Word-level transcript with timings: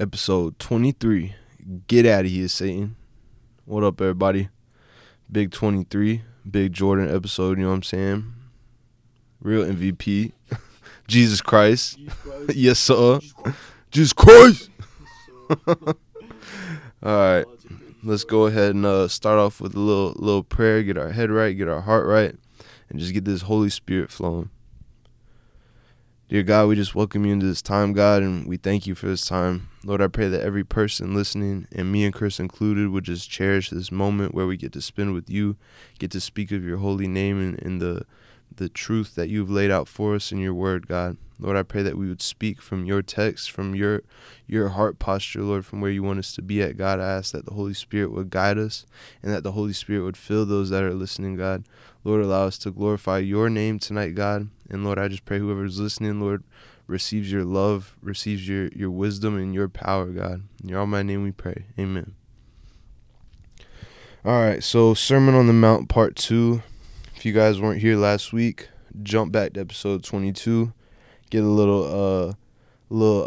episode 0.00 0.58
23. 0.58 1.34
Get 1.86 2.06
out 2.06 2.24
of 2.24 2.30
here, 2.30 2.48
Satan. 2.48 2.96
What 3.66 3.84
up, 3.84 4.00
everybody? 4.00 4.48
Big 5.30 5.50
23, 5.52 6.22
big 6.50 6.72
Jordan 6.72 7.14
episode, 7.14 7.58
you 7.58 7.64
know 7.64 7.68
what 7.68 7.76
I'm 7.76 7.82
saying? 7.82 8.32
Real 9.42 9.62
MVP. 9.62 10.32
Jesus 11.06 11.40
Christ. 11.42 11.98
yes, 12.48 12.78
sir. 12.78 13.20
Jesus 13.90 14.14
Christ. 14.14 14.70
All 15.66 15.94
right. 17.02 17.44
Let's 18.02 18.24
go 18.24 18.46
ahead 18.46 18.74
and 18.74 18.86
uh, 18.86 19.08
start 19.08 19.38
off 19.38 19.60
with 19.60 19.74
a 19.74 19.78
little 19.78 20.14
little 20.16 20.42
prayer, 20.42 20.82
get 20.82 20.96
our 20.96 21.10
head 21.10 21.30
right, 21.30 21.54
get 21.54 21.68
our 21.68 21.82
heart 21.82 22.06
right, 22.06 22.34
and 22.88 22.98
just 22.98 23.12
get 23.12 23.26
this 23.26 23.42
Holy 23.42 23.68
Spirit 23.68 24.10
flowing. 24.10 24.48
Dear 26.30 26.44
God, 26.44 26.68
we 26.68 26.76
just 26.76 26.94
welcome 26.94 27.26
you 27.26 27.32
into 27.32 27.46
this 27.46 27.60
time, 27.60 27.92
God, 27.92 28.22
and 28.22 28.46
we 28.46 28.56
thank 28.56 28.86
you 28.86 28.94
for 28.94 29.08
this 29.08 29.26
time. 29.26 29.68
Lord, 29.82 30.00
I 30.00 30.06
pray 30.06 30.28
that 30.28 30.42
every 30.42 30.62
person 30.62 31.12
listening, 31.12 31.66
and 31.72 31.90
me 31.90 32.04
and 32.04 32.14
Chris 32.14 32.38
included, 32.38 32.90
would 32.90 33.02
just 33.02 33.28
cherish 33.28 33.68
this 33.68 33.90
moment 33.90 34.32
where 34.32 34.46
we 34.46 34.56
get 34.56 34.72
to 34.74 34.80
spend 34.80 35.12
with 35.12 35.28
you, 35.28 35.56
get 35.98 36.12
to 36.12 36.20
speak 36.20 36.52
of 36.52 36.62
your 36.62 36.76
holy 36.76 37.08
name 37.08 37.40
and, 37.40 37.60
and 37.60 37.82
the 37.82 38.06
the 38.54 38.68
truth 38.68 39.16
that 39.16 39.28
you've 39.28 39.50
laid 39.50 39.72
out 39.72 39.88
for 39.88 40.14
us 40.14 40.30
in 40.30 40.38
your 40.38 40.54
word, 40.54 40.86
God. 40.86 41.16
Lord, 41.40 41.56
I 41.56 41.62
pray 41.62 41.82
that 41.82 41.96
we 41.96 42.08
would 42.08 42.20
speak 42.20 42.60
from 42.60 42.84
your 42.84 43.02
text, 43.02 43.50
from 43.50 43.74
your 43.74 44.02
your 44.46 44.70
heart 44.70 44.98
posture, 44.98 45.42
Lord, 45.42 45.64
from 45.64 45.80
where 45.80 45.90
you 45.90 46.02
want 46.02 46.18
us 46.18 46.34
to 46.34 46.42
be 46.42 46.62
at, 46.62 46.76
God. 46.76 47.00
I 47.00 47.12
ask 47.12 47.32
that 47.32 47.46
the 47.46 47.54
Holy 47.54 47.72
Spirit 47.72 48.12
would 48.12 48.30
guide 48.30 48.58
us 48.58 48.84
and 49.22 49.32
that 49.32 49.42
the 49.42 49.52
Holy 49.52 49.72
Spirit 49.72 50.04
would 50.04 50.16
fill 50.16 50.44
those 50.44 50.70
that 50.70 50.82
are 50.82 50.92
listening, 50.92 51.36
God. 51.36 51.64
Lord, 52.04 52.22
allow 52.22 52.46
us 52.46 52.58
to 52.58 52.70
glorify 52.70 53.18
your 53.18 53.48
name 53.48 53.78
tonight, 53.78 54.14
God. 54.14 54.48
And 54.68 54.84
Lord, 54.84 54.98
I 54.98 55.08
just 55.08 55.24
pray 55.24 55.38
whoever's 55.38 55.80
listening, 55.80 56.20
Lord, 56.20 56.44
receives 56.86 57.30
your 57.30 57.44
love, 57.44 57.96
receives 58.02 58.46
your, 58.48 58.68
your 58.68 58.90
wisdom 58.90 59.36
and 59.36 59.54
your 59.54 59.68
power, 59.68 60.06
God. 60.06 60.42
In 60.62 60.68
your 60.68 60.86
my 60.86 61.02
name 61.02 61.22
we 61.22 61.32
pray. 61.32 61.66
Amen. 61.78 62.14
All 64.24 64.40
right, 64.42 64.62
so 64.62 64.92
Sermon 64.92 65.34
on 65.34 65.46
the 65.46 65.54
Mount 65.54 65.88
Part 65.88 66.16
2. 66.16 66.62
If 67.16 67.24
you 67.24 67.32
guys 67.32 67.60
weren't 67.60 67.80
here 67.80 67.96
last 67.96 68.32
week, 68.32 68.68
jump 69.02 69.32
back 69.32 69.54
to 69.54 69.60
episode 69.60 70.04
22. 70.04 70.72
Get 71.30 71.44
a 71.44 71.48
little 71.48 71.84
uh 71.84 72.32
little 72.88 73.24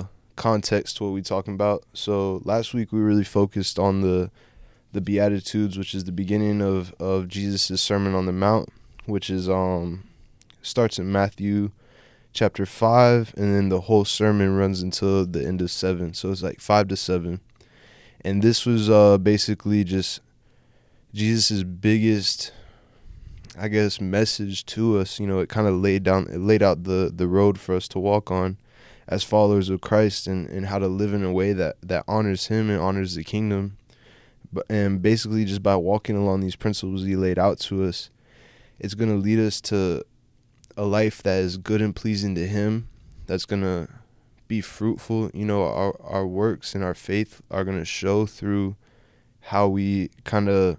uh 0.00 0.06
context 0.36 0.96
to 0.96 1.04
what 1.04 1.12
we're 1.12 1.22
talking 1.22 1.54
about. 1.54 1.84
So 1.92 2.40
last 2.44 2.72
week 2.72 2.92
we 2.92 3.00
really 3.00 3.24
focused 3.24 3.78
on 3.78 4.00
the 4.00 4.30
the 4.92 5.02
Beatitudes, 5.02 5.76
which 5.78 5.94
is 5.94 6.04
the 6.04 6.12
beginning 6.12 6.62
of 6.62 6.94
of 6.98 7.28
Jesus' 7.28 7.80
Sermon 7.80 8.14
on 8.14 8.26
the 8.26 8.32
Mount, 8.32 8.70
which 9.04 9.28
is 9.28 9.48
um 9.48 10.04
starts 10.62 10.98
in 10.98 11.12
Matthew 11.12 11.72
chapter 12.32 12.64
five, 12.64 13.34
and 13.36 13.54
then 13.54 13.68
the 13.68 13.82
whole 13.82 14.06
sermon 14.06 14.56
runs 14.56 14.82
until 14.82 15.26
the 15.26 15.44
end 15.44 15.60
of 15.60 15.70
seven. 15.70 16.14
So 16.14 16.30
it's 16.30 16.42
like 16.42 16.60
five 16.60 16.88
to 16.88 16.96
seven, 16.96 17.40
and 18.22 18.40
this 18.40 18.64
was 18.64 18.88
uh 18.88 19.18
basically 19.18 19.84
just 19.84 20.20
Jesus' 21.12 21.64
biggest. 21.64 22.52
I 23.58 23.68
guess 23.68 24.00
message 24.00 24.64
to 24.66 24.98
us, 24.98 25.20
you 25.20 25.26
know, 25.26 25.40
it 25.40 25.48
kind 25.48 25.66
of 25.66 25.74
laid 25.74 26.02
down, 26.02 26.28
it 26.30 26.38
laid 26.38 26.62
out 26.62 26.84
the 26.84 27.12
the 27.14 27.28
road 27.28 27.58
for 27.58 27.74
us 27.74 27.88
to 27.88 27.98
walk 27.98 28.30
on, 28.30 28.56
as 29.06 29.24
followers 29.24 29.68
of 29.68 29.80
Christ, 29.80 30.26
and 30.26 30.48
and 30.48 30.66
how 30.66 30.78
to 30.78 30.88
live 30.88 31.12
in 31.12 31.24
a 31.24 31.32
way 31.32 31.52
that 31.52 31.76
that 31.82 32.04
honors 32.08 32.46
Him 32.46 32.70
and 32.70 32.80
honors 32.80 33.14
the 33.14 33.24
kingdom, 33.24 33.76
but 34.52 34.66
and 34.68 35.02
basically 35.02 35.44
just 35.44 35.62
by 35.62 35.76
walking 35.76 36.16
along 36.16 36.40
these 36.40 36.56
principles 36.56 37.04
he 37.04 37.16
laid 37.16 37.38
out 37.38 37.58
to 37.58 37.84
us 37.84 38.10
it's 38.82 38.94
to 39.10 39.16
lead 39.16 39.38
us 39.38 39.60
to 39.60 40.04
a 40.76 40.84
life 40.84 41.22
that 41.22 41.38
is 41.38 41.56
good 41.56 41.80
and 41.80 41.94
pleasing 41.94 42.34
to 42.34 42.46
him 42.46 42.88
that's 43.26 43.46
to 43.62 43.88
be 44.48 44.60
fruitful. 44.60 45.30
You 45.32 45.44
know 45.44 45.62
our 45.62 45.96
our 46.02 46.26
works 46.26 46.74
and 46.74 46.82
our 46.82 46.94
faith 46.94 47.40
are 47.50 47.64
to 47.78 47.84
show 47.84 48.26
through 48.26 48.76
how 49.40 49.68
we 49.68 50.10
kind 50.24 50.48
of 50.48 50.78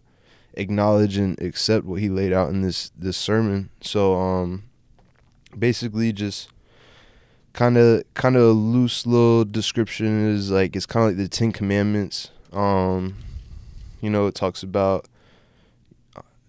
acknowledge 0.56 1.18
and 1.18 1.40
accept 1.40 1.86
what 1.86 2.00
he 2.00 2.10
laid 2.10 2.34
out 2.34 2.50
in 2.50 2.62
this 2.62 2.92
this 2.98 3.18
sermon 3.18 3.70
so 3.82 4.16
um 4.16 4.64
basically 5.58 6.12
just 6.12 6.50
kind 7.54 7.78
of 7.78 8.04
kind 8.14 8.36
of 8.36 8.56
loose 8.56 9.06
little 9.06 9.46
description 9.46 10.28
is 10.30 10.52
like 10.52 10.76
it's 10.76 10.86
kind 10.86 11.06
of 11.06 11.12
like 11.12 11.18
the 11.18 11.28
10 11.28 11.52
commandments 11.52 12.30
um 12.52 13.16
you 14.04 14.10
know, 14.10 14.28
it 14.28 14.36
talks 14.36 14.64
about 14.64 15.08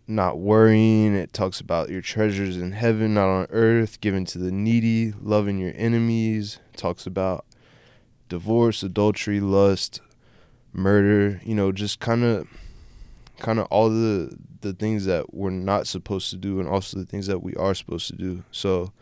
not 0.09 0.41
worrying. 0.41 1.15
It 1.15 1.33
talks 1.33 1.61
about 1.61 1.89
your 1.89 2.01
treasures 2.01 2.57
in 2.57 2.73
heaven, 2.73 3.15
not 3.15 3.29
on 3.29 3.47
earth, 3.51 4.01
given 4.01 4.25
to 4.27 4.39
the 4.39 4.51
needy, 4.51 5.13
loving 5.23 5.59
your 5.61 5.73
enemies. 5.77 6.59
It 6.73 6.79
talks 6.79 7.07
about 7.07 7.47
divorce, 8.29 8.83
adultery, 8.83 9.39
lust, 9.39 10.01
murder, 10.73 11.41
you 11.45 11.55
know, 11.55 11.71
just 11.71 12.01
kind 12.01 12.25
of 12.25 12.49
kind 13.39 13.59
of 13.59 13.67
all 13.67 13.89
the 13.89 14.37
the 14.61 14.73
things 14.73 15.05
that 15.05 15.35
we're 15.35 15.51
not 15.51 15.87
supposed 15.87 16.31
to 16.31 16.37
do 16.37 16.59
and 16.59 16.69
also 16.69 16.99
the 16.99 17.05
things 17.05 17.27
that 17.27 17.43
we 17.43 17.55
are 17.57 17.75
supposed 17.75 18.07
to 18.09 18.17
do. 18.17 18.45
So, 18.51 18.93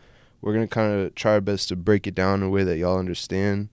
we're 0.41 0.53
to 0.59 0.67
kind 0.67 0.93
of 0.93 1.15
try 1.15 1.33
our 1.33 1.41
best 1.41 1.69
to 1.69 1.77
break 1.77 2.05
it 2.05 2.15
down 2.15 2.41
in 2.41 2.47
a 2.47 2.49
way 2.49 2.63
that 2.63 2.77
y'all 2.77 2.99
understand. 2.99 3.69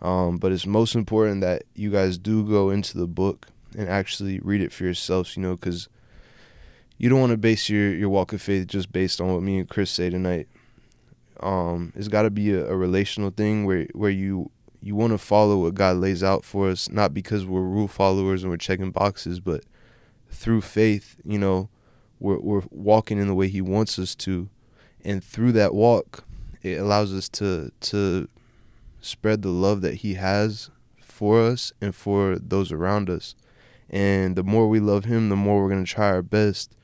Um, 0.00 0.38
but 0.38 0.52
it's 0.52 0.64
most 0.64 0.94
important 0.94 1.40
that 1.42 1.64
you 1.74 1.90
guys 1.90 2.16
do 2.16 2.44
go 2.44 2.70
into 2.70 2.96
the 2.96 3.08
book 3.08 3.48
and 3.76 3.88
actually 3.88 4.38
read 4.40 4.60
it 4.60 4.72
for 4.72 4.84
yourselves, 4.84 5.36
you 5.36 5.42
know, 5.42 5.56
because 5.56 5.88
you 6.96 7.08
don't 7.08 7.20
want 7.20 7.32
to 7.32 7.36
base 7.36 7.68
your, 7.68 7.94
your 7.94 8.08
walk 8.08 8.32
of 8.32 8.40
faith 8.40 8.66
just 8.66 8.92
based 8.92 9.20
on 9.20 9.32
what 9.32 9.42
me 9.42 9.58
and 9.58 9.68
Chris 9.68 9.90
say 9.90 10.10
tonight. 10.10 10.48
Um, 11.40 11.92
it's 11.96 12.08
got 12.08 12.22
to 12.22 12.30
be 12.30 12.52
a, 12.52 12.66
a, 12.66 12.76
relational 12.76 13.30
thing 13.30 13.64
where 13.64 13.86
where 13.94 14.10
you 14.10 14.50
you 14.82 14.94
want 14.94 15.12
to 15.12 15.18
follow 15.18 15.58
what 15.58 15.74
God 15.74 15.96
lays 15.96 16.22
out 16.22 16.44
for 16.44 16.70
us, 16.70 16.90
not 16.90 17.12
because 17.12 17.44
we're 17.44 17.60
rule 17.60 17.88
followers 17.88 18.42
and 18.42 18.50
we're 18.50 18.56
checking 18.56 18.90
boxes, 18.90 19.40
but 19.40 19.64
through 20.30 20.62
faith, 20.62 21.16
you 21.24 21.38
know, 21.38 21.68
we're 22.18 22.38
we're 22.38 22.62
walking 22.70 23.18
in 23.18 23.26
the 23.26 23.34
way 23.34 23.48
He 23.48 23.60
wants 23.60 23.98
us 23.98 24.14
to, 24.16 24.48
and 25.04 25.22
through 25.22 25.52
that 25.52 25.74
walk, 25.74 26.24
it 26.62 26.78
allows 26.78 27.12
us 27.12 27.28
to 27.30 27.70
to 27.80 28.28
spread 29.00 29.42
the 29.42 29.48
love 29.48 29.80
that 29.80 29.96
He 29.96 30.14
has 30.14 30.70
for 31.20 31.42
us 31.42 31.72
and 31.82 31.94
for 31.94 32.38
those 32.38 32.72
around 32.72 33.10
us. 33.10 33.34
And 33.90 34.36
the 34.36 34.42
more 34.42 34.68
we 34.68 34.80
love 34.80 35.04
him, 35.04 35.28
the 35.28 35.36
more 35.36 35.62
we're 35.62 35.68
going 35.68 35.84
to 35.84 35.90
try 35.90 36.06
our 36.06 36.22
best 36.22 36.74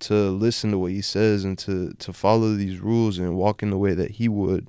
to 0.00 0.30
listen 0.30 0.70
to 0.70 0.78
what 0.78 0.92
he 0.92 1.00
says 1.00 1.44
and 1.44 1.58
to, 1.58 1.92
to 1.94 2.12
follow 2.12 2.54
these 2.54 2.78
rules 2.78 3.18
and 3.18 3.36
walk 3.36 3.62
in 3.62 3.70
the 3.70 3.78
way 3.78 3.94
that 3.94 4.12
he 4.12 4.28
would. 4.28 4.68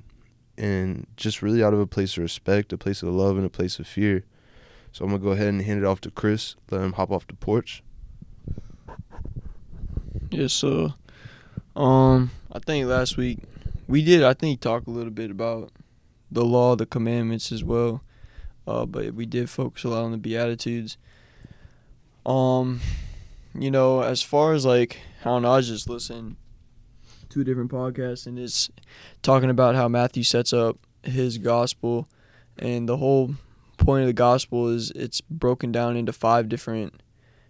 And 0.58 1.08
just 1.18 1.42
really 1.42 1.64
out 1.64 1.74
of 1.74 1.80
a 1.80 1.88
place 1.88 2.16
of 2.18 2.24
respect, 2.24 2.72
a 2.74 2.78
place 2.78 3.02
of 3.02 3.10
love, 3.10 3.38
and 3.38 3.46
a 3.46 3.50
place 3.50 3.80
of 3.80 3.88
fear. 3.88 4.24
So 4.92 5.04
I'm 5.04 5.12
to 5.12 5.18
go 5.18 5.32
ahead 5.32 5.48
and 5.48 5.62
hand 5.64 5.80
it 5.80 5.86
off 5.86 6.02
to 6.02 6.12
Chris, 6.12 6.56
let 6.70 6.82
him 6.82 6.94
hop 6.94 7.12
off 7.12 7.26
the 7.26 7.34
porch. 7.34 7.82
Yes, 10.30 10.54
so 10.54 10.94
um 11.76 12.30
I 12.52 12.60
think 12.60 12.86
last 12.88 13.18
week 13.18 13.40
we 13.88 14.04
did 14.04 14.24
I 14.24 14.34
think 14.34 14.60
talk 14.60 14.86
a 14.86 14.92
little 14.92 15.12
bit 15.12 15.32
about 15.32 15.72
the 16.32 16.46
law, 16.46 16.76
the 16.76 16.86
commandments 16.86 17.52
as 17.52 17.64
well. 17.64 18.04
Uh, 18.66 18.86
but 18.86 19.14
we 19.14 19.26
did 19.26 19.50
focus 19.50 19.84
a 19.84 19.90
lot 19.90 20.04
on 20.04 20.12
the 20.12 20.18
beatitudes. 20.18 20.98
Um, 22.26 22.80
you 23.54 23.70
know, 23.70 24.02
as 24.02 24.22
far 24.22 24.54
as 24.54 24.66
like 24.66 25.00
how 25.22 25.38
I 25.38 25.62
just 25.62 25.90
listened 25.90 26.38
a 27.42 27.44
different 27.44 27.72
podcasts, 27.72 28.26
and 28.26 28.38
it's 28.38 28.70
talking 29.22 29.50
about 29.50 29.76
how 29.76 29.88
Matthew 29.88 30.24
sets 30.24 30.54
up 30.54 30.78
his 31.04 31.38
gospel 31.38 32.08
and 32.58 32.88
the 32.88 32.98
whole 32.98 33.36
point 33.78 34.02
of 34.02 34.08
the 34.08 34.14
gospel 34.14 34.70
is 34.70 34.92
it's 34.92 35.22
broken 35.22 35.72
down 35.72 35.98
into 35.98 36.14
five 36.14 36.48
different 36.48 37.02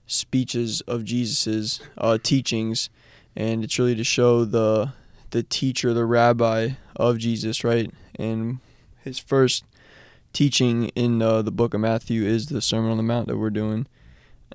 speeches 0.07 0.81
of 0.81 1.03
Jesus's 1.03 1.81
uh, 1.97 2.17
teachings 2.21 2.89
and 3.35 3.63
it's 3.63 3.77
really 3.77 3.95
to 3.95 4.03
show 4.03 4.45
the 4.45 4.93
the 5.31 5.43
teacher, 5.43 5.93
the 5.93 6.05
rabbi 6.05 6.71
of 6.95 7.17
Jesus, 7.17 7.63
right? 7.63 7.91
And 8.19 8.59
his 9.03 9.17
first 9.17 9.63
teaching 10.31 10.89
in 10.89 11.21
uh, 11.23 11.41
the 11.41 11.51
book 11.51 11.73
of 11.73 11.81
Matthew 11.81 12.23
is 12.23 12.47
the 12.47 12.61
Sermon 12.61 12.91
on 12.91 12.97
the 12.97 13.03
Mount 13.03 13.27
that 13.27 13.37
we're 13.37 13.49
doing 13.49 13.87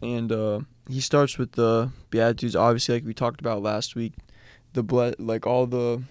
and 0.00 0.30
uh, 0.30 0.60
he 0.88 1.00
starts 1.00 1.38
with 1.38 1.52
the 1.52 1.90
beatitudes. 2.10 2.54
Obviously, 2.54 2.94
like 2.94 3.04
we 3.04 3.14
talked 3.14 3.40
about 3.40 3.62
last 3.62 3.94
week, 3.96 4.14
the 4.72 4.82
ble- 4.82 5.14
like 5.18 5.46
all 5.46 5.66
the 5.66 6.02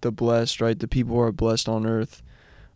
the 0.00 0.10
blessed, 0.12 0.60
right? 0.60 0.78
The 0.78 0.88
people 0.88 1.14
who 1.16 1.20
are 1.20 1.32
blessed 1.32 1.68
on 1.68 1.86
earth, 1.86 2.22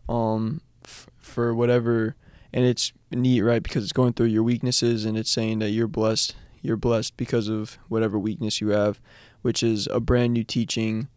um, 0.08 0.60
f- 0.84 1.08
for 1.18 1.54
whatever, 1.54 2.16
and 2.52 2.64
it's 2.64 2.92
neat, 3.10 3.40
right? 3.42 3.62
Because 3.62 3.84
it's 3.84 3.92
going 3.92 4.12
through 4.12 4.26
your 4.26 4.42
weaknesses 4.42 5.04
and 5.04 5.16
it's 5.16 5.30
saying 5.30 5.60
that 5.60 5.70
you're 5.70 5.88
blessed. 5.88 6.34
You're 6.62 6.76
blessed 6.76 7.16
because 7.16 7.48
of 7.48 7.78
whatever 7.88 8.18
weakness 8.18 8.60
you 8.60 8.68
have, 8.70 9.00
which 9.42 9.62
is 9.62 9.86
a 9.88 10.00
brand 10.00 10.32
new 10.34 10.44
teaching, 10.44 11.08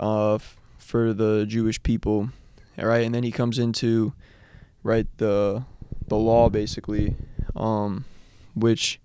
uh, 0.00 0.34
f- 0.36 0.56
for 0.78 1.12
the 1.12 1.46
Jewish 1.46 1.82
people, 1.82 2.30
right? 2.78 3.04
And 3.04 3.14
then 3.14 3.22
he 3.24 3.32
comes 3.32 3.58
into, 3.58 4.12
right 4.82 5.06
the 5.18 5.64
the 6.08 6.16
law 6.16 6.48
basically, 6.50 7.16
um 7.56 8.04
which 8.54 9.00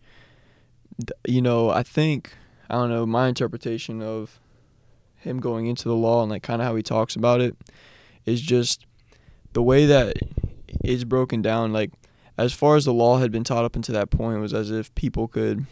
you 1.27 1.41
know 1.41 1.69
I 1.69 1.83
think 1.83 2.35
I 2.69 2.75
don't 2.75 2.89
know 2.89 3.06
my 3.06 3.27
interpretation 3.27 4.01
of 4.01 4.39
him 5.19 5.39
going 5.39 5.68
into 5.68 5.88
the 5.88 5.95
law 5.95 6.21
and 6.21 6.31
like 6.31 6.44
kind 6.44 6.62
of 6.62 6.68
how 6.68 6.75
he 6.75 6.83
talks 6.83 7.16
about 7.16 7.42
it 7.42 7.56
is 8.25 8.42
just 8.42 8.86
the 9.54 9.62
way 9.62 9.86
that 9.86 10.16
it's 10.83 11.04
broken 11.04 11.42
down 11.42 11.74
like 11.74 11.92
as 12.38 12.54
far 12.54 12.75
as 12.75 12.86
the 12.86 12.94
law 12.94 13.18
had 13.18 13.31
been 13.31 13.44
taught 13.44 13.66
up 13.66 13.75
until 13.75 13.94
that 13.94 14.10
point 14.10 14.39
was 14.39 14.54
as 14.54 14.71
if 14.71 14.94
people 14.95 15.27
could 15.27 15.66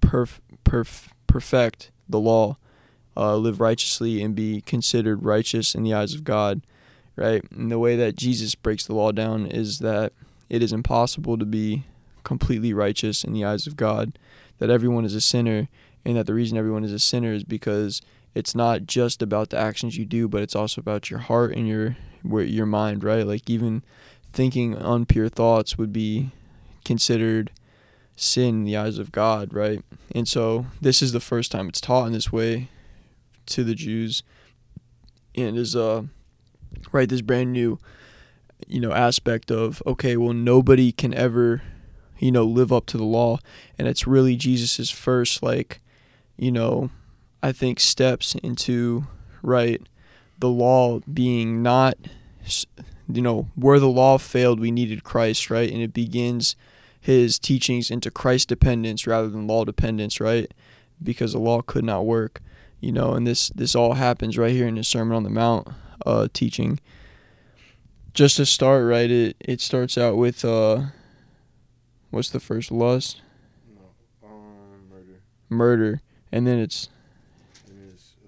perf- 0.00 0.40
perf- 0.64 1.08
perfect 1.26 1.90
the 2.08 2.20
law 2.20 2.56
uh, 3.16 3.36
live 3.36 3.60
righteously 3.60 4.22
and 4.22 4.34
be 4.34 4.60
considered 4.62 5.24
righteous 5.24 5.74
in 5.74 5.82
the 5.82 5.92
eyes 5.92 6.14
of 6.14 6.24
god 6.24 6.62
right? 7.16 7.44
And 7.50 7.70
the 7.70 7.78
way 7.78 7.96
that 7.96 8.16
jesus 8.16 8.54
breaks 8.54 8.86
the 8.86 8.94
law 8.94 9.12
down 9.12 9.46
is 9.46 9.80
that 9.80 10.12
it 10.48 10.62
is 10.62 10.72
impossible 10.72 11.36
to 11.36 11.44
be 11.44 11.84
completely 12.22 12.72
righteous 12.72 13.22
in 13.22 13.32
the 13.32 13.44
eyes 13.44 13.66
of 13.66 13.76
god 13.76 14.18
that 14.58 14.70
everyone 14.70 15.04
is 15.04 15.14
a 15.14 15.20
sinner 15.20 15.68
and 16.04 16.16
that 16.16 16.26
the 16.26 16.34
reason 16.34 16.58
everyone 16.58 16.84
is 16.84 16.92
a 16.92 16.98
sinner 16.98 17.32
is 17.32 17.44
because 17.44 18.02
it's 18.34 18.54
not 18.54 18.86
just 18.86 19.22
about 19.22 19.50
the 19.50 19.58
actions 19.58 19.96
you 19.96 20.04
do 20.04 20.28
but 20.28 20.42
it's 20.42 20.56
also 20.56 20.80
about 20.80 21.10
your 21.10 21.20
heart 21.20 21.54
and 21.54 21.68
your 21.68 21.96
your 22.42 22.66
mind 22.66 23.04
right? 23.04 23.26
Like 23.26 23.48
even 23.48 23.82
thinking 24.32 24.74
unpure 24.74 25.30
thoughts 25.30 25.78
would 25.78 25.92
be 25.92 26.30
considered 26.84 27.50
sin 28.16 28.56
in 28.56 28.64
the 28.64 28.76
eyes 28.76 28.98
of 28.98 29.12
God, 29.12 29.52
right? 29.52 29.82
And 30.14 30.28
so 30.28 30.66
this 30.80 31.02
is 31.02 31.12
the 31.12 31.20
first 31.20 31.52
time 31.52 31.68
it's 31.68 31.80
taught 31.80 32.06
in 32.06 32.12
this 32.12 32.32
way 32.32 32.68
to 33.46 33.64
the 33.64 33.74
Jews. 33.74 34.22
And 35.34 35.56
is 35.56 35.74
uh 35.74 36.04
right 36.92 37.08
this 37.08 37.22
brand 37.22 37.52
new 37.52 37.78
you 38.66 38.80
know 38.80 38.92
aspect 38.92 39.50
of 39.50 39.82
okay, 39.86 40.16
well 40.16 40.32
nobody 40.32 40.92
can 40.92 41.12
ever 41.14 41.62
you 42.18 42.30
know 42.30 42.44
live 42.44 42.72
up 42.72 42.86
to 42.86 42.96
the 42.96 43.04
law. 43.04 43.38
And 43.78 43.88
it's 43.88 44.06
really 44.06 44.36
Jesus's 44.36 44.90
first 44.90 45.42
like 45.42 45.80
you 46.36 46.52
know 46.52 46.90
I 47.42 47.52
think 47.52 47.80
steps 47.80 48.34
into 48.36 49.06
right 49.42 49.82
the 50.38 50.48
law 50.48 51.00
being 51.12 51.62
not 51.62 51.96
you 53.08 53.22
know, 53.22 53.48
where 53.54 53.78
the 53.78 53.88
law 53.88 54.18
failed, 54.18 54.60
we 54.60 54.70
needed 54.70 55.04
Christ, 55.04 55.50
right? 55.50 55.70
And 55.70 55.82
it 55.82 55.92
begins 55.92 56.56
his 57.00 57.38
teachings 57.38 57.90
into 57.90 58.10
Christ 58.10 58.48
dependence 58.48 59.06
rather 59.06 59.28
than 59.28 59.46
law 59.46 59.64
dependence, 59.64 60.20
right? 60.20 60.52
Because 61.02 61.32
the 61.32 61.38
law 61.38 61.60
could 61.60 61.84
not 61.84 62.06
work, 62.06 62.40
you 62.80 62.92
know, 62.92 63.12
and 63.12 63.26
this 63.26 63.50
this 63.50 63.74
all 63.74 63.94
happens 63.94 64.38
right 64.38 64.52
here 64.52 64.66
in 64.66 64.76
the 64.76 64.84
Sermon 64.84 65.16
on 65.16 65.22
the 65.22 65.30
Mount 65.30 65.68
uh, 66.06 66.28
teaching. 66.32 66.80
Just 68.14 68.36
to 68.36 68.46
start, 68.46 68.86
right? 68.86 69.10
It 69.10 69.36
it 69.40 69.60
starts 69.60 69.98
out 69.98 70.16
with 70.16 70.44
uh, 70.44 70.84
what's 72.10 72.30
the 72.30 72.40
first 72.40 72.70
lust? 72.70 73.20
No, 73.68 74.28
um, 74.28 74.88
murder. 74.88 75.20
Murder, 75.50 76.02
and 76.34 76.46
then 76.46 76.58
it's. 76.58 76.88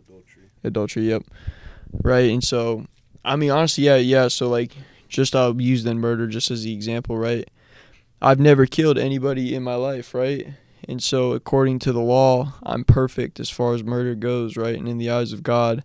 Adultery. 0.08 0.42
Adultery. 0.62 1.08
Yep. 1.08 1.24
Right, 2.02 2.30
and 2.30 2.42
so 2.42 2.86
I 3.24 3.34
mean, 3.34 3.50
honestly, 3.50 3.84
yeah, 3.84 3.96
yeah. 3.96 4.28
So 4.28 4.48
like, 4.48 4.72
just 5.08 5.34
I'll 5.34 5.60
use 5.60 5.82
then 5.82 5.98
murder 5.98 6.28
just 6.28 6.50
as 6.50 6.62
the 6.62 6.72
example, 6.72 7.18
right? 7.18 7.50
I've 8.22 8.38
never 8.38 8.64
killed 8.64 8.96
anybody 8.96 9.54
in 9.54 9.62
my 9.62 9.74
life, 9.74 10.14
right? 10.14 10.46
And 10.88 11.02
so, 11.02 11.32
according 11.32 11.80
to 11.80 11.92
the 11.92 12.00
law, 12.00 12.54
I'm 12.62 12.84
perfect 12.84 13.40
as 13.40 13.50
far 13.50 13.74
as 13.74 13.82
murder 13.82 14.14
goes, 14.14 14.56
right? 14.56 14.78
And 14.78 14.88
in 14.88 14.98
the 14.98 15.10
eyes 15.10 15.32
of 15.32 15.42
God, 15.42 15.82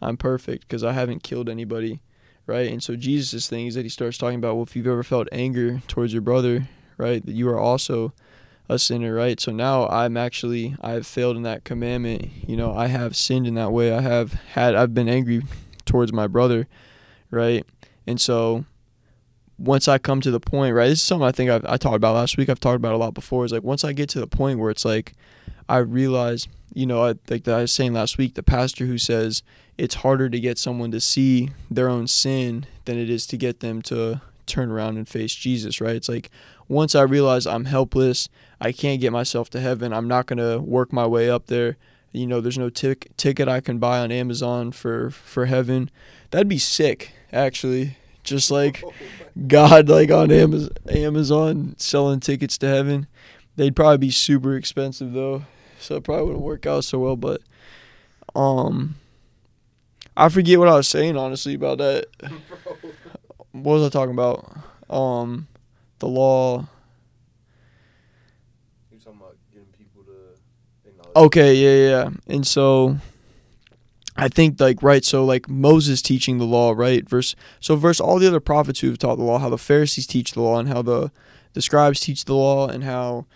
I'm 0.00 0.16
perfect 0.16 0.62
because 0.62 0.82
I 0.82 0.92
haven't 0.92 1.22
killed 1.22 1.50
anybody, 1.50 2.00
right? 2.46 2.70
And 2.70 2.82
so, 2.82 2.96
Jesus' 2.96 3.48
thing 3.48 3.66
is 3.66 3.74
that 3.74 3.84
he 3.84 3.90
starts 3.90 4.16
talking 4.16 4.38
about, 4.38 4.54
well, 4.54 4.64
if 4.64 4.74
you've 4.74 4.86
ever 4.86 5.02
felt 5.02 5.28
anger 5.30 5.82
towards 5.86 6.14
your 6.14 6.22
brother, 6.22 6.68
right, 6.96 7.24
that 7.24 7.34
you 7.34 7.48
are 7.50 7.58
also 7.58 8.14
a 8.70 8.78
sinner, 8.78 9.12
right? 9.12 9.40
So 9.40 9.50
now 9.50 9.88
I'm 9.88 10.16
actually, 10.16 10.76
I 10.80 10.92
have 10.92 11.06
failed 11.06 11.36
in 11.36 11.42
that 11.42 11.64
commandment. 11.64 12.30
You 12.46 12.56
know, 12.56 12.72
I 12.72 12.86
have 12.86 13.16
sinned 13.16 13.46
in 13.46 13.54
that 13.54 13.72
way. 13.72 13.92
I 13.92 14.00
have 14.00 14.32
had, 14.32 14.76
I've 14.76 14.94
been 14.94 15.08
angry 15.08 15.42
towards 15.84 16.12
my 16.12 16.28
brother, 16.28 16.68
right? 17.30 17.66
And 18.06 18.20
so 18.20 18.64
once 19.58 19.88
I 19.88 19.98
come 19.98 20.20
to 20.20 20.30
the 20.30 20.40
point, 20.40 20.74
right, 20.74 20.88
this 20.88 21.00
is 21.00 21.04
something 21.04 21.26
I 21.26 21.32
think 21.32 21.50
I've, 21.50 21.64
I 21.66 21.76
talked 21.76 21.96
about 21.96 22.14
last 22.14 22.36
week. 22.36 22.48
I've 22.48 22.60
talked 22.60 22.76
about 22.76 22.94
a 22.94 22.96
lot 22.96 23.12
before. 23.12 23.44
Is 23.44 23.52
like 23.52 23.64
once 23.64 23.84
I 23.84 23.92
get 23.92 24.08
to 24.10 24.20
the 24.20 24.28
point 24.28 24.60
where 24.60 24.70
it's 24.70 24.84
like 24.84 25.14
I 25.68 25.78
realize, 25.78 26.46
you 26.72 26.86
know, 26.86 27.04
I, 27.04 27.14
like 27.28 27.46
I 27.48 27.62
was 27.62 27.72
saying 27.72 27.92
last 27.92 28.18
week, 28.18 28.34
the 28.34 28.42
pastor 28.42 28.86
who 28.86 28.98
says 28.98 29.42
it's 29.76 29.96
harder 29.96 30.30
to 30.30 30.38
get 30.38 30.58
someone 30.58 30.92
to 30.92 31.00
see 31.00 31.50
their 31.68 31.88
own 31.88 32.06
sin 32.06 32.66
than 32.84 32.98
it 32.98 33.10
is 33.10 33.26
to 33.28 33.36
get 33.36 33.60
them 33.60 33.82
to 33.82 34.20
turn 34.46 34.70
around 34.70 34.96
and 34.96 35.08
face 35.08 35.34
Jesus, 35.34 35.80
right? 35.80 35.96
It's 35.96 36.08
like 36.08 36.30
once 36.70 36.94
I 36.94 37.02
realize 37.02 37.46
I'm 37.46 37.66
helpless, 37.66 38.28
I 38.60 38.72
can't 38.72 39.00
get 39.00 39.12
myself 39.12 39.50
to 39.50 39.60
heaven, 39.60 39.92
I'm 39.92 40.08
not 40.08 40.26
going 40.26 40.38
to 40.38 40.58
work 40.58 40.92
my 40.92 41.06
way 41.06 41.28
up 41.28 41.46
there 41.46 41.76
you 42.12 42.26
know 42.26 42.40
there's 42.40 42.58
no 42.58 42.70
tic- 42.70 43.16
ticket 43.16 43.48
I 43.48 43.60
can 43.60 43.78
buy 43.78 44.00
on 44.00 44.10
Amazon 44.10 44.72
for 44.72 45.10
for 45.10 45.46
heaven. 45.46 45.90
That'd 46.30 46.48
be 46.48 46.58
sick, 46.58 47.12
actually. 47.32 47.96
Just 48.22 48.50
like 48.50 48.82
God, 49.46 49.88
like 49.88 50.10
on 50.10 50.30
Amazon, 50.30 50.70
Amazon 50.88 51.74
selling 51.78 52.20
tickets 52.20 52.58
to 52.58 52.68
heaven. 52.68 53.06
They'd 53.56 53.76
probably 53.76 53.98
be 53.98 54.10
super 54.10 54.56
expensive 54.56 55.12
though, 55.12 55.44
so 55.78 55.96
it 55.96 56.04
probably 56.04 56.26
wouldn't 56.26 56.44
work 56.44 56.66
out 56.66 56.84
so 56.84 56.98
well. 56.98 57.16
But 57.16 57.42
um, 58.34 58.96
I 60.16 60.28
forget 60.28 60.58
what 60.58 60.68
I 60.68 60.76
was 60.76 60.88
saying 60.88 61.16
honestly 61.16 61.54
about 61.54 61.78
that. 61.78 62.06
what 63.52 63.74
was 63.74 63.86
I 63.86 63.88
talking 63.88 64.14
about? 64.14 64.52
Um, 64.88 65.46
the 66.00 66.08
law. 66.08 66.66
you're 68.90 69.00
talking 69.00 69.20
about 69.20 69.36
getting 69.52 69.68
people 69.68 70.02
to. 70.04 71.18
Okay, 71.20 71.54
yeah, 71.54 71.90
yeah. 71.90 72.10
And 72.26 72.46
so 72.46 72.98
I 74.16 74.28
think 74.28 74.60
like 74.60 74.82
right, 74.82 75.04
so 75.04 75.24
like 75.24 75.48
Moses 75.48 76.02
teaching 76.02 76.38
the 76.38 76.44
law, 76.44 76.72
right? 76.72 77.08
Verse 77.08 77.34
so 77.58 77.76
verse 77.76 78.00
all 78.00 78.18
the 78.18 78.26
other 78.26 78.40
prophets 78.40 78.80
who 78.80 78.88
have 78.88 78.98
taught 78.98 79.16
the 79.16 79.24
law, 79.24 79.38
how 79.38 79.48
the 79.48 79.58
Pharisees 79.58 80.06
teach 80.06 80.32
the 80.32 80.42
law 80.42 80.58
and 80.58 80.68
how 80.68 80.82
the 80.82 81.10
the 81.52 81.62
scribes 81.62 82.00
teach 82.00 82.24
the 82.24 82.34
law 82.34 82.68
and 82.68 82.84
how 82.84 83.26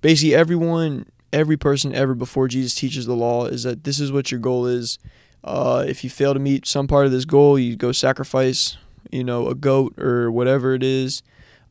basically 0.00 0.34
everyone 0.34 1.06
every 1.32 1.56
person 1.56 1.94
ever 1.94 2.14
before 2.14 2.46
Jesus 2.46 2.74
teaches 2.74 3.06
the 3.06 3.14
law 3.14 3.46
is 3.46 3.64
that 3.64 3.84
this 3.84 3.98
is 3.98 4.12
what 4.12 4.30
your 4.30 4.40
goal 4.40 4.66
is. 4.66 4.98
Uh, 5.42 5.84
if 5.86 6.04
you 6.04 6.10
fail 6.10 6.32
to 6.32 6.40
meet 6.40 6.66
some 6.66 6.86
part 6.86 7.06
of 7.06 7.12
this 7.12 7.24
goal, 7.24 7.58
you 7.58 7.76
go 7.76 7.92
sacrifice, 7.92 8.76
you 9.10 9.24
know, 9.24 9.48
a 9.48 9.54
goat 9.54 9.98
or 9.98 10.30
whatever 10.30 10.74
it 10.74 10.82
is. 10.82 11.22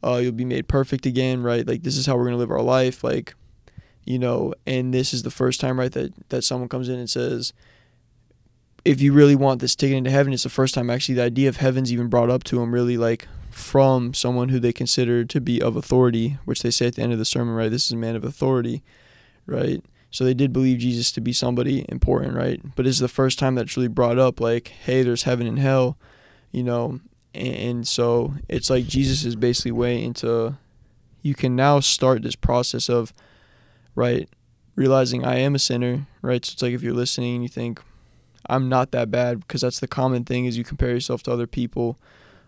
Uh, 0.03 0.17
you'll 0.17 0.31
be 0.31 0.45
made 0.45 0.67
perfect 0.67 1.05
again, 1.05 1.41
right? 1.43 1.65
Like 1.65 1.83
this 1.83 1.97
is 1.97 2.05
how 2.05 2.17
we're 2.17 2.25
gonna 2.25 2.37
live 2.37 2.51
our 2.51 2.61
life. 2.61 3.03
Like 3.03 3.35
you 4.05 4.19
know, 4.19 4.53
and 4.65 4.93
this 4.93 5.13
is 5.13 5.23
the 5.23 5.31
first 5.31 5.59
time, 5.59 5.79
right, 5.79 5.91
that, 5.91 6.29
that 6.29 6.43
someone 6.43 6.69
comes 6.69 6.89
in 6.89 6.99
and 6.99 7.09
says, 7.09 7.53
if 8.83 9.01
you 9.01 9.13
really 9.13 9.35
want 9.35 9.61
this 9.61 9.75
ticket 9.75 9.97
into 9.97 10.11
heaven, 10.11 10.33
it's 10.33 10.43
the 10.43 10.49
first 10.49 10.73
time 10.73 10.89
actually 10.89 11.15
the 11.15 11.23
idea 11.23 11.47
of 11.47 11.57
heaven's 11.57 11.91
even 11.91 12.07
brought 12.07 12.29
up 12.29 12.43
to 12.45 12.57
them, 12.57 12.73
really 12.73 12.97
like 12.97 13.27
from 13.49 14.13
someone 14.13 14.49
who 14.49 14.59
they 14.59 14.73
consider 14.73 15.23
to 15.23 15.39
be 15.39 15.61
of 15.61 15.75
authority, 15.75 16.37
which 16.43 16.63
they 16.63 16.71
say 16.71 16.87
at 16.87 16.95
the 16.95 17.01
end 17.01 17.13
of 17.13 17.19
the 17.19 17.25
sermon, 17.25 17.55
right? 17.55 17.71
This 17.71 17.85
is 17.85 17.91
a 17.93 17.97
man 17.97 18.15
of 18.15 18.25
authority, 18.25 18.83
right? 19.45 19.83
So 20.11 20.25
they 20.25 20.33
did 20.33 20.51
believe 20.51 20.79
Jesus 20.79 21.11
to 21.13 21.21
be 21.21 21.31
somebody 21.33 21.85
important, 21.87 22.35
right? 22.35 22.61
But 22.75 22.85
it's 22.85 22.99
the 22.99 23.07
first 23.07 23.39
time 23.39 23.55
that's 23.55 23.77
really 23.77 23.87
brought 23.87 24.19
up, 24.19 24.39
like, 24.39 24.67
hey, 24.67 25.01
there's 25.01 25.23
heaven 25.23 25.47
and 25.47 25.59
hell, 25.59 25.97
you 26.51 26.63
know, 26.63 26.99
and 27.33 27.87
so 27.87 28.33
it's 28.47 28.69
like 28.69 28.85
Jesus 28.85 29.25
is 29.25 29.35
basically 29.35 29.71
way 29.71 30.03
into 30.03 30.57
you 31.21 31.33
can 31.33 31.55
now 31.55 31.79
start 31.79 32.21
this 32.21 32.35
process 32.35 32.89
of 32.89 33.13
right? 33.95 34.29
Realizing 34.75 35.23
I 35.25 35.37
am 35.37 35.55
a 35.55 35.59
sinner, 35.59 36.07
right? 36.21 36.43
So 36.43 36.53
it's 36.53 36.61
like 36.61 36.73
if 36.73 36.81
you're 36.81 36.93
listening 36.93 37.35
and 37.35 37.43
you 37.43 37.49
think 37.49 37.81
I'm 38.47 38.69
not 38.69 38.91
that 38.91 39.11
bad, 39.11 39.41
because 39.41 39.61
that's 39.61 39.79
the 39.79 39.87
common 39.87 40.25
thing 40.25 40.45
is 40.45 40.57
you 40.57 40.63
compare 40.63 40.89
yourself 40.89 41.23
to 41.23 41.31
other 41.31 41.47
people, 41.47 41.97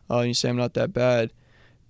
uh, 0.09 0.19
and 0.19 0.29
you 0.29 0.33
say 0.33 0.49
I'm 0.49 0.57
not 0.57 0.73
that 0.73 0.93
bad. 0.93 1.31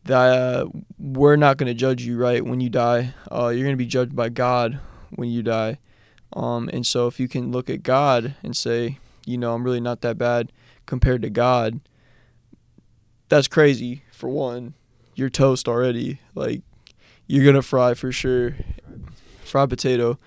That 0.03 0.37
uh, 0.37 0.65
we're 0.99 1.35
not 1.35 1.57
going 1.57 1.67
to 1.67 1.73
judge 1.73 2.03
you, 2.03 2.17
right? 2.17 2.45
When 2.45 2.59
you 2.59 2.69
die, 2.69 3.13
uh, 3.31 3.47
you're 3.47 3.63
going 3.63 3.73
to 3.73 3.77
be 3.77 3.87
judged 3.87 4.15
by 4.15 4.29
God 4.29 4.79
when 5.09 5.29
you 5.29 5.41
die. 5.41 5.79
Um, 6.33 6.69
and 6.71 6.85
so 6.85 7.07
if 7.07 7.19
you 7.19 7.27
can 7.27 7.51
look 7.51 7.69
at 7.69 7.81
God 7.81 8.35
and 8.43 8.55
say, 8.55 8.99
you 9.25 9.37
know, 9.37 9.55
I'm 9.55 9.63
really 9.63 9.79
not 9.79 10.01
that 10.01 10.17
bad 10.17 10.51
compared 10.85 11.23
to 11.23 11.29
God, 11.31 11.79
that's 13.29 13.47
crazy. 13.47 14.03
For 14.11 14.29
one, 14.29 14.73
you're 15.15 15.29
toast 15.29 15.67
already. 15.67 16.19
Like 16.33 16.61
you're 17.27 17.45
gonna 17.45 17.61
fry 17.61 17.93
for 17.93 18.11
sure 18.11 18.55
fried 19.43 19.69
potato, 19.69 20.17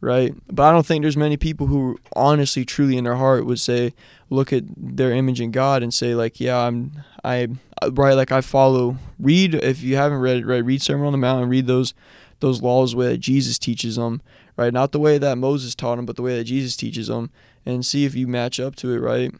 right? 0.00 0.34
But 0.50 0.64
I 0.64 0.72
don't 0.72 0.84
think 0.84 1.02
there's 1.02 1.16
many 1.16 1.36
people 1.36 1.66
who 1.66 1.98
honestly, 2.14 2.64
truly 2.64 2.96
in 2.96 3.04
their 3.04 3.16
heart 3.16 3.46
would 3.46 3.60
say, 3.60 3.94
look 4.30 4.52
at 4.52 4.64
their 4.76 5.12
image 5.12 5.40
in 5.40 5.50
God 5.50 5.82
and 5.82 5.92
say 5.92 6.14
like, 6.14 6.40
yeah, 6.40 6.58
I'm, 6.58 6.92
I, 7.22 7.48
right, 7.92 8.14
like 8.14 8.32
I 8.32 8.40
follow. 8.40 8.98
Read 9.18 9.54
if 9.54 9.82
you 9.82 9.96
haven't 9.96 10.18
read 10.18 10.44
right? 10.44 10.64
Read 10.64 10.82
Sermon 10.82 11.06
on 11.06 11.12
the 11.12 11.18
Mount 11.18 11.42
and 11.42 11.50
read 11.50 11.66
those, 11.66 11.94
those 12.40 12.62
laws 12.62 12.94
way 12.94 13.08
that 13.08 13.18
Jesus 13.18 13.58
teaches 13.58 13.96
them, 13.96 14.20
right? 14.56 14.72
Not 14.72 14.92
the 14.92 15.00
way 15.00 15.18
that 15.18 15.38
Moses 15.38 15.74
taught 15.74 15.96
them, 15.96 16.06
but 16.06 16.16
the 16.16 16.22
way 16.22 16.36
that 16.36 16.44
Jesus 16.44 16.76
teaches 16.76 17.06
them, 17.06 17.30
and 17.64 17.86
see 17.86 18.04
if 18.04 18.14
you 18.14 18.26
match 18.26 18.60
up 18.60 18.76
to 18.76 18.92
it, 18.92 18.98
right? 18.98 19.32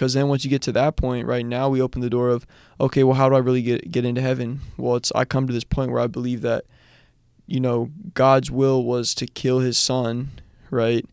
Because 0.00 0.14
then 0.14 0.28
once 0.28 0.44
you 0.44 0.50
get 0.50 0.62
to 0.62 0.72
that 0.72 0.96
point, 0.96 1.26
right 1.26 1.44
now 1.44 1.68
we 1.68 1.82
open 1.82 2.00
the 2.00 2.08
door 2.08 2.30
of, 2.30 2.46
okay, 2.80 3.04
well, 3.04 3.16
how 3.16 3.28
do 3.28 3.34
I 3.34 3.38
really 3.40 3.60
get 3.60 3.90
get 3.90 4.06
into 4.06 4.22
heaven? 4.22 4.62
Well, 4.78 4.96
it's 4.96 5.12
I 5.14 5.26
come 5.26 5.46
to 5.46 5.52
this 5.52 5.62
point 5.62 5.92
where 5.92 6.00
I 6.00 6.06
believe 6.06 6.40
that 6.40 6.64
you 7.46 7.60
know, 7.60 7.90
God's 8.14 8.50
will 8.50 8.82
was 8.82 9.14
to 9.16 9.26
kill 9.26 9.58
his 9.58 9.76
son, 9.76 10.30
right? 10.70 11.04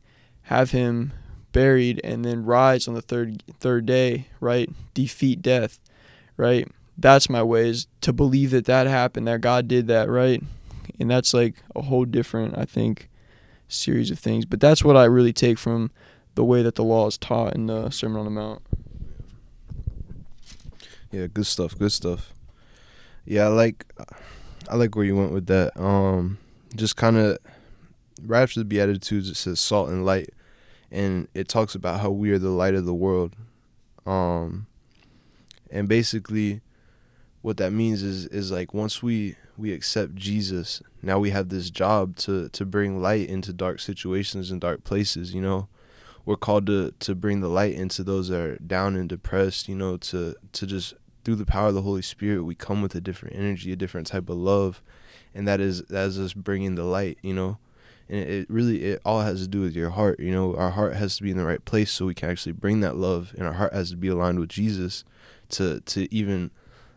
Have 0.43 0.71
him 0.71 1.11
buried 1.51 1.99
and 2.01 2.23
then 2.23 2.45
rise 2.45 2.87
on 2.87 2.93
the 2.93 3.01
third 3.01 3.43
third 3.59 3.85
day, 3.85 4.27
right? 4.39 4.69
Defeat 4.93 5.41
death, 5.41 5.81
right? 6.37 6.69
that's 6.97 7.29
my 7.29 7.43
way 7.43 7.67
is 7.67 7.87
to 8.01 8.13
believe 8.13 8.51
that 8.51 8.65
that 8.65 8.87
happened, 8.87 9.27
that 9.27 9.41
God 9.41 9.67
did 9.67 9.87
that, 9.87 10.09
right? 10.09 10.41
And 10.97 11.11
that's 11.11 11.33
like 11.33 11.55
a 11.75 11.81
whole 11.81 12.05
different, 12.05 12.57
I 12.57 12.63
think, 12.63 13.09
series 13.67 14.11
of 14.11 14.17
things. 14.17 14.45
But 14.45 14.61
that's 14.61 14.81
what 14.81 14.95
I 14.95 15.03
really 15.03 15.33
take 15.33 15.59
from 15.59 15.91
the 16.35 16.45
way 16.45 16.61
that 16.61 16.75
the 16.75 16.83
law 16.83 17.07
is 17.07 17.17
taught 17.17 17.53
in 17.53 17.67
the 17.67 17.89
Sermon 17.89 18.19
on 18.19 18.25
the 18.25 18.31
Mount. 18.31 18.61
Yeah, 21.17 21.25
good 21.25 21.47
stuff. 21.47 21.75
Good 21.75 21.91
stuff. 21.91 22.31
Yeah, 23.25 23.45
I 23.45 23.47
like 23.47 23.91
I 24.69 24.75
like 24.75 24.95
where 24.95 25.03
you 25.03 25.15
went 25.15 25.31
with 25.31 25.47
that. 25.47 25.75
Um, 25.75 26.37
just 26.75 26.95
kind 26.95 27.17
of 27.17 27.39
right 28.23 28.43
after 28.43 28.59
the 28.59 28.65
Beatitudes, 28.65 29.27
it 29.27 29.35
says 29.35 29.59
salt 29.59 29.89
and 29.89 30.05
light, 30.05 30.29
and 30.91 31.27
it 31.33 31.47
talks 31.47 31.73
about 31.73 32.01
how 32.01 32.11
we 32.11 32.29
are 32.29 32.37
the 32.37 32.51
light 32.51 32.75
of 32.75 32.85
the 32.85 32.93
world. 32.93 33.35
Um, 34.05 34.67
and 35.71 35.89
basically, 35.89 36.61
what 37.41 37.57
that 37.57 37.71
means 37.73 38.03
is 38.03 38.27
is 38.27 38.51
like 38.51 38.75
once 38.75 39.01
we 39.01 39.37
we 39.57 39.73
accept 39.73 40.13
Jesus, 40.13 40.83
now 41.01 41.17
we 41.17 41.31
have 41.31 41.49
this 41.49 41.71
job 41.71 42.15
to 42.17 42.47
to 42.49 42.63
bring 42.63 43.01
light 43.01 43.27
into 43.27 43.53
dark 43.53 43.79
situations 43.79 44.51
and 44.51 44.61
dark 44.61 44.83
places. 44.83 45.33
You 45.33 45.41
know, 45.41 45.67
we're 46.25 46.35
called 46.35 46.67
to 46.67 46.91
to 46.99 47.15
bring 47.15 47.41
the 47.41 47.47
light 47.47 47.73
into 47.73 48.03
those 48.03 48.27
that 48.27 48.39
are 48.39 48.57
down 48.57 48.95
and 48.95 49.09
depressed. 49.09 49.67
You 49.67 49.75
know, 49.75 49.97
to 49.97 50.35
to 50.51 50.67
just 50.67 50.93
through 51.27 51.35
the 51.35 51.45
power 51.45 51.67
of 51.67 51.73
the 51.73 51.81
Holy 51.81 52.01
Spirit, 52.01 52.43
we 52.43 52.55
come 52.55 52.81
with 52.81 52.95
a 52.95 53.01
different 53.01 53.35
energy, 53.35 53.73
a 53.73 53.75
different 53.75 54.07
type 54.07 54.29
of 54.29 54.37
love, 54.37 54.81
and 55.35 55.45
that 55.45 55.59
is 55.59 55.81
that 55.89 56.05
is 56.07 56.17
us 56.17 56.31
bringing 56.31 56.75
the 56.75 56.85
light. 56.85 57.17
You 57.21 57.33
know, 57.33 57.57
and 58.07 58.21
it 58.21 58.49
really 58.49 58.81
it 58.85 59.01
all 59.03 59.19
has 59.19 59.41
to 59.41 59.47
do 59.49 59.59
with 59.59 59.75
your 59.75 59.89
heart. 59.89 60.21
You 60.21 60.31
know, 60.31 60.55
our 60.55 60.69
heart 60.71 60.95
has 60.95 61.17
to 61.17 61.23
be 61.23 61.31
in 61.31 61.35
the 61.35 61.45
right 61.45 61.65
place 61.65 61.91
so 61.91 62.05
we 62.05 62.13
can 62.13 62.29
actually 62.29 62.53
bring 62.53 62.79
that 62.79 62.95
love, 62.95 63.33
and 63.37 63.45
our 63.45 63.55
heart 63.55 63.73
has 63.73 63.89
to 63.89 63.97
be 63.97 64.07
aligned 64.07 64.39
with 64.39 64.47
Jesus 64.47 65.03
to 65.49 65.81
to 65.81 66.07
even 66.15 66.49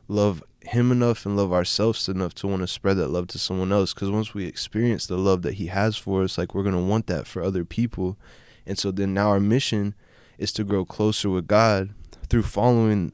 love 0.06 0.44
him 0.62 0.92
enough 0.92 1.26
and 1.26 1.36
love 1.36 1.52
ourselves 1.52 2.08
enough 2.08 2.32
to 2.34 2.46
want 2.46 2.62
to 2.62 2.68
spread 2.68 2.98
that 2.98 3.10
love 3.10 3.26
to 3.26 3.38
someone 3.38 3.72
else 3.72 3.92
because 3.92 4.12
once 4.12 4.32
we 4.32 4.46
experience 4.46 5.08
the 5.08 5.18
love 5.18 5.42
that 5.42 5.54
he 5.54 5.66
has 5.66 5.96
for 5.96 6.22
us 6.22 6.38
like 6.38 6.54
we're 6.54 6.62
going 6.62 6.74
to 6.74 6.80
want 6.80 7.08
that 7.08 7.26
for 7.26 7.42
other 7.42 7.64
people 7.64 8.18
and 8.66 8.78
so 8.78 8.90
then 8.90 9.14
now 9.14 9.30
our 9.30 9.40
mission 9.40 9.94
is 10.36 10.52
to 10.52 10.62
grow 10.62 10.84
closer 10.84 11.30
with 11.30 11.46
god 11.46 11.94
through 12.28 12.42
following 12.42 13.10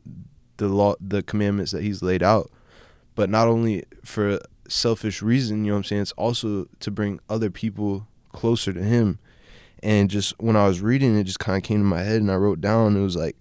the 0.56 0.68
law 0.68 0.94
the 1.00 1.22
commandments 1.22 1.72
that 1.72 1.82
he's 1.82 2.02
laid 2.02 2.22
out. 2.22 2.50
But 3.14 3.30
not 3.30 3.48
only 3.48 3.84
for 4.04 4.40
selfish 4.68 5.22
reason 5.22 5.64
you 5.64 5.70
know 5.70 5.74
what 5.74 5.78
i'm 5.78 5.84
saying? 5.84 6.02
It's 6.02 6.12
also 6.12 6.68
to 6.80 6.90
bring 6.90 7.20
other 7.28 7.50
people 7.50 8.06
closer 8.32 8.72
to 8.72 8.82
him. 8.82 9.18
And 9.82 10.10
just 10.10 10.34
when 10.38 10.56
i 10.56 10.66
was 10.66 10.80
reading 10.80 11.16
it 11.18 11.24
just 11.24 11.38
kind 11.38 11.56
of 11.56 11.62
came 11.62 11.78
to 11.78 11.84
my 11.84 12.02
head 12.02 12.20
and 12.20 12.30
i 12.30 12.34
wrote 12.34 12.60
down 12.60 12.96
it 12.96 13.02
was 13.02 13.14
like 13.14 13.36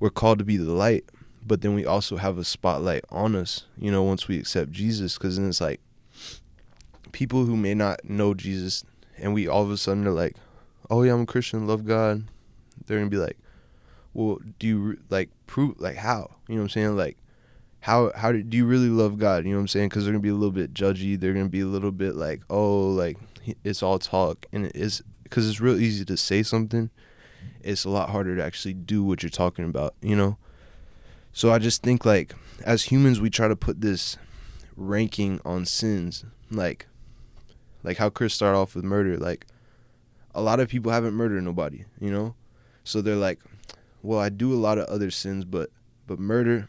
we're 0.00 0.10
called 0.10 0.38
to 0.38 0.44
be 0.44 0.56
the 0.56 0.72
light 0.72 1.04
but 1.46 1.60
then 1.60 1.74
we 1.74 1.84
also 1.84 2.16
have 2.16 2.38
a 2.38 2.44
spotlight 2.44 3.04
on 3.10 3.36
us 3.36 3.66
you 3.76 3.90
know 3.90 4.02
once 4.02 4.26
we 4.26 4.38
accept 4.38 4.72
jesus. 4.72 5.16
Because 5.16 5.36
then 5.36 5.48
it's 5.48 5.60
like 5.60 5.80
people 7.12 7.44
who 7.44 7.56
may 7.56 7.74
not 7.74 8.04
know 8.04 8.34
jesus 8.34 8.84
and 9.18 9.32
we 9.34 9.46
all 9.46 9.62
of 9.62 9.70
a 9.70 9.76
sudden 9.76 10.06
are 10.06 10.10
like 10.10 10.34
oh 10.90 11.02
yeah 11.02 11.12
i'm 11.12 11.22
a 11.22 11.26
christian 11.26 11.66
love 11.66 11.84
god. 11.84 12.24
They're 12.86 12.98
gonna 12.98 13.10
be 13.10 13.16
like 13.16 13.38
well 14.14 14.38
do 14.58 14.66
you 14.66 14.98
like 15.10 15.30
prove 15.46 15.80
like 15.80 15.96
how? 15.96 16.36
You 16.48 16.54
know 16.54 16.62
what 16.62 16.64
i'm 16.64 16.68
saying? 16.70 16.96
Like 16.96 17.18
how 17.80 18.12
how 18.16 18.32
do, 18.32 18.42
do 18.42 18.56
you 18.56 18.64
really 18.64 18.88
love 18.88 19.18
god? 19.18 19.44
You 19.44 19.50
know 19.50 19.56
what 19.56 19.62
i'm 19.62 19.68
saying? 19.68 19.88
Because 19.90 20.04
they're 20.04 20.12
gonna 20.12 20.22
be 20.22 20.30
a 20.30 20.34
little 20.34 20.50
bit 20.50 20.72
judgy. 20.72 21.18
They're 21.18 21.32
gonna 21.34 21.48
be 21.48 21.60
a 21.60 21.66
little 21.66 21.92
bit 21.92 22.14
like 22.14 22.42
oh 22.48 22.88
like 22.90 23.18
it's 23.62 23.82
all 23.82 23.98
talk. 23.98 24.46
And 24.52 24.66
it 24.66 24.76
is 24.76 25.02
because 25.22 25.48
it's 25.48 25.60
real 25.60 25.78
easy 25.78 26.04
to 26.06 26.16
say 26.16 26.42
something. 26.42 26.90
It's 27.60 27.84
a 27.84 27.90
lot 27.90 28.10
harder 28.10 28.36
to 28.36 28.44
actually 28.44 28.74
do 28.74 29.02
what 29.04 29.22
you're 29.22 29.30
talking 29.30 29.64
about 29.64 29.94
you 30.00 30.16
know? 30.16 30.38
So 31.32 31.52
I 31.52 31.58
just 31.58 31.82
think 31.82 32.04
like 32.04 32.34
as 32.64 32.84
humans 32.84 33.20
we 33.20 33.28
try 33.30 33.48
to 33.48 33.56
put 33.56 33.80
this 33.80 34.16
ranking 34.76 35.40
on 35.44 35.66
sins, 35.66 36.24
like 36.50 36.86
like 37.84 37.98
how 37.98 38.10
Chris 38.10 38.34
started 38.34 38.58
off 38.58 38.74
with 38.74 38.84
murder. 38.84 39.16
Like 39.16 39.46
a 40.34 40.40
lot 40.40 40.58
of 40.58 40.68
people 40.68 40.90
haven't 40.90 41.14
murdered 41.14 41.44
nobody, 41.44 41.84
you 42.00 42.10
know? 42.10 42.34
So 42.82 43.00
they're 43.00 43.14
like, 43.14 43.40
Well, 44.04 44.20
I 44.20 44.28
do 44.28 44.52
a 44.52 44.60
lot 44.60 44.76
of 44.76 44.84
other 44.84 45.10
sins, 45.10 45.46
but 45.46 45.70
but 46.06 46.18
murder 46.18 46.68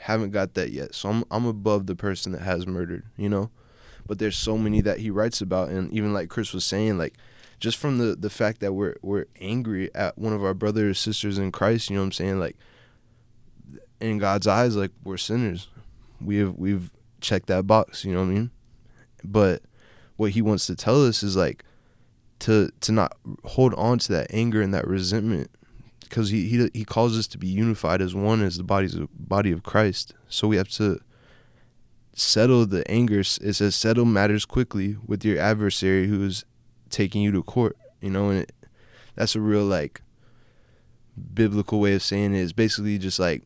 haven't 0.00 0.32
got 0.32 0.52
that 0.52 0.70
yet. 0.70 0.94
So 0.94 1.08
I'm 1.08 1.24
I'm 1.30 1.46
above 1.46 1.86
the 1.86 1.96
person 1.96 2.32
that 2.32 2.42
has 2.42 2.66
murdered, 2.66 3.04
you 3.16 3.30
know? 3.30 3.50
But 4.06 4.18
there's 4.18 4.36
so 4.36 4.58
many 4.58 4.82
that 4.82 4.98
he 4.98 5.10
writes 5.10 5.40
about 5.40 5.70
and 5.70 5.90
even 5.94 6.12
like 6.12 6.28
Chris 6.28 6.52
was 6.52 6.66
saying, 6.66 6.98
like 6.98 7.14
just 7.58 7.78
from 7.78 7.96
the 7.96 8.14
the 8.14 8.28
fact 8.28 8.60
that 8.60 8.74
we're 8.74 8.96
we're 9.00 9.24
angry 9.40 9.92
at 9.94 10.18
one 10.18 10.34
of 10.34 10.44
our 10.44 10.52
brothers 10.52 10.90
or 10.90 10.94
sisters 10.94 11.38
in 11.38 11.52
Christ, 11.52 11.88
you 11.88 11.96
know 11.96 12.02
what 12.02 12.08
I'm 12.08 12.12
saying? 12.12 12.38
Like 12.38 12.56
in 13.98 14.18
God's 14.18 14.46
eyes, 14.46 14.76
like 14.76 14.92
we're 15.02 15.16
sinners. 15.16 15.68
We 16.20 16.36
have 16.36 16.54
we've 16.56 16.90
checked 17.22 17.46
that 17.46 17.66
box, 17.66 18.04
you 18.04 18.12
know 18.12 18.20
what 18.20 18.30
I 18.30 18.34
mean? 18.34 18.50
But 19.24 19.62
what 20.16 20.32
he 20.32 20.42
wants 20.42 20.66
to 20.66 20.76
tell 20.76 21.02
us 21.06 21.22
is 21.22 21.34
like 21.34 21.64
to 22.40 22.70
to 22.82 22.92
not 22.92 23.16
hold 23.44 23.72
on 23.72 23.98
to 24.00 24.12
that 24.12 24.26
anger 24.34 24.60
and 24.60 24.74
that 24.74 24.86
resentment 24.86 25.50
because 26.08 26.30
he, 26.30 26.48
he 26.48 26.70
he 26.72 26.84
calls 26.84 27.18
us 27.18 27.26
to 27.28 27.38
be 27.38 27.46
unified 27.46 28.00
as 28.00 28.14
one 28.14 28.42
as 28.42 28.56
the 28.56 28.64
body's 28.64 28.96
body 29.12 29.52
of 29.52 29.62
Christ. 29.62 30.14
So 30.28 30.48
we 30.48 30.56
have 30.56 30.68
to 30.70 31.00
settle 32.14 32.66
the 32.66 32.88
anger. 32.90 33.20
It 33.20 33.54
says 33.54 33.76
settle 33.76 34.04
matters 34.04 34.44
quickly 34.44 34.96
with 35.06 35.24
your 35.24 35.38
adversary 35.38 36.08
who 36.08 36.24
is 36.24 36.44
taking 36.90 37.22
you 37.22 37.32
to 37.32 37.42
court. 37.42 37.76
You 38.00 38.10
know, 38.10 38.30
and 38.30 38.42
it, 38.42 38.52
that's 39.14 39.34
a 39.34 39.40
real 39.40 39.64
like 39.64 40.02
biblical 41.34 41.80
way 41.80 41.94
of 41.94 42.02
saying 42.02 42.34
it. 42.34 42.40
It's 42.40 42.52
basically 42.52 42.98
just 42.98 43.18
like 43.18 43.42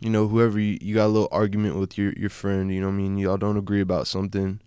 you 0.00 0.08
know, 0.08 0.28
whoever 0.28 0.58
you, 0.58 0.78
you 0.80 0.94
got 0.94 1.06
a 1.06 1.08
little 1.08 1.28
argument 1.30 1.76
with 1.76 1.98
your 1.98 2.12
your 2.14 2.30
friend, 2.30 2.72
you 2.72 2.80
know 2.80 2.86
what 2.86 2.94
I 2.94 2.96
mean? 2.96 3.18
Y'all 3.18 3.36
don't 3.36 3.58
agree 3.58 3.80
about 3.80 4.06
something. 4.06 4.60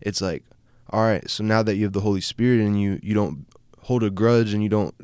It's 0.00 0.20
like, 0.20 0.44
all 0.90 1.02
right, 1.02 1.28
so 1.28 1.44
now 1.44 1.62
that 1.62 1.76
you 1.76 1.84
have 1.84 1.92
the 1.92 2.00
Holy 2.00 2.22
Spirit 2.22 2.60
and 2.60 2.80
you 2.80 2.98
you 3.02 3.14
don't 3.14 3.46
hold 3.82 4.02
a 4.02 4.10
grudge 4.10 4.54
and 4.54 4.62
you 4.62 4.68
don't 4.68 4.94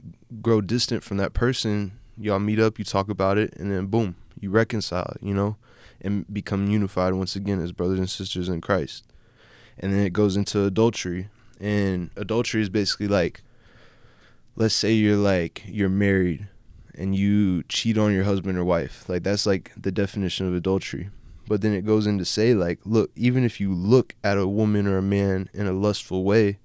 grow 0.43 0.61
distant 0.61 1.03
from 1.03 1.17
that 1.19 1.35
person, 1.35 1.99
y'all 2.19 2.39
meet 2.39 2.59
up, 2.59 2.79
you 2.79 2.85
talk 2.85 3.09
about 3.09 3.39
it, 3.39 3.55
and 3.57 3.71
then 3.71 3.87
boom, 3.87 4.17
you 4.41 4.51
reconcile, 4.51 5.17
you 5.21 5.35
know, 5.35 5.57
and 6.01 6.33
become 6.33 6.69
unified 6.69 7.15
once 7.15 7.37
again 7.37 7.61
as 7.61 7.73
brothers 7.73 7.99
and 7.99 8.11
sisters 8.11 8.49
in 8.49 8.61
Christ. 8.61 9.05
And 9.79 9.93
then 9.93 10.05
it 10.05 10.13
goes 10.13 10.37
into 10.37 10.65
adultery. 10.65 11.29
And 11.61 12.11
adultery 12.17 12.63
is 12.63 12.69
basically 12.69 13.09
like 13.09 13.43
let's 14.59 14.75
say 14.75 14.93
you're 14.93 15.17
like 15.17 15.63
you're 15.67 15.89
married 15.89 16.49
and 16.97 17.15
you 17.15 17.63
cheat 17.65 17.97
on 17.97 18.13
your 18.13 18.25
husband 18.25 18.59
or 18.59 18.65
wife. 18.65 19.09
Like 19.09 19.23
that's 19.23 19.47
like 19.47 19.73
the 19.77 19.93
definition 19.93 20.47
of 20.47 20.55
adultery. 20.55 21.11
But 21.47 21.63
then 21.63 21.73
it 21.73 21.87
goes 21.87 22.07
in 22.07 22.19
to 22.19 22.25
say 22.25 22.55
like, 22.55 22.81
look, 22.85 23.11
even 23.17 23.45
if 23.45 23.61
you 23.61 23.73
look 23.73 24.15
at 24.23 24.37
a 24.37 24.47
woman 24.47 24.87
or 24.87 24.99
a 24.99 25.03
man 25.03 25.49
in 25.55 25.67
a 25.67 25.73
lustful 25.73 26.25
way, 26.25 26.59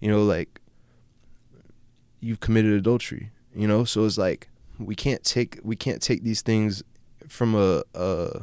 you 0.00 0.10
know, 0.10 0.22
like 0.22 0.60
you've 2.22 2.40
committed 2.40 2.72
adultery. 2.72 3.30
You 3.54 3.68
know, 3.68 3.84
so 3.84 4.06
it's 4.06 4.16
like 4.16 4.48
we 4.78 4.94
can't 4.94 5.22
take 5.22 5.60
we 5.62 5.76
can't 5.76 6.00
take 6.00 6.22
these 6.22 6.40
things 6.40 6.82
from 7.28 7.54
a, 7.54 7.82
a 7.94 8.42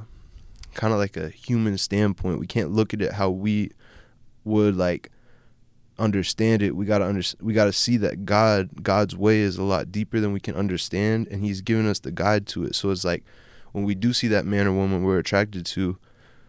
kind 0.75 0.93
of 0.93 0.99
like 0.99 1.17
a 1.17 1.29
human 1.29 1.77
standpoint. 1.77 2.39
We 2.39 2.47
can't 2.47 2.71
look 2.71 2.93
at 2.93 3.01
it 3.01 3.13
how 3.13 3.31
we 3.31 3.71
would 4.43 4.75
like 4.75 5.11
understand 5.97 6.61
it 6.61 6.75
we 6.75 6.85
got 6.85 6.99
to 6.99 7.05
under, 7.05 7.21
we 7.41 7.53
got 7.53 7.65
to 7.65 7.73
see 7.73 7.97
that 7.97 8.25
god 8.25 8.69
god's 8.81 9.15
way 9.15 9.39
is 9.39 9.57
a 9.57 9.63
lot 9.63 9.91
deeper 9.91 10.19
than 10.19 10.31
we 10.31 10.39
can 10.39 10.55
understand 10.55 11.27
and 11.27 11.43
he's 11.43 11.61
given 11.61 11.85
us 11.85 11.99
the 11.99 12.11
guide 12.11 12.47
to 12.47 12.63
it 12.63 12.73
so 12.73 12.89
it's 12.89 13.03
like 13.03 13.23
when 13.73 13.83
we 13.83 13.93
do 13.93 14.13
see 14.13 14.27
that 14.27 14.45
man 14.45 14.65
or 14.65 14.71
woman 14.71 15.03
we're 15.03 15.19
attracted 15.19 15.65
to 15.65 15.97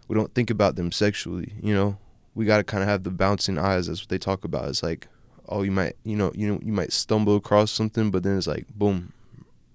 we 0.07 0.15
don't 0.15 0.35
think 0.35 0.51
about 0.51 0.77
them 0.77 0.93
sexually 0.93 1.53
you 1.61 1.75
know 1.75 1.99
we 2.35 2.45
got 2.45 2.59
to 2.59 2.65
kind 2.65 2.83
of 2.83 2.89
have 2.89 3.03
the 3.03 3.11
bouncing 3.11 3.59
eyes 3.59 3.89
that's 3.89 4.01
what 4.01 4.09
they 4.09 4.19
talk 4.19 4.45
about 4.45 4.69
it's 4.69 4.85
like 4.85 5.09
oh 5.50 5.62
you 5.62 5.71
might 5.71 5.97
you 6.04 6.16
know 6.16 6.33
you 6.35 6.49
know 6.49 6.59
you 6.62 6.73
might 6.73 6.92
stumble 6.92 7.37
across 7.37 7.71
something 7.71 8.11
but 8.11 8.23
then 8.23 8.38
it's 8.38 8.47
like 8.47 8.66
boom 8.69 9.12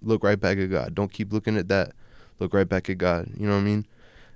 look 0.01 0.23
right 0.23 0.39
back 0.39 0.57
at 0.57 0.69
god. 0.69 0.95
Don't 0.95 1.11
keep 1.11 1.33
looking 1.33 1.57
at 1.57 1.67
that. 1.69 1.91
Look 2.39 2.53
right 2.53 2.67
back 2.67 2.89
at 2.89 2.97
god. 2.97 3.29
You 3.37 3.47
know 3.47 3.53
what 3.53 3.61
i 3.61 3.63
mean? 3.63 3.85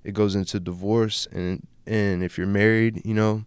It 0.04 0.14
goes 0.14 0.36
into 0.36 0.60
divorce 0.60 1.28
and 1.32 1.66
and 1.86 2.24
if 2.24 2.38
you're 2.38 2.48
married 2.48 3.02
you 3.06 3.14
know 3.14 3.46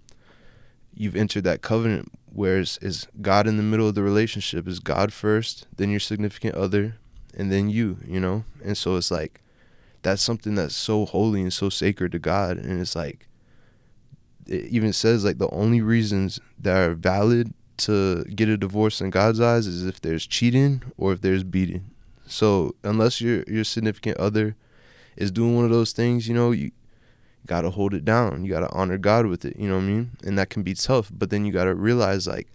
you've 0.95 1.17
entered 1.17 1.45
that 1.45 1.63
covenant 1.63 2.13
where 2.33 2.59
is, 2.59 2.79
is 2.81 3.07
God 3.21 3.47
in 3.47 3.57
the 3.57 3.63
middle 3.63 3.89
of 3.89 3.95
the 3.95 4.03
relationship. 4.03 4.67
Is 4.67 4.79
God 4.79 5.13
first, 5.13 5.67
then 5.77 5.91
your 5.91 6.01
significant 6.01 6.55
other, 6.55 6.97
and 7.37 7.53
then 7.53 7.69
you, 7.69 7.99
you 8.07 8.21
know? 8.21 8.45
And 8.65 8.77
so 8.77 8.97
it's 8.97 9.11
like 9.11 9.41
that's 10.03 10.23
something 10.23 10.55
that's 10.55 10.75
so 10.75 11.05
holy 11.05 11.43
and 11.43 11.53
so 11.53 11.69
sacred 11.69 12.13
to 12.13 12.19
God. 12.19 12.57
And 12.57 12.81
it's 12.81 12.97
like 12.97 13.29
it 14.47 14.65
even 14.67 14.93
says 14.93 15.25
like 15.25 15.39
the 15.39 15.51
only 15.51 15.81
reasons 15.81 16.41
that 16.59 16.77
are 16.77 16.95
valid 16.95 17.53
to 17.83 18.25
get 18.25 18.49
a 18.49 18.57
divorce 18.57 19.01
in 19.01 19.11
God's 19.11 19.41
eyes 19.41 19.67
is 19.67 19.87
if 19.87 20.01
there's 20.01 20.27
cheating 20.27 20.83
or 20.97 21.13
if 21.13 21.21
there's 21.21 21.45
beating. 21.45 21.91
So 22.27 22.75
unless 22.83 23.21
your 23.21 23.45
your 23.47 23.65
significant 23.65 24.17
other 24.19 24.57
is 25.17 25.31
doing 25.31 25.55
one 25.55 25.65
of 25.65 25.71
those 25.71 25.93
things, 25.93 26.29
you 26.29 26.35
know, 26.35 26.51
you 26.51 26.71
got 27.47 27.63
to 27.63 27.71
hold 27.71 27.93
it 27.93 28.05
down. 28.05 28.45
You 28.45 28.51
got 28.51 28.61
to 28.61 28.71
honor 28.71 28.99
God 28.99 29.27
with 29.27 29.45
it, 29.45 29.57
you 29.57 29.69
know 29.69 29.77
what 29.77 29.83
I 29.83 29.87
mean? 29.87 30.11
And 30.25 30.39
that 30.39 30.51
can 30.51 30.63
be 30.63 30.75
tough, 30.75 31.11
but 31.13 31.31
then 31.31 31.45
you 31.45 31.53
got 31.53 31.65
to 31.65 31.75
realize 31.75 32.27
like 32.27 32.49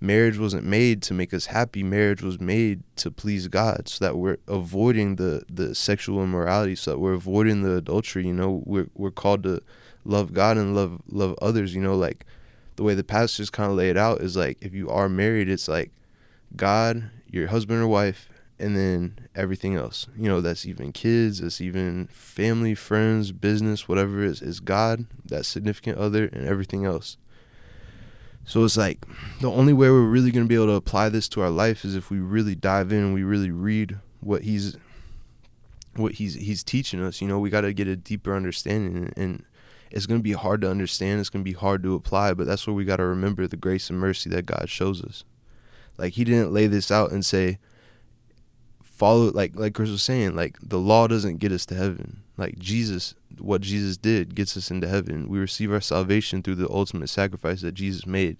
marriage 0.00 0.38
wasn't 0.38 0.64
made 0.64 1.02
to 1.02 1.14
make 1.14 1.34
us 1.34 1.46
happy. 1.46 1.82
Marriage 1.82 2.22
was 2.22 2.40
made 2.40 2.82
to 2.96 3.10
please 3.10 3.48
God, 3.48 3.88
so 3.88 4.04
that 4.04 4.16
we're 4.16 4.38
avoiding 4.46 5.16
the 5.16 5.42
the 5.48 5.74
sexual 5.74 6.22
immorality, 6.22 6.74
so 6.74 6.92
that 6.92 6.98
we're 6.98 7.14
avoiding 7.14 7.62
the 7.62 7.76
adultery. 7.76 8.26
You 8.26 8.34
know, 8.34 8.62
we're 8.64 8.88
we're 8.94 9.10
called 9.10 9.42
to 9.44 9.62
love 10.04 10.32
God 10.32 10.56
and 10.56 10.74
love 10.74 11.00
love 11.08 11.34
others. 11.40 11.74
You 11.74 11.80
know, 11.80 11.96
like 11.96 12.24
the 12.78 12.84
way 12.84 12.94
the 12.94 13.02
pastors 13.02 13.50
kind 13.50 13.68
of 13.68 13.76
lay 13.76 13.90
it 13.90 13.96
out 13.96 14.20
is 14.20 14.36
like 14.36 14.56
if 14.60 14.72
you 14.72 14.88
are 14.88 15.08
married, 15.08 15.48
it's 15.48 15.66
like 15.66 15.90
God, 16.54 17.10
your 17.28 17.48
husband 17.48 17.82
or 17.82 17.88
wife, 17.88 18.28
and 18.56 18.76
then 18.76 19.18
everything 19.34 19.74
else. 19.74 20.06
You 20.16 20.28
know, 20.28 20.40
that's 20.40 20.64
even 20.64 20.92
kids, 20.92 21.40
that's 21.40 21.60
even 21.60 22.06
family, 22.06 22.76
friends, 22.76 23.32
business, 23.32 23.88
whatever 23.88 24.22
it 24.22 24.30
is, 24.30 24.42
is 24.42 24.60
God, 24.60 25.06
that 25.24 25.44
significant 25.44 25.98
other, 25.98 26.26
and 26.26 26.46
everything 26.46 26.84
else. 26.84 27.16
So 28.44 28.62
it's 28.62 28.76
like 28.76 29.04
the 29.40 29.50
only 29.50 29.72
way 29.72 29.90
we're 29.90 30.02
really 30.02 30.30
going 30.30 30.44
to 30.44 30.48
be 30.48 30.54
able 30.54 30.66
to 30.66 30.74
apply 30.74 31.08
this 31.08 31.28
to 31.30 31.40
our 31.40 31.50
life 31.50 31.84
is 31.84 31.96
if 31.96 32.12
we 32.12 32.20
really 32.20 32.54
dive 32.54 32.92
in 32.92 32.98
and 32.98 33.12
we 33.12 33.24
really 33.24 33.50
read 33.50 33.98
what 34.20 34.42
he's 34.42 34.76
what 35.96 36.12
he's 36.12 36.34
he's 36.34 36.62
teaching 36.62 37.02
us. 37.02 37.20
You 37.20 37.26
know, 37.26 37.40
we 37.40 37.50
got 37.50 37.62
to 37.62 37.72
get 37.72 37.88
a 37.88 37.96
deeper 37.96 38.36
understanding 38.36 39.12
and 39.16 39.44
it's 39.90 40.06
going 40.06 40.20
to 40.20 40.24
be 40.24 40.32
hard 40.32 40.60
to 40.62 40.70
understand, 40.70 41.20
it's 41.20 41.30
going 41.30 41.44
to 41.44 41.50
be 41.50 41.56
hard 41.56 41.82
to 41.82 41.94
apply, 41.94 42.34
but 42.34 42.46
that's 42.46 42.66
where 42.66 42.74
we 42.74 42.84
got 42.84 42.96
to 42.96 43.06
remember 43.06 43.46
the 43.46 43.56
grace 43.56 43.90
and 43.90 43.98
mercy 43.98 44.30
that 44.30 44.46
God 44.46 44.68
shows 44.68 45.02
us. 45.02 45.24
Like 45.96 46.14
he 46.14 46.24
didn't 46.24 46.52
lay 46.52 46.66
this 46.66 46.90
out 46.90 47.10
and 47.10 47.24
say 47.24 47.58
follow 48.82 49.30
like 49.30 49.52
like 49.54 49.74
Chris 49.74 49.90
was 49.90 50.02
saying, 50.02 50.34
like 50.34 50.56
the 50.62 50.78
law 50.78 51.06
doesn't 51.06 51.38
get 51.38 51.52
us 51.52 51.66
to 51.66 51.74
heaven. 51.74 52.22
Like 52.36 52.58
Jesus 52.58 53.14
what 53.40 53.60
Jesus 53.60 53.96
did 53.96 54.34
gets 54.34 54.56
us 54.56 54.70
into 54.70 54.88
heaven. 54.88 55.28
We 55.28 55.38
receive 55.38 55.72
our 55.72 55.80
salvation 55.80 56.42
through 56.42 56.56
the 56.56 56.70
ultimate 56.70 57.08
sacrifice 57.08 57.60
that 57.62 57.72
Jesus 57.72 58.06
made. 58.06 58.38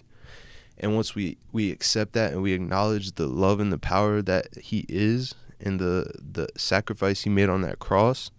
And 0.77 0.95
once 0.95 1.13
we, 1.15 1.37
we 1.51 1.71
accept 1.71 2.13
that 2.13 2.31
and 2.31 2.41
we 2.41 2.53
acknowledge 2.53 3.13
the 3.13 3.27
love 3.27 3.59
and 3.59 3.71
the 3.71 3.77
power 3.77 4.21
that 4.21 4.57
he 4.57 4.85
is 4.87 5.35
and 5.59 5.79
the 5.79 6.13
the 6.17 6.47
sacrifice 6.55 7.23
he 7.23 7.29
made 7.29 7.49
on 7.49 7.61
that 7.61 7.79
cross, 7.79 8.31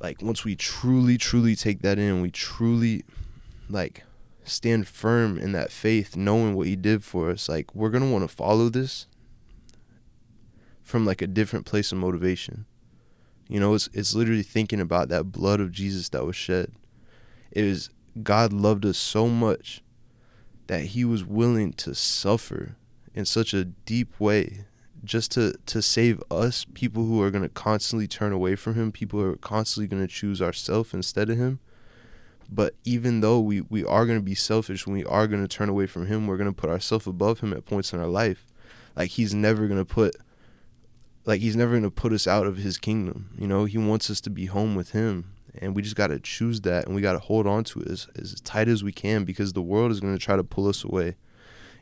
like 0.00 0.22
once 0.22 0.44
we 0.44 0.56
truly, 0.56 1.18
truly 1.18 1.54
take 1.54 1.82
that 1.82 1.98
in, 1.98 2.22
we 2.22 2.30
truly 2.30 3.04
like 3.68 4.04
stand 4.44 4.88
firm 4.88 5.38
in 5.38 5.52
that 5.52 5.70
faith, 5.70 6.16
knowing 6.16 6.54
what 6.54 6.66
he 6.66 6.74
did 6.74 7.04
for 7.04 7.30
us, 7.30 7.48
like 7.48 7.74
we're 7.74 7.90
gonna 7.90 8.10
want 8.10 8.28
to 8.28 8.34
follow 8.34 8.68
this 8.68 9.06
from 10.82 11.04
like 11.04 11.22
a 11.22 11.26
different 11.26 11.66
place 11.66 11.92
of 11.92 11.98
motivation. 11.98 12.64
You 13.46 13.60
know, 13.60 13.74
it's 13.74 13.88
it's 13.92 14.14
literally 14.14 14.42
thinking 14.42 14.80
about 14.80 15.08
that 15.10 15.32
blood 15.32 15.60
of 15.60 15.70
Jesus 15.70 16.08
that 16.08 16.24
was 16.24 16.36
shed. 16.36 16.72
It 17.50 17.64
is 17.64 17.90
God 18.22 18.52
loved 18.52 18.86
us 18.86 18.96
so 18.96 19.28
much 19.28 19.82
that 20.66 20.86
he 20.86 21.04
was 21.04 21.24
willing 21.24 21.72
to 21.74 21.94
suffer 21.94 22.76
in 23.14 23.24
such 23.24 23.52
a 23.52 23.64
deep 23.64 24.18
way 24.18 24.64
just 25.04 25.32
to 25.32 25.54
to 25.66 25.80
save 25.80 26.22
us 26.30 26.66
people 26.74 27.04
who 27.04 27.22
are 27.22 27.30
going 27.30 27.42
to 27.42 27.48
constantly 27.48 28.06
turn 28.06 28.32
away 28.32 28.54
from 28.54 28.74
him 28.74 28.92
people 28.92 29.20
who 29.20 29.30
are 29.30 29.36
constantly 29.36 29.86
going 29.86 30.06
to 30.06 30.12
choose 30.12 30.42
ourselves 30.42 30.92
instead 30.92 31.30
of 31.30 31.38
him. 31.38 31.60
But 32.52 32.74
even 32.84 33.20
though 33.20 33.40
we 33.40 33.62
we 33.62 33.84
are 33.84 34.06
going 34.06 34.18
to 34.18 34.24
be 34.24 34.34
selfish 34.34 34.86
we 34.86 35.04
are 35.04 35.26
going 35.26 35.42
to 35.42 35.48
turn 35.48 35.68
away 35.68 35.86
from 35.86 36.06
him 36.06 36.26
we're 36.26 36.36
going 36.36 36.52
to 36.52 36.60
put 36.60 36.70
ourselves 36.70 37.06
above 37.06 37.40
him 37.40 37.52
at 37.52 37.64
points 37.64 37.92
in 37.92 38.00
our 38.00 38.06
life. 38.06 38.46
Like 38.96 39.10
he's 39.10 39.34
never 39.34 39.66
going 39.66 39.78
to 39.80 39.84
put 39.84 40.16
like 41.24 41.40
he's 41.40 41.56
never 41.56 41.72
going 41.72 41.82
to 41.82 41.90
put 41.90 42.12
us 42.12 42.26
out 42.26 42.46
of 42.46 42.58
his 42.58 42.76
kingdom. 42.76 43.30
You 43.38 43.46
know 43.46 43.64
he 43.64 43.78
wants 43.78 44.10
us 44.10 44.20
to 44.22 44.30
be 44.30 44.46
home 44.46 44.74
with 44.74 44.90
him. 44.90 45.32
And 45.58 45.74
we 45.74 45.82
just 45.82 45.96
got 45.96 46.08
to 46.08 46.20
choose 46.20 46.60
that 46.60 46.86
and 46.86 46.94
we 46.94 47.00
got 47.00 47.14
to 47.14 47.18
hold 47.18 47.44
on 47.44 47.64
to 47.64 47.80
it 47.80 47.88
as, 47.88 48.06
as 48.16 48.40
tight 48.42 48.68
as 48.68 48.84
we 48.84 48.92
can 48.92 49.24
because 49.24 49.52
the 49.52 49.60
world 49.60 49.90
is 49.90 49.98
going 49.98 50.16
to 50.16 50.24
try 50.24 50.36
to 50.36 50.44
pull 50.44 50.68
us 50.68 50.84
away. 50.84 51.16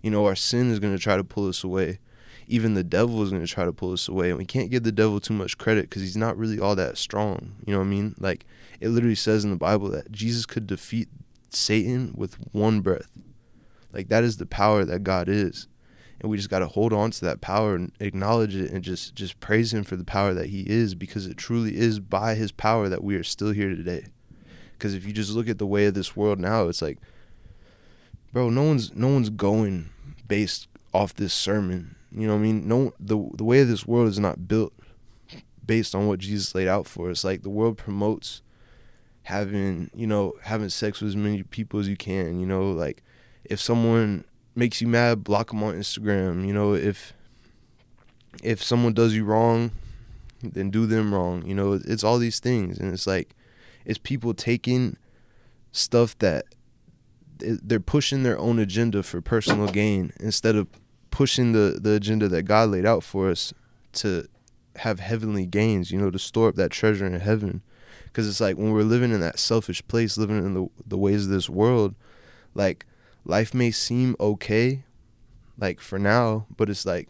You 0.02 0.10
know 0.10 0.24
our 0.26 0.36
sin 0.36 0.70
is 0.70 0.78
going 0.78 0.96
to 0.96 1.02
try 1.02 1.16
to 1.16 1.24
pull 1.24 1.48
us 1.48 1.64
away 1.64 1.98
even 2.48 2.74
the 2.74 2.84
devil 2.84 3.22
is 3.22 3.30
going 3.30 3.44
to 3.44 3.52
try 3.52 3.64
to 3.64 3.72
pull 3.72 3.92
us 3.92 4.08
away 4.08 4.30
and 4.30 4.38
we 4.38 4.44
can't 4.44 4.70
give 4.70 4.82
the 4.82 4.92
devil 4.92 5.20
too 5.20 5.34
much 5.34 5.58
credit 5.58 5.82
because 5.82 6.02
he's 6.02 6.16
not 6.16 6.36
really 6.36 6.58
all 6.58 6.74
that 6.74 6.98
strong 6.98 7.54
you 7.66 7.72
know 7.72 7.78
what 7.78 7.86
i 7.86 7.88
mean? 7.88 8.14
Like 8.18 8.46
it 8.80 8.88
literally 8.88 9.14
says 9.14 9.44
in 9.44 9.50
the 9.50 9.56
bible 9.56 9.90
that 9.90 10.10
jesus 10.10 10.46
could 10.46 10.66
defeat 10.66 11.08
satan 11.50 12.12
with 12.16 12.34
one 12.52 12.80
breath. 12.80 13.10
Like 13.92 14.08
that 14.08 14.24
is 14.24 14.36
the 14.36 14.46
power 14.46 14.84
that 14.84 15.04
god 15.04 15.28
is 15.28 15.68
and 16.20 16.30
we 16.30 16.36
just 16.36 16.50
got 16.50 16.58
to 16.60 16.66
hold 16.66 16.92
on 16.92 17.10
to 17.12 17.24
that 17.24 17.40
power 17.40 17.74
and 17.74 17.92
acknowledge 18.00 18.56
it 18.56 18.70
and 18.70 18.82
just 18.82 19.14
just 19.14 19.38
praise 19.40 19.72
him 19.72 19.84
for 19.84 19.96
the 19.96 20.04
power 20.04 20.34
that 20.34 20.46
he 20.46 20.62
is 20.68 20.94
because 20.94 21.26
it 21.26 21.36
truly 21.36 21.76
is 21.76 22.00
by 22.00 22.34
his 22.34 22.50
power 22.50 22.88
that 22.88 23.04
we 23.04 23.14
are 23.14 23.22
still 23.22 23.50
here 23.50 23.68
today. 23.68 24.06
Because 24.72 24.94
if 24.94 25.04
you 25.04 25.12
just 25.12 25.32
look 25.32 25.48
at 25.48 25.58
the 25.58 25.66
way 25.66 25.86
of 25.86 25.94
this 25.94 26.16
world 26.16 26.38
now 26.38 26.68
it's 26.68 26.82
like 26.82 26.98
bro 28.32 28.50
no 28.50 28.62
one's 28.62 28.94
no 28.94 29.08
one's 29.08 29.30
going 29.30 29.90
based 30.26 30.68
off 30.92 31.14
this 31.14 31.32
sermon 31.32 31.94
you 32.10 32.26
know 32.26 32.34
what 32.34 32.40
i 32.40 32.42
mean 32.42 32.66
no 32.66 32.92
the 32.98 33.16
the 33.34 33.44
way 33.44 33.60
of 33.60 33.68
this 33.68 33.86
world 33.86 34.08
is 34.08 34.18
not 34.18 34.48
built 34.48 34.72
based 35.64 35.94
on 35.94 36.06
what 36.06 36.18
jesus 36.18 36.54
laid 36.54 36.68
out 36.68 36.86
for 36.86 37.10
us 37.10 37.24
like 37.24 37.42
the 37.42 37.50
world 37.50 37.76
promotes 37.76 38.42
having 39.24 39.90
you 39.94 40.06
know 40.06 40.32
having 40.44 40.70
sex 40.70 41.00
with 41.00 41.08
as 41.08 41.16
many 41.16 41.42
people 41.42 41.78
as 41.78 41.88
you 41.88 41.96
can 41.96 42.40
you 42.40 42.46
know 42.46 42.70
like 42.70 43.02
if 43.44 43.60
someone 43.60 44.24
makes 44.58 44.80
you 44.80 44.88
mad, 44.88 45.22
block 45.24 45.48
them 45.48 45.62
on 45.62 45.74
Instagram. 45.74 46.46
You 46.46 46.52
know, 46.52 46.74
if 46.74 47.14
if 48.42 48.62
someone 48.62 48.92
does 48.92 49.14
you 49.14 49.24
wrong, 49.24 49.70
then 50.42 50.70
do 50.70 50.86
them 50.86 51.14
wrong. 51.14 51.46
You 51.46 51.54
know, 51.54 51.72
it's 51.72 52.04
all 52.04 52.18
these 52.18 52.40
things, 52.40 52.78
and 52.78 52.92
it's 52.92 53.06
like 53.06 53.34
it's 53.84 53.98
people 53.98 54.34
taking 54.34 54.96
stuff 55.72 56.18
that 56.18 56.44
they're 57.38 57.78
pushing 57.78 58.24
their 58.24 58.38
own 58.38 58.58
agenda 58.58 59.02
for 59.02 59.20
personal 59.20 59.68
gain 59.68 60.12
instead 60.18 60.56
of 60.56 60.66
pushing 61.10 61.52
the 61.52 61.78
the 61.80 61.94
agenda 61.94 62.28
that 62.28 62.42
God 62.42 62.70
laid 62.70 62.86
out 62.86 63.02
for 63.02 63.30
us 63.30 63.52
to 63.94 64.28
have 64.76 65.00
heavenly 65.00 65.46
gains. 65.46 65.90
You 65.90 66.00
know, 66.00 66.10
to 66.10 66.18
store 66.18 66.48
up 66.48 66.56
that 66.56 66.70
treasure 66.70 67.06
in 67.06 67.18
heaven. 67.20 67.62
Because 68.04 68.28
it's 68.28 68.40
like 68.40 68.56
when 68.56 68.72
we're 68.72 68.82
living 68.82 69.12
in 69.12 69.20
that 69.20 69.38
selfish 69.38 69.86
place, 69.86 70.18
living 70.18 70.38
in 70.38 70.54
the 70.54 70.68
the 70.86 70.98
ways 70.98 71.24
of 71.24 71.30
this 71.30 71.48
world, 71.48 71.94
like 72.54 72.86
life 73.24 73.54
may 73.54 73.70
seem 73.70 74.16
okay, 74.18 74.84
like 75.58 75.80
for 75.80 75.98
now, 75.98 76.46
but 76.56 76.70
it's 76.70 76.86
like 76.86 77.08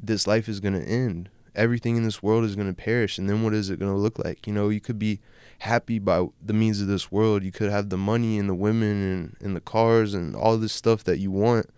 this 0.00 0.26
life 0.26 0.48
is 0.48 0.60
going 0.60 0.74
to 0.74 0.86
end. 0.86 1.30
Everything 1.54 1.96
in 1.96 2.02
this 2.02 2.22
world 2.22 2.44
is 2.44 2.56
going 2.56 2.68
to 2.68 2.74
perish. 2.74 3.16
And 3.18 3.28
then 3.28 3.42
what 3.42 3.54
is 3.54 3.70
it 3.70 3.78
going 3.78 3.92
to 3.92 3.98
look 3.98 4.18
like? 4.18 4.46
You 4.46 4.52
know, 4.52 4.68
you 4.68 4.80
could 4.80 4.98
be 4.98 5.20
happy 5.60 5.98
by 5.98 6.26
the 6.44 6.52
means 6.52 6.80
of 6.80 6.88
this 6.88 7.12
world. 7.12 7.44
You 7.44 7.52
could 7.52 7.70
have 7.70 7.88
the 7.88 7.96
money 7.96 8.38
and 8.38 8.48
the 8.48 8.54
women 8.54 9.12
and, 9.12 9.36
and 9.40 9.56
the 9.56 9.60
cars 9.60 10.14
and 10.14 10.34
all 10.34 10.58
this 10.58 10.72
stuff 10.72 11.04
that 11.04 11.18
you 11.18 11.30
want. 11.30 11.70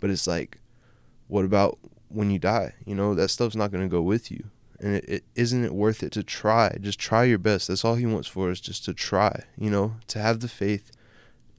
But 0.00 0.10
it's 0.10 0.26
like, 0.26 0.58
what 1.32 1.46
about 1.46 1.78
when 2.10 2.30
you 2.30 2.38
die? 2.38 2.74
You 2.84 2.94
know, 2.94 3.14
that 3.14 3.28
stuff's 3.28 3.56
not 3.56 3.72
going 3.72 3.82
to 3.82 3.88
go 3.88 4.02
with 4.02 4.30
you. 4.30 4.44
And 4.80 4.96
it, 4.96 5.04
it 5.08 5.24
isn't 5.34 5.64
it 5.64 5.74
worth 5.74 6.02
it 6.02 6.12
to 6.12 6.22
try? 6.22 6.76
Just 6.78 6.98
try 6.98 7.24
your 7.24 7.38
best. 7.38 7.68
That's 7.68 7.86
all 7.86 7.94
he 7.94 8.04
wants 8.04 8.28
for 8.28 8.50
us, 8.50 8.60
just 8.60 8.84
to 8.84 8.92
try, 8.92 9.44
you 9.56 9.70
know, 9.70 9.94
to 10.08 10.18
have 10.18 10.40
the 10.40 10.48
faith 10.48 10.92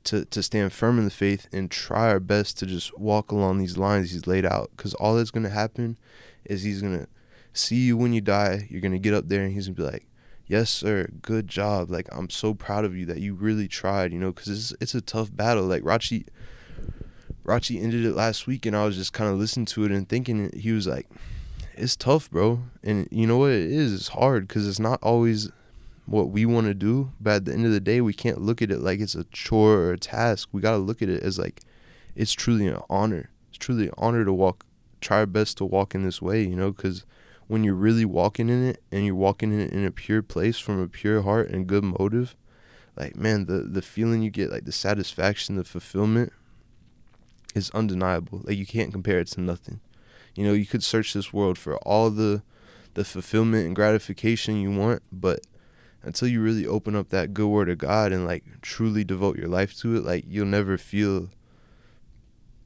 to 0.03 0.25
to 0.25 0.43
stand 0.43 0.73
firm 0.73 0.99
in 0.99 1.05
the 1.05 1.11
faith 1.11 1.47
and 1.51 1.71
try 1.71 2.09
our 2.09 2.19
best 2.19 2.59
to 2.59 2.67
just 2.67 2.99
walk 2.99 3.31
along 3.31 3.57
these 3.57 3.77
lines 3.77 4.11
he's 4.11 4.27
laid 4.27 4.45
out 4.45 4.69
because 4.75 4.93
all 4.95 5.15
that's 5.15 5.31
going 5.31 5.45
to 5.45 5.49
happen 5.49 5.97
is 6.43 6.63
he's 6.63 6.81
going 6.81 6.99
to 6.99 7.07
see 7.53 7.77
you 7.77 7.95
when 7.95 8.11
you 8.11 8.19
die 8.19 8.67
you're 8.69 8.81
going 8.81 8.91
to 8.91 8.99
get 8.99 9.13
up 9.13 9.29
there 9.29 9.43
and 9.43 9.53
he's 9.53 9.67
going 9.67 9.75
to 9.75 9.81
be 9.81 9.89
like 9.89 10.07
yes 10.45 10.69
sir 10.69 11.07
good 11.21 11.47
job 11.47 11.89
like 11.89 12.09
i'm 12.11 12.29
so 12.29 12.53
proud 12.53 12.83
of 12.83 12.97
you 12.97 13.05
that 13.05 13.21
you 13.21 13.33
really 13.33 13.69
tried 13.69 14.11
you 14.11 14.19
know 14.19 14.33
because 14.33 14.49
it's, 14.49 14.81
it's 14.81 14.93
a 14.93 14.99
tough 14.99 15.33
battle 15.33 15.63
like 15.63 15.83
rachi 15.83 16.25
rachi 17.45 17.81
ended 17.81 18.05
it 18.05 18.13
last 18.15 18.47
week 18.47 18.65
and 18.65 18.75
i 18.75 18.85
was 18.85 18.95
just 18.95 19.13
kind 19.13 19.29
of 19.29 19.37
listening 19.37 19.65
to 19.65 19.83
it 19.83 19.91
and 19.91 20.07
thinking 20.07 20.51
he 20.57 20.71
was 20.71 20.87
like 20.87 21.07
it's 21.75 21.95
tough 21.95 22.29
bro 22.29 22.59
and 22.83 23.07
you 23.11 23.25
know 23.25 23.37
what 23.37 23.51
it 23.51 23.69
is 23.71 23.93
it's 23.93 24.09
hard 24.09 24.47
because 24.47 24.67
it's 24.67 24.79
not 24.79 24.99
always 25.01 25.49
what 26.05 26.29
we 26.29 26.45
want 26.45 26.67
to 26.67 26.73
do, 26.73 27.11
but 27.19 27.35
at 27.35 27.45
the 27.45 27.53
end 27.53 27.65
of 27.65 27.71
the 27.71 27.79
day, 27.79 28.01
we 28.01 28.13
can't 28.13 28.41
look 28.41 28.61
at 28.61 28.71
it 28.71 28.79
like 28.79 28.99
it's 28.99 29.15
a 29.15 29.23
chore 29.25 29.75
or 29.75 29.93
a 29.93 29.97
task. 29.97 30.49
We 30.51 30.61
got 30.61 30.71
to 30.71 30.77
look 30.77 31.01
at 31.01 31.09
it 31.09 31.23
as 31.23 31.39
like 31.39 31.61
it's 32.15 32.33
truly 32.33 32.67
an 32.67 32.79
honor. 32.89 33.29
It's 33.49 33.57
truly 33.57 33.87
an 33.87 33.93
honor 33.97 34.25
to 34.25 34.33
walk, 34.33 34.65
try 35.01 35.19
our 35.19 35.25
best 35.25 35.57
to 35.57 35.65
walk 35.65 35.95
in 35.95 36.03
this 36.03 36.21
way, 36.21 36.43
you 36.43 36.55
know, 36.55 36.71
because 36.71 37.05
when 37.47 37.63
you're 37.63 37.73
really 37.73 38.05
walking 38.05 38.49
in 38.49 38.67
it 38.67 38.81
and 38.91 39.05
you're 39.05 39.15
walking 39.15 39.51
in 39.53 39.59
it 39.59 39.71
in 39.71 39.85
a 39.85 39.91
pure 39.91 40.21
place 40.21 40.59
from 40.59 40.79
a 40.79 40.87
pure 40.87 41.21
heart 41.21 41.49
and 41.49 41.67
good 41.67 41.83
motive, 41.83 42.35
like 42.95 43.15
man, 43.15 43.45
the 43.45 43.59
the 43.59 43.81
feeling 43.81 44.21
you 44.21 44.29
get, 44.29 44.51
like 44.51 44.65
the 44.65 44.71
satisfaction, 44.71 45.55
the 45.55 45.63
fulfillment, 45.63 46.33
is 47.53 47.69
undeniable. 47.71 48.41
Like 48.43 48.57
you 48.57 48.65
can't 48.65 48.91
compare 48.91 49.19
it 49.19 49.27
to 49.29 49.41
nothing. 49.41 49.79
You 50.35 50.45
know, 50.45 50.53
you 50.53 50.65
could 50.65 50.83
search 50.83 51.13
this 51.13 51.31
world 51.31 51.57
for 51.57 51.77
all 51.77 52.09
the 52.09 52.43
the 52.93 53.03
fulfillment 53.03 53.65
and 53.65 53.75
gratification 53.75 54.61
you 54.61 54.71
want, 54.71 55.01
but 55.11 55.41
until 56.03 56.27
you 56.27 56.41
really 56.41 56.67
open 56.67 56.95
up 56.95 57.09
that 57.09 57.33
good 57.33 57.47
word 57.47 57.69
of 57.69 57.77
God 57.79 58.11
and 58.11 58.25
like 58.25 58.43
truly 58.61 59.03
devote 59.03 59.37
your 59.37 59.47
life 59.47 59.75
to 59.79 59.95
it, 59.95 60.03
like 60.03 60.25
you'll 60.27 60.45
never 60.45 60.77
feel 60.77 61.29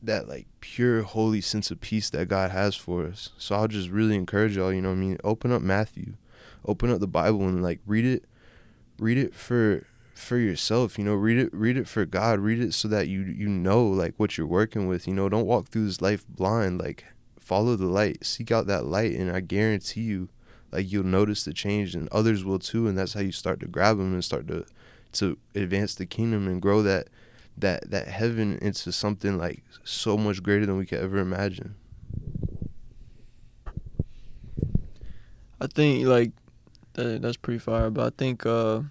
that 0.02 0.28
like 0.28 0.48
pure 0.60 1.04
holy 1.04 1.42
sense 1.42 1.72
of 1.72 1.80
peace 1.80 2.10
that 2.10 2.28
God 2.28 2.52
has 2.52 2.76
for 2.76 3.06
us. 3.06 3.30
So 3.38 3.56
I'll 3.56 3.68
just 3.68 3.90
really 3.90 4.16
encourage 4.16 4.58
y'all, 4.58 4.74
you 4.74 4.82
know 4.82 4.92
I 4.92 4.96
mean, 4.96 5.18
open 5.24 5.52
up 5.52 5.62
Matthew. 5.62 6.14
Open 6.66 6.92
up 6.92 7.00
the 7.00 7.08
Bible 7.08 7.48
and 7.48 7.64
like 7.64 7.80
read 7.86 8.06
it 8.06 8.26
read 9.00 9.18
it 9.18 9.34
for 9.34 9.86
for 10.18 10.38
yourself, 10.38 10.98
you 10.98 11.04
know, 11.04 11.14
read 11.14 11.38
it 11.38 11.54
read 11.54 11.78
it 11.78 11.88
for 11.88 12.06
God, 12.06 12.40
read 12.40 12.60
it 12.60 12.74
so 12.74 12.88
that 12.88 13.08
you 13.08 13.22
you 13.22 13.48
know 13.48 13.86
like 13.86 14.16
what 14.18 14.38
you're 14.38 14.48
working 14.48 14.88
with, 14.88 15.08
you 15.08 15.14
know, 15.14 15.30
don't 15.30 15.46
walk 15.46 15.68
through 15.68 15.86
this 15.86 16.02
life 16.02 16.26
blind, 16.28 16.80
like 16.80 17.06
follow 17.40 17.76
the 17.76 17.86
light, 17.86 18.26
seek 18.26 18.52
out 18.52 18.68
that 18.68 18.86
light 18.86 19.14
and 19.14 19.32
I 19.32 19.40
guarantee 19.40 20.02
you 20.02 20.30
like 20.72 20.92
you'll 20.92 21.06
notice 21.06 21.44
the 21.44 21.54
change 21.54 21.96
and 21.96 22.10
others 22.12 22.44
will 22.44 22.60
too 22.60 22.88
and 22.88 22.98
that's 22.98 23.14
how 23.14 23.22
you 23.22 23.32
start 23.32 23.60
to 23.62 23.68
grab 23.68 23.98
them 23.98 24.14
and 24.14 24.24
start 24.24 24.48
to 24.48 24.66
to 25.14 25.38
advance 25.56 25.96
the 25.96 26.06
kingdom 26.06 26.48
and 26.48 26.62
grow 26.62 26.82
that 26.82 27.08
that 27.58 27.90
that 27.90 28.08
heaven 28.08 28.58
into 28.62 28.92
something 28.92 29.38
like 29.38 29.64
so 29.84 30.18
much 30.18 30.44
greater 30.44 30.66
than 30.66 30.78
we 30.78 30.86
could 30.86 31.00
ever 31.00 31.18
imagine. 31.18 31.76
I 35.60 35.68
think 35.68 36.06
like 36.06 36.32
that, 36.94 37.22
that's 37.22 37.38
pretty 37.38 37.60
fire, 37.60 37.90
but 37.90 38.06
I 38.06 38.16
think 38.18 38.46
uh 38.46 38.82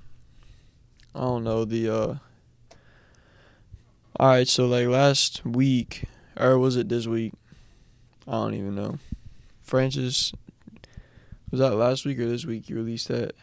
I 1.16 1.20
don't 1.20 1.44
know 1.44 1.64
the 1.64 1.88
uh 1.88 2.14
all 4.18 4.28
right, 4.28 4.48
so 4.48 4.66
like 4.66 4.86
last 4.86 5.44
week 5.44 6.04
or 6.38 6.58
was 6.58 6.76
it 6.76 6.88
this 6.90 7.06
week? 7.06 7.32
I 8.28 8.32
don't 8.32 8.54
even 8.54 8.74
know. 8.74 8.98
Francis 9.62 10.32
was 11.50 11.60
that 11.60 11.74
last 11.74 12.04
week 12.04 12.18
or 12.18 12.26
this 12.26 12.44
week 12.44 12.68
you 12.68 12.76
released 12.76 13.08
that? 13.08 13.34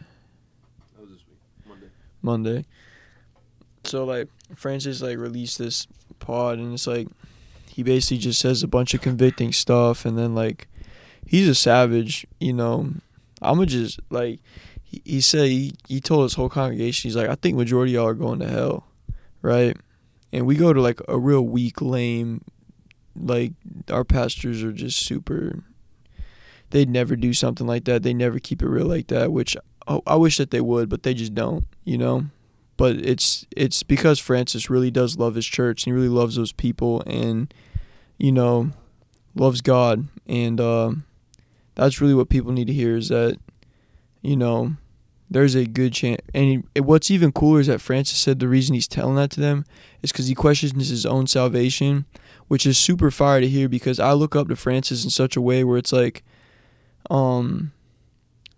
That 0.94 1.00
was 1.00 1.10
this 1.10 1.20
week, 1.28 1.38
Monday. 1.66 1.86
Monday. 2.22 2.64
So 3.82 4.04
like 4.04 4.28
Francis 4.54 5.02
like 5.02 5.18
released 5.18 5.58
this 5.58 5.88
pod 6.20 6.58
and 6.58 6.74
it's 6.74 6.86
like 6.86 7.08
he 7.68 7.82
basically 7.82 8.18
just 8.18 8.40
says 8.40 8.62
a 8.62 8.68
bunch 8.68 8.94
of 8.94 9.00
convicting 9.00 9.52
stuff 9.52 10.04
and 10.04 10.16
then 10.16 10.32
like 10.32 10.68
he's 11.26 11.48
a 11.48 11.56
savage, 11.56 12.24
you 12.38 12.52
know. 12.52 12.92
I'ma 13.42 13.64
just 13.64 13.98
like 14.10 14.38
he, 15.04 15.20
said 15.20 15.48
he, 15.48 15.74
he 15.88 16.00
told 16.00 16.24
his 16.24 16.34
whole 16.34 16.48
congregation, 16.48 17.08
he's 17.08 17.16
like, 17.16 17.28
I 17.28 17.34
think 17.34 17.56
majority 17.56 17.92
of 17.92 17.94
y'all 17.94 18.08
are 18.08 18.14
going 18.14 18.40
to 18.40 18.48
hell. 18.48 18.86
Right? 19.42 19.76
And 20.32 20.46
we 20.46 20.56
go 20.56 20.72
to 20.72 20.80
like 20.80 21.00
a 21.08 21.18
real 21.18 21.42
weak, 21.42 21.80
lame 21.80 22.42
like 23.16 23.52
our 23.90 24.02
pastors 24.02 24.64
are 24.64 24.72
just 24.72 24.98
super 24.98 25.62
they'd 26.70 26.90
never 26.90 27.14
do 27.14 27.32
something 27.32 27.68
like 27.68 27.84
that. 27.84 28.02
They 28.02 28.12
never 28.12 28.40
keep 28.40 28.60
it 28.60 28.66
real 28.66 28.86
like 28.86 29.06
that, 29.06 29.30
which 29.30 29.56
I, 29.86 30.00
I 30.04 30.16
wish 30.16 30.38
that 30.38 30.50
they 30.50 30.60
would, 30.60 30.88
but 30.88 31.04
they 31.04 31.14
just 31.14 31.34
don't, 31.34 31.64
you 31.84 31.96
know 31.96 32.26
but 32.76 32.96
it's 32.96 33.46
it's 33.56 33.82
because 33.82 34.18
Francis 34.18 34.70
really 34.70 34.90
does 34.90 35.18
love 35.18 35.34
his 35.34 35.46
church 35.46 35.84
and 35.84 35.92
he 35.92 35.92
really 35.92 36.08
loves 36.12 36.36
those 36.36 36.52
people 36.52 37.02
and 37.06 37.52
you 38.18 38.32
know 38.32 38.70
loves 39.34 39.60
God 39.60 40.08
and 40.26 40.60
uh, 40.60 40.92
that's 41.74 42.00
really 42.00 42.14
what 42.14 42.28
people 42.28 42.52
need 42.52 42.66
to 42.66 42.72
hear 42.72 42.96
is 42.96 43.08
that 43.08 43.38
you 44.22 44.36
know 44.36 44.76
there's 45.30 45.54
a 45.54 45.64
good 45.64 45.92
chance 45.92 46.20
and 46.34 46.64
he, 46.74 46.80
what's 46.80 47.10
even 47.10 47.32
cooler 47.32 47.60
is 47.60 47.66
that 47.66 47.80
Francis 47.80 48.18
said 48.18 48.38
the 48.38 48.48
reason 48.48 48.74
he's 48.74 48.88
telling 48.88 49.16
that 49.16 49.30
to 49.30 49.40
them 49.40 49.64
is 50.02 50.12
because 50.12 50.26
he 50.26 50.34
questions 50.34 50.88
his 50.88 51.06
own 51.06 51.26
salvation 51.26 52.04
which 52.48 52.66
is 52.66 52.76
super 52.76 53.10
fire 53.10 53.40
to 53.40 53.48
hear 53.48 53.68
because 53.68 53.98
I 53.98 54.12
look 54.12 54.36
up 54.36 54.48
to 54.48 54.56
Francis 54.56 55.02
in 55.02 55.10
such 55.10 55.36
a 55.36 55.40
way 55.40 55.64
where 55.64 55.78
it's 55.78 55.92
like 55.92 56.22
um 57.10 57.72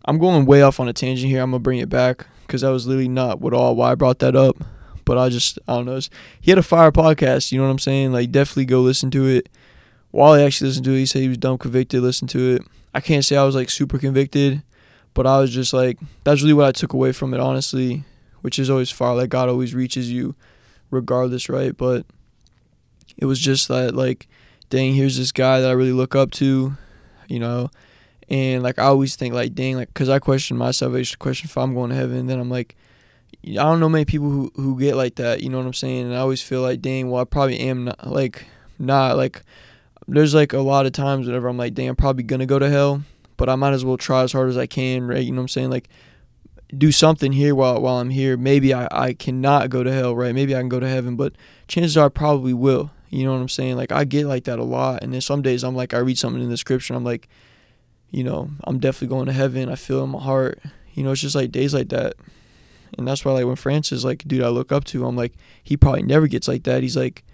I'm 0.05 0.19
going 0.19 0.47
way 0.47 0.63
off 0.63 0.81
on 0.81 0.89
a 0.89 0.93
tangent 0.93 1.31
here 1.31 1.43
I'm 1.43 1.51
gonna 1.51 1.61
bring 1.61 1.79
it 1.79 1.89
back 1.89 2.27
because 2.47 2.63
that 2.63 2.71
was 2.71 2.87
literally 2.87 3.09
not 3.09 3.41
what 3.41 3.53
all 3.53 3.75
why 3.75 3.93
I 3.93 3.95
brought 3.95 4.21
that 4.21 4.37
up. 4.37 4.57
But 5.05 5.19
I 5.19 5.29
just 5.29 5.59
I 5.69 5.75
don't 5.75 5.87
know. 5.87 6.01
He 6.41 6.51
had 6.51 6.59
a 6.59 6.63
fire 6.63 6.91
podcast. 6.91 7.53
You 7.53 7.59
know 7.59 7.65
what 7.65 7.71
I'm 7.71 7.79
saying? 7.79 8.13
Like 8.13 8.33
definitely 8.33 8.67
go 8.67 8.81
listen 8.81 9.11
to 9.13 9.27
it. 9.27 9.49
He 10.13 10.21
actually 10.21 10.69
listened 10.69 10.85
to 10.87 10.93
it, 10.93 10.99
he 10.99 11.07
said 11.07 11.23
he 11.23 11.29
was 11.29 11.39
dumb 11.39 11.59
convicted. 11.59 12.03
Listen 12.03 12.27
to 12.29 12.55
it. 12.55 12.63
I 12.95 13.01
can't 13.01 13.25
say 13.25 13.37
I 13.37 13.45
was 13.45 13.55
like 13.55 13.69
super 13.69 13.99
convicted, 13.99 14.63
but 15.17 15.27
I 15.27 15.41
was 15.41 15.51
just 15.51 15.73
like 15.73 15.99
that's 16.25 16.43
really 16.43 16.53
what 16.53 16.67
I 16.67 16.73
took 16.73 16.93
away 16.93 17.11
from 17.11 17.33
it. 17.33 17.41
Honestly, 17.41 18.05
which 18.43 18.59
is 18.59 18.69
always 18.69 18.91
far. 18.91 19.17
Like 19.17 19.31
God 19.31 19.49
always 19.49 19.75
reaches 19.75 20.13
you, 20.13 20.35
regardless, 20.91 21.49
right? 21.49 21.75
But 21.75 22.05
it 23.17 23.25
was 23.25 23.41
just 23.41 23.67
that 23.69 23.95
like, 23.95 24.29
dang, 24.69 24.95
here's 24.95 25.17
this 25.17 25.33
guy 25.33 25.61
that 25.61 25.71
I 25.71 25.73
really 25.73 25.93
look 25.93 26.15
up 26.15 26.31
to. 26.33 26.77
You 27.29 27.39
know, 27.41 27.71
and 28.29 28.63
like 28.63 28.79
I 28.79 28.85
always 28.85 29.17
think 29.17 29.35
like 29.35 29.55
dang 29.55 29.77
like 29.77 29.89
because 29.89 30.09
I 30.09 30.19
question 30.19 30.57
my 30.57 30.71
salvation 30.71 31.17
question 31.19 31.47
if 31.49 31.57
I'm 31.57 31.75
going 31.75 31.91
to 31.91 31.97
heaven 31.97 32.27
then 32.27 32.39
I'm 32.39 32.51
like 32.51 32.77
I 33.45 33.53
don't 33.55 33.81
know 33.81 33.89
many 33.89 34.05
people 34.05 34.29
who 34.29 34.53
who 34.57 34.79
get 34.79 34.97
like 34.97 35.17
that 35.17 35.43
you 35.43 35.49
know 35.49 35.59
what 35.59 35.67
I'm 35.67 35.75
saying 35.75 36.07
and 36.07 36.15
I 36.15 36.19
always 36.19 36.43
feel 36.43 36.61
like 36.61 36.83
dang 36.83 37.11
well 37.11 37.23
I 37.23 37.25
probably 37.25 37.59
am 37.61 37.85
not 37.85 38.07
like 38.07 38.47
not 38.79 39.17
like 39.17 39.43
there's 40.09 40.35
like 40.35 40.53
a 40.53 40.61
lot 40.61 40.87
of 40.87 40.93
times 40.93 41.27
whenever 41.27 41.49
I'm 41.49 41.57
like 41.57 41.75
dang 41.75 41.89
I'm 41.89 41.97
probably 41.97 42.25
gonna 42.25 42.47
go 42.47 42.59
to 42.59 42.69
hell 42.69 43.03
but 43.37 43.49
I 43.49 43.55
might 43.55 43.73
as 43.73 43.85
well 43.85 43.97
try 43.97 44.23
as 44.23 44.33
hard 44.33 44.49
as 44.49 44.57
I 44.57 44.67
can 44.67 45.07
right 45.07 45.23
you 45.23 45.33
know 45.33 45.37
what 45.37 45.45
I'm 45.45 45.49
saying 45.49 45.71
like 45.71 45.89
do 46.77 46.91
something 46.91 47.33
here 47.33 47.55
while 47.55 47.81
while 47.81 47.99
I'm 47.99 48.11
here 48.11 48.37
maybe 48.37 48.75
I 48.75 48.89
I 48.91 49.13
cannot 49.13 49.71
go 49.71 49.83
to 49.83 49.93
hell 49.93 50.15
right 50.17 50.35
maybe 50.35 50.55
I 50.55 50.59
can 50.59 50.69
go 50.69 50.81
to 50.81 50.89
heaven 50.89 51.17
but 51.17 51.35
chances 51.69 51.97
are 51.97 52.07
I 52.07 52.09
probably 52.09 52.53
will 52.53 52.91
you 53.11 53.25
know 53.25 53.33
what 53.33 53.41
I'm 53.41 53.49
saying 53.49 53.77
like 53.77 53.93
I 53.93 54.05
get 54.05 54.27
like 54.27 54.45
that 54.45 54.59
a 54.59 54.65
lot 54.65 55.03
and 55.03 55.13
then 55.13 55.21
some 55.21 55.43
days 55.43 55.63
I'm 55.63 55.77
like 55.77 55.95
I 55.95 55.99
read 55.99 56.19
something 56.19 56.43
in 56.43 56.51
the 56.51 56.57
scripture 56.57 56.95
I'm 56.95 57.05
like 57.05 57.29
you 58.11 58.25
know, 58.25 58.51
I'm 58.65 58.79
definitely 58.79 59.15
going 59.15 59.27
to 59.27 59.33
heaven. 59.33 59.69
I 59.69 59.75
feel 59.75 60.03
in 60.05 60.11
my 60.11 60.21
heart. 60.21 60.61
You 60.95 61.03
know, 61.03 61.13
it's 61.13 61.21
just 61.21 61.35
like 61.35 61.53
days 61.53 61.75
like 61.75 61.91
that. 61.91 62.15
And 62.97 63.07
that's 63.07 63.25
why 63.25 63.33
like 63.33 63.47
when 63.47 63.57
Francis 63.57 64.05
like 64.05 64.27
dude 64.27 64.43
I 64.43 64.49
look 64.49 64.73
up 64.73 64.85
to, 64.85 65.05
I'm 65.07 65.17
like, 65.17 65.35
he 65.63 65.77
probably 65.77 66.03
never 66.03 66.27
gets 66.27 66.49
like 66.49 66.63
that. 66.65 66.83
He's 66.83 66.97
like, 66.97 67.25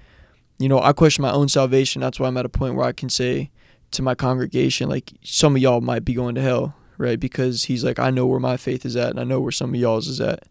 you 0.58 0.68
know, 0.68 0.80
I 0.80 0.92
question 0.92 1.22
my 1.22 1.30
own 1.30 1.48
salvation. 1.48 2.00
That's 2.00 2.18
why 2.18 2.26
I'm 2.26 2.36
at 2.36 2.46
a 2.46 2.48
point 2.48 2.74
where 2.74 2.86
I 2.86 2.92
can 2.92 3.08
say 3.08 3.50
to 3.92 4.02
my 4.02 4.14
congregation, 4.14 4.88
like, 4.88 5.12
some 5.22 5.56
of 5.56 5.62
y'all 5.62 5.80
might 5.80 6.04
be 6.04 6.14
going 6.14 6.34
to 6.34 6.42
hell, 6.42 6.74
right? 6.98 7.18
Because 7.18 7.64
he's 7.64 7.84
like, 7.84 7.98
I 7.98 8.10
know 8.10 8.26
where 8.26 8.40
my 8.40 8.56
faith 8.56 8.84
is 8.84 8.96
at, 8.96 9.10
and 9.10 9.20
I 9.20 9.24
know 9.24 9.40
where 9.40 9.52
some 9.52 9.74
of 9.74 9.80
y'all's 9.80 10.08
is 10.08 10.20
at, 10.20 10.44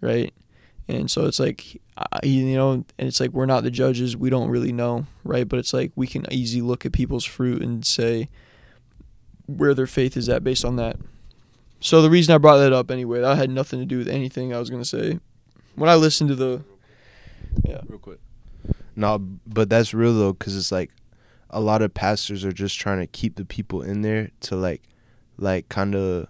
right? 0.00 0.32
And 0.88 1.10
so 1.10 1.26
it's 1.26 1.40
like, 1.40 1.80
you 2.22 2.44
know, 2.54 2.72
and 2.72 2.84
it's 2.98 3.18
like 3.18 3.30
we're 3.30 3.46
not 3.46 3.64
the 3.64 3.70
judges. 3.70 4.16
We 4.16 4.30
don't 4.30 4.50
really 4.50 4.72
know, 4.72 5.06
right? 5.24 5.48
But 5.48 5.58
it's 5.58 5.72
like 5.72 5.92
we 5.96 6.06
can 6.06 6.26
easily 6.32 6.62
look 6.62 6.86
at 6.86 6.92
people's 6.92 7.24
fruit 7.24 7.62
and 7.62 7.84
say, 7.84 8.28
where 9.46 9.74
their 9.74 9.86
faith 9.86 10.16
is 10.16 10.28
at 10.28 10.44
based 10.44 10.64
on 10.64 10.76
that. 10.76 10.96
So 11.80 12.02
the 12.02 12.10
reason 12.10 12.34
I 12.34 12.38
brought 12.38 12.58
that 12.58 12.72
up 12.72 12.90
anyway, 12.90 13.20
that 13.20 13.36
had 13.36 13.50
nothing 13.50 13.80
to 13.80 13.86
do 13.86 13.98
with 13.98 14.08
anything 14.08 14.54
I 14.54 14.58
was 14.58 14.70
gonna 14.70 14.84
say. 14.84 15.18
When 15.74 15.90
I 15.90 15.94
listened 15.94 16.30
to 16.30 16.34
the, 16.34 16.62
yeah, 17.64 17.80
real 17.86 17.98
quick. 17.98 18.18
No, 18.94 19.18
but 19.18 19.68
that's 19.68 19.92
real 19.92 20.14
though, 20.14 20.34
cause 20.34 20.56
it's 20.56 20.72
like 20.72 20.90
a 21.50 21.60
lot 21.60 21.82
of 21.82 21.94
pastors 21.94 22.44
are 22.44 22.52
just 22.52 22.78
trying 22.78 22.98
to 23.00 23.06
keep 23.06 23.36
the 23.36 23.44
people 23.44 23.82
in 23.82 24.02
there 24.02 24.30
to 24.40 24.56
like, 24.56 24.82
like 25.36 25.68
kind 25.68 25.94
of, 25.94 26.28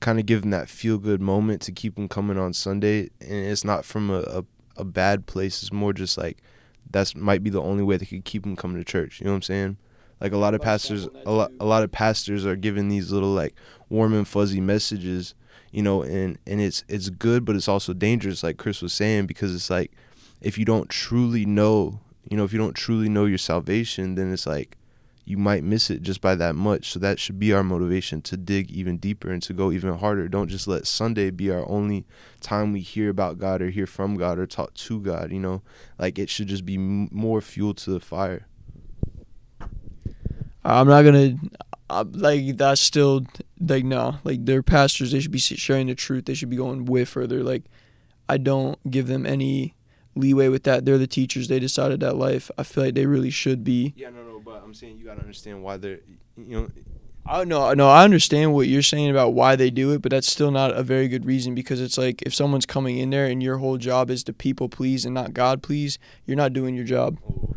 kind 0.00 0.18
of 0.20 0.26
give 0.26 0.42
them 0.42 0.50
that 0.50 0.68
feel 0.68 0.98
good 0.98 1.20
moment 1.20 1.60
to 1.62 1.72
keep 1.72 1.96
them 1.96 2.08
coming 2.08 2.38
on 2.38 2.52
Sunday, 2.52 3.10
and 3.20 3.46
it's 3.46 3.64
not 3.64 3.84
from 3.84 4.10
a, 4.10 4.20
a 4.20 4.44
a 4.78 4.84
bad 4.84 5.26
place. 5.26 5.62
It's 5.62 5.72
more 5.72 5.92
just 5.92 6.16
like 6.16 6.38
that's 6.90 7.14
might 7.14 7.42
be 7.42 7.50
the 7.50 7.60
only 7.60 7.82
way 7.82 7.96
they 7.96 8.06
could 8.06 8.24
keep 8.24 8.44
them 8.44 8.56
coming 8.56 8.78
to 8.78 8.84
church. 8.84 9.20
You 9.20 9.24
know 9.24 9.32
what 9.32 9.36
I'm 9.36 9.42
saying? 9.42 9.76
Like 10.20 10.32
a 10.32 10.38
lot 10.38 10.54
of 10.54 10.60
pastors, 10.60 11.08
a 11.26 11.30
lot, 11.30 11.52
a 11.60 11.64
lot 11.64 11.82
of 11.82 11.92
pastors 11.92 12.46
are 12.46 12.56
giving 12.56 12.88
these 12.88 13.12
little 13.12 13.32
like 13.32 13.54
warm 13.88 14.14
and 14.14 14.26
fuzzy 14.26 14.60
messages, 14.60 15.34
you 15.70 15.82
know, 15.82 16.02
and 16.02 16.38
and 16.46 16.60
it's 16.60 16.84
it's 16.88 17.10
good, 17.10 17.44
but 17.44 17.56
it's 17.56 17.68
also 17.68 17.92
dangerous, 17.92 18.42
like 18.42 18.56
Chris 18.56 18.80
was 18.82 18.92
saying, 18.92 19.26
because 19.26 19.54
it's 19.54 19.70
like 19.70 19.92
if 20.40 20.56
you 20.58 20.64
don't 20.64 20.88
truly 20.88 21.44
know, 21.44 22.00
you 22.30 22.36
know, 22.36 22.44
if 22.44 22.52
you 22.52 22.58
don't 22.58 22.74
truly 22.74 23.08
know 23.08 23.24
your 23.24 23.38
salvation, 23.38 24.14
then 24.14 24.32
it's 24.32 24.46
like 24.46 24.76
you 25.24 25.36
might 25.36 25.62
miss 25.62 25.90
it 25.90 26.02
just 26.02 26.20
by 26.20 26.34
that 26.34 26.54
much. 26.54 26.90
So 26.90 26.98
that 27.00 27.18
should 27.18 27.38
be 27.38 27.52
our 27.52 27.62
motivation 27.62 28.22
to 28.22 28.36
dig 28.36 28.70
even 28.70 28.96
deeper 28.96 29.30
and 29.30 29.42
to 29.42 29.52
go 29.52 29.70
even 29.70 29.98
harder. 29.98 30.26
Don't 30.28 30.48
just 30.48 30.66
let 30.66 30.86
Sunday 30.86 31.30
be 31.30 31.50
our 31.50 31.68
only 31.68 32.06
time 32.40 32.72
we 32.72 32.80
hear 32.80 33.10
about 33.10 33.38
God 33.38 33.60
or 33.60 33.68
hear 33.70 33.86
from 33.86 34.16
God 34.16 34.38
or 34.38 34.46
talk 34.46 34.72
to 34.74 35.00
God, 35.00 35.30
you 35.30 35.38
know? 35.38 35.62
Like 35.98 36.18
it 36.18 36.30
should 36.30 36.48
just 36.48 36.64
be 36.64 36.76
m- 36.76 37.08
more 37.12 37.40
fuel 37.40 37.74
to 37.74 37.90
the 37.90 38.00
fire. 38.00 38.46
I'm 40.64 40.88
not 40.88 41.02
gonna 41.02 41.36
uh, 41.90 42.04
like 42.12 42.56
that's 42.56 42.80
still 42.80 43.26
like 43.60 43.84
no 43.84 44.16
like 44.24 44.44
they're 44.44 44.62
pastors 44.62 45.12
they 45.12 45.20
should 45.20 45.30
be 45.30 45.38
sharing 45.38 45.86
the 45.86 45.94
truth 45.94 46.26
they 46.26 46.34
should 46.34 46.50
be 46.50 46.56
going 46.56 46.84
way 46.84 47.04
further 47.04 47.42
like 47.42 47.64
I 48.28 48.36
don't 48.36 48.78
give 48.90 49.06
them 49.06 49.24
any 49.24 49.74
leeway 50.18 50.48
with 50.48 50.64
that 50.64 50.84
they're 50.84 50.98
the 50.98 51.06
teachers 51.06 51.48
they 51.48 51.58
decided 51.58 52.00
that 52.00 52.16
life 52.16 52.50
I 52.58 52.62
feel 52.62 52.84
like 52.84 52.94
they 52.94 53.06
really 53.06 53.30
should 53.30 53.64
be 53.64 53.94
yeah 53.96 54.10
no 54.10 54.22
no 54.22 54.40
but 54.40 54.62
I'm 54.62 54.74
saying 54.74 54.98
you 54.98 55.04
gotta 55.04 55.20
understand 55.20 55.62
why 55.62 55.76
they're 55.76 56.00
you 56.36 56.62
know 56.62 56.70
I 57.26 57.44
no 57.44 57.72
no 57.74 57.88
I 57.88 58.04
understand 58.04 58.54
what 58.54 58.68
you're 58.68 58.82
saying 58.82 59.10
about 59.10 59.34
why 59.34 59.56
they 59.56 59.70
do 59.70 59.92
it 59.92 60.02
but 60.02 60.10
that's 60.10 60.30
still 60.30 60.50
not 60.50 60.72
a 60.76 60.82
very 60.82 61.08
good 61.08 61.24
reason 61.24 61.54
because 61.54 61.80
it's 61.80 61.98
like 61.98 62.22
if 62.22 62.34
someone's 62.34 62.66
coming 62.66 62.98
in 62.98 63.10
there 63.10 63.26
and 63.26 63.42
your 63.42 63.58
whole 63.58 63.76
job 63.76 64.10
is 64.10 64.24
to 64.24 64.32
people 64.32 64.68
please 64.68 65.04
and 65.04 65.14
not 65.14 65.34
God 65.34 65.62
please 65.62 65.98
you're 66.26 66.36
not 66.36 66.52
doing 66.52 66.74
your 66.74 66.84
job. 66.84 67.18
Oh 67.28 67.54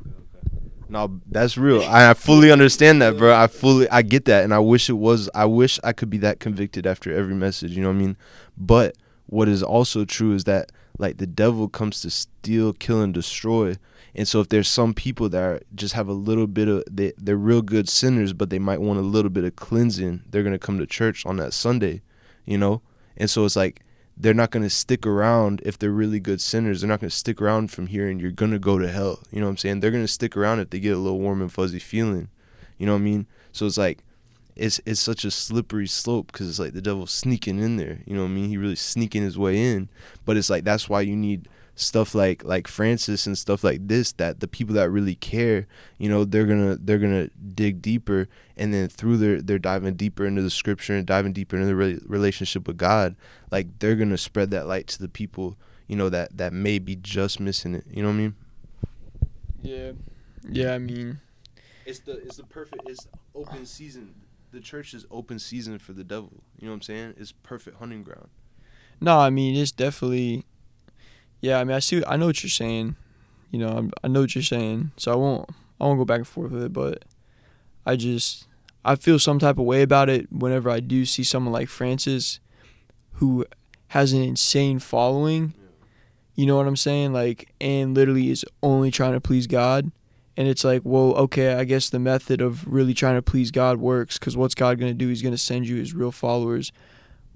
no, 0.91 1.21
that's 1.25 1.57
real. 1.57 1.81
I, 1.87 2.13
fully 2.13 2.51
understand 2.51 3.01
that, 3.01 3.17
bro. 3.17 3.33
I 3.33 3.47
fully 3.47 3.89
I 3.89 4.01
get 4.01 4.25
that, 4.25 4.43
and 4.43 4.53
I 4.53 4.59
wish 4.59 4.89
it 4.89 4.93
was. 4.93 5.29
I 5.33 5.45
wish 5.45 5.79
I 5.85 5.93
could 5.93 6.09
be 6.09 6.17
that 6.19 6.39
convicted 6.41 6.85
after 6.85 7.15
every 7.15 7.33
message. 7.33 7.71
You 7.71 7.81
know 7.81 7.87
what 7.87 7.95
I 7.95 7.99
mean? 7.99 8.17
But 8.57 8.97
what 9.27 9.47
is 9.47 9.63
also 9.63 10.03
true 10.03 10.33
is 10.33 10.43
that 10.43 10.71
like 10.97 11.17
the 11.17 11.27
devil 11.27 11.67
comes 11.67 12.01
to 12.01 12.09
steal, 12.09 12.73
kill, 12.73 13.01
and 13.01 13.13
destroy. 13.13 13.77
And 14.13 14.27
so 14.27 14.41
if 14.41 14.49
there's 14.49 14.67
some 14.67 14.93
people 14.93 15.29
that 15.29 15.41
are, 15.41 15.61
just 15.73 15.93
have 15.93 16.07
a 16.07 16.13
little 16.13 16.47
bit 16.47 16.67
of 16.67 16.83
they 16.89 17.13
they're 17.17 17.37
real 17.37 17.61
good 17.61 17.87
sinners, 17.87 18.33
but 18.33 18.49
they 18.49 18.59
might 18.59 18.81
want 18.81 18.99
a 18.99 19.03
little 19.03 19.31
bit 19.31 19.43
of 19.43 19.55
cleansing, 19.55 20.23
they're 20.29 20.43
gonna 20.43 20.59
come 20.59 20.79
to 20.79 20.85
church 20.85 21.25
on 21.25 21.37
that 21.37 21.53
Sunday, 21.53 22.01
you 22.45 22.57
know. 22.57 22.81
And 23.17 23.29
so 23.29 23.45
it's 23.45 23.55
like 23.55 23.83
they're 24.17 24.33
not 24.33 24.51
going 24.51 24.63
to 24.63 24.69
stick 24.69 25.05
around 25.07 25.61
if 25.65 25.79
they're 25.79 25.89
really 25.89 26.19
good 26.19 26.41
sinners. 26.41 26.81
They're 26.81 26.87
not 26.87 26.99
going 26.99 27.09
to 27.09 27.15
stick 27.15 27.41
around 27.41 27.71
from 27.71 27.87
here 27.87 28.07
and 28.07 28.21
you're 28.21 28.31
going 28.31 28.51
to 28.51 28.59
go 28.59 28.77
to 28.77 28.87
hell. 28.87 29.19
You 29.31 29.39
know 29.39 29.47
what 29.47 29.51
I'm 29.51 29.57
saying? 29.57 29.79
They're 29.79 29.89
going 29.89 30.03
to 30.03 30.07
stick 30.07 30.37
around 30.37 30.59
if 30.59 30.69
they 30.69 30.79
get 30.79 30.95
a 30.95 30.99
little 30.99 31.19
warm 31.19 31.41
and 31.41 31.51
fuzzy 31.51 31.79
feeling. 31.79 32.29
You 32.77 32.85
know 32.85 32.93
what 32.93 32.99
I 32.99 33.03
mean? 33.03 33.27
So 33.51 33.65
it's 33.65 33.77
like 33.77 34.03
it's 34.55 34.79
it's 34.85 35.01
such 35.01 35.25
a 35.25 35.31
slippery 35.31 35.87
slope 35.87 36.31
because 36.31 36.49
it's 36.49 36.59
like 36.59 36.73
the 36.73 36.81
devil's 36.81 37.11
sneaking 37.11 37.59
in 37.59 37.77
there. 37.77 37.99
You 38.05 38.15
know 38.15 38.23
what 38.23 38.29
I 38.29 38.33
mean? 38.33 38.49
He 38.49 38.57
really 38.57 38.75
sneaking 38.75 39.23
his 39.23 39.37
way 39.37 39.59
in. 39.59 39.89
But 40.25 40.37
it's 40.37 40.49
like 40.49 40.63
that's 40.63 40.89
why 40.89 41.01
you 41.01 41.15
need 41.15 41.47
stuff 41.75 42.13
like 42.13 42.43
like 42.43 42.67
Francis 42.67 43.25
and 43.25 43.37
stuff 43.37 43.63
like 43.63 43.87
this 43.87 44.11
that 44.13 44.39
the 44.39 44.47
people 44.47 44.75
that 44.75 44.89
really 44.89 45.15
care, 45.15 45.67
you 45.97 46.09
know, 46.09 46.23
they're 46.23 46.45
gonna 46.45 46.77
they're 46.79 46.99
gonna 46.99 47.29
dig 47.53 47.81
deeper 47.81 48.27
and 48.57 48.73
then 48.73 48.87
through 48.87 49.17
their 49.17 49.41
they're 49.41 49.59
diving 49.59 49.95
deeper 49.95 50.25
into 50.25 50.41
the 50.41 50.49
scripture 50.49 50.95
and 50.95 51.05
diving 51.05 51.33
deeper 51.33 51.55
into 51.55 51.67
the 51.67 51.75
re- 51.75 51.99
relationship 52.05 52.67
with 52.67 52.77
God, 52.77 53.15
like 53.51 53.79
they're 53.79 53.95
gonna 53.95 54.17
spread 54.17 54.51
that 54.51 54.67
light 54.67 54.87
to 54.87 54.99
the 54.99 55.09
people, 55.09 55.57
you 55.87 55.95
know, 55.95 56.09
that 56.09 56.37
that 56.37 56.53
may 56.53 56.79
be 56.79 56.95
just 56.95 57.39
missing 57.39 57.75
it. 57.75 57.85
You 57.89 58.03
know 58.03 58.09
what 58.09 58.15
I 58.15 58.17
mean? 58.17 58.35
Yeah, 59.63 59.91
yeah. 60.49 60.73
I 60.73 60.77
mean, 60.77 61.19
it's 61.85 61.99
the 61.99 62.13
it's 62.13 62.37
the 62.37 62.43
perfect 62.43 62.87
it's 62.87 63.07
open 63.33 63.65
season. 63.65 64.13
The 64.51 64.59
church 64.59 64.93
is 64.93 65.05
open 65.09 65.39
season 65.39 65.79
for 65.79 65.93
the 65.93 66.03
devil. 66.03 66.43
You 66.59 66.65
know 66.65 66.71
what 66.71 66.77
I'm 66.77 66.81
saying? 66.81 67.13
It's 67.17 67.31
perfect 67.31 67.77
hunting 67.77 68.03
ground. 68.03 68.29
No, 68.99 69.17
I 69.17 69.29
mean 69.29 69.55
it's 69.55 69.71
definitely. 69.71 70.45
Yeah, 71.39 71.59
I 71.59 71.63
mean 71.63 71.75
I 71.75 71.79
see. 71.79 72.03
I 72.05 72.17
know 72.17 72.27
what 72.27 72.43
you're 72.43 72.49
saying. 72.49 72.95
You 73.49 73.59
know, 73.59 73.69
I'm, 73.69 73.91
I 74.03 74.07
know 74.07 74.21
what 74.21 74.35
you're 74.35 74.43
saying. 74.43 74.91
So 74.97 75.11
I 75.11 75.15
won't. 75.15 75.49
I 75.79 75.85
won't 75.85 75.99
go 75.99 76.05
back 76.05 76.19
and 76.19 76.27
forth 76.27 76.51
with 76.51 76.63
it. 76.63 76.73
But 76.73 77.05
I 77.85 77.95
just 77.95 78.47
I 78.83 78.95
feel 78.95 79.19
some 79.19 79.39
type 79.39 79.57
of 79.57 79.65
way 79.65 79.81
about 79.81 80.09
it 80.09 80.31
whenever 80.31 80.69
I 80.69 80.79
do 80.79 81.05
see 81.05 81.23
someone 81.23 81.53
like 81.53 81.69
Francis, 81.69 82.39
who 83.13 83.45
has 83.87 84.13
an 84.13 84.21
insane 84.21 84.79
following. 84.79 85.53
You 86.35 86.45
know 86.45 86.55
what 86.57 86.67
I'm 86.67 86.77
saying? 86.77 87.13
Like, 87.13 87.53
and 87.59 87.95
literally 87.95 88.29
is 88.29 88.45
only 88.63 88.89
trying 88.89 89.13
to 89.13 89.21
please 89.21 89.47
God. 89.47 89.91
And 90.37 90.47
it's 90.47 90.63
like, 90.63 90.81
well, 90.85 91.13
okay, 91.15 91.53
I 91.53 91.65
guess 91.65 91.89
the 91.89 91.99
method 91.99 92.41
of 92.41 92.65
really 92.65 92.93
trying 92.93 93.15
to 93.15 93.21
please 93.21 93.51
God 93.51 93.77
works 93.77 94.17
because 94.17 94.37
what's 94.37 94.55
God 94.55 94.79
going 94.79 94.91
to 94.91 94.97
do? 94.97 95.07
He's 95.09 95.21
going 95.21 95.33
to 95.33 95.37
send 95.37 95.67
you 95.67 95.75
his 95.75 95.93
real 95.93 96.11
followers. 96.11 96.71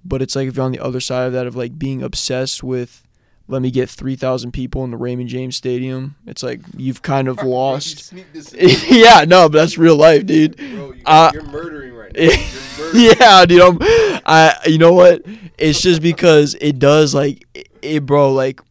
But 0.03 0.21
it's 0.21 0.36
like 0.36 0.47
if 0.47 0.55
you're 0.55 0.65
on 0.65 0.71
the 0.71 0.79
other 0.79 0.99
side 0.99 1.25
of 1.27 1.34
that, 1.34 1.47
of 1.47 1.55
like 1.55 1.77
being 1.77 2.01
obsessed 2.01 2.63
with, 2.63 3.05
let 3.47 3.62
me 3.62 3.69
get 3.69 3.89
3,000 3.89 4.51
people 4.51 4.84
in 4.84 4.91
the 4.91 4.97
Raymond 4.97 5.29
James 5.29 5.55
Stadium, 5.55 6.15
it's 6.25 6.41
like 6.41 6.62
you've 6.77 7.01
kind 7.01 7.27
of 7.27 7.38
lost. 7.43 8.13
yeah, 8.53 9.25
no, 9.27 9.49
but 9.49 9.60
that's 9.60 9.77
real 9.77 9.95
life, 9.97 10.25
dude. 10.25 10.58
Bro, 10.58 10.93
you, 10.93 11.01
Uh, 11.05 11.31
you're 11.34 11.43
murdering 11.43 11.93
right 11.93 12.13
now. 12.13 12.21
You're 12.21 12.38
murdering. 12.77 13.15
yeah, 13.19 13.45
dude. 13.45 13.62
I'm, 13.62 13.77
I, 14.25 14.55
you 14.65 14.77
know 14.77 14.93
what? 14.93 15.23
It's 15.58 15.81
just 15.81 16.01
because 16.01 16.55
it 16.60 16.79
does 16.79 17.13
like 17.13 17.45
it, 17.53 17.67
it, 17.81 18.05
bro. 18.05 18.31
Like, 18.31 18.62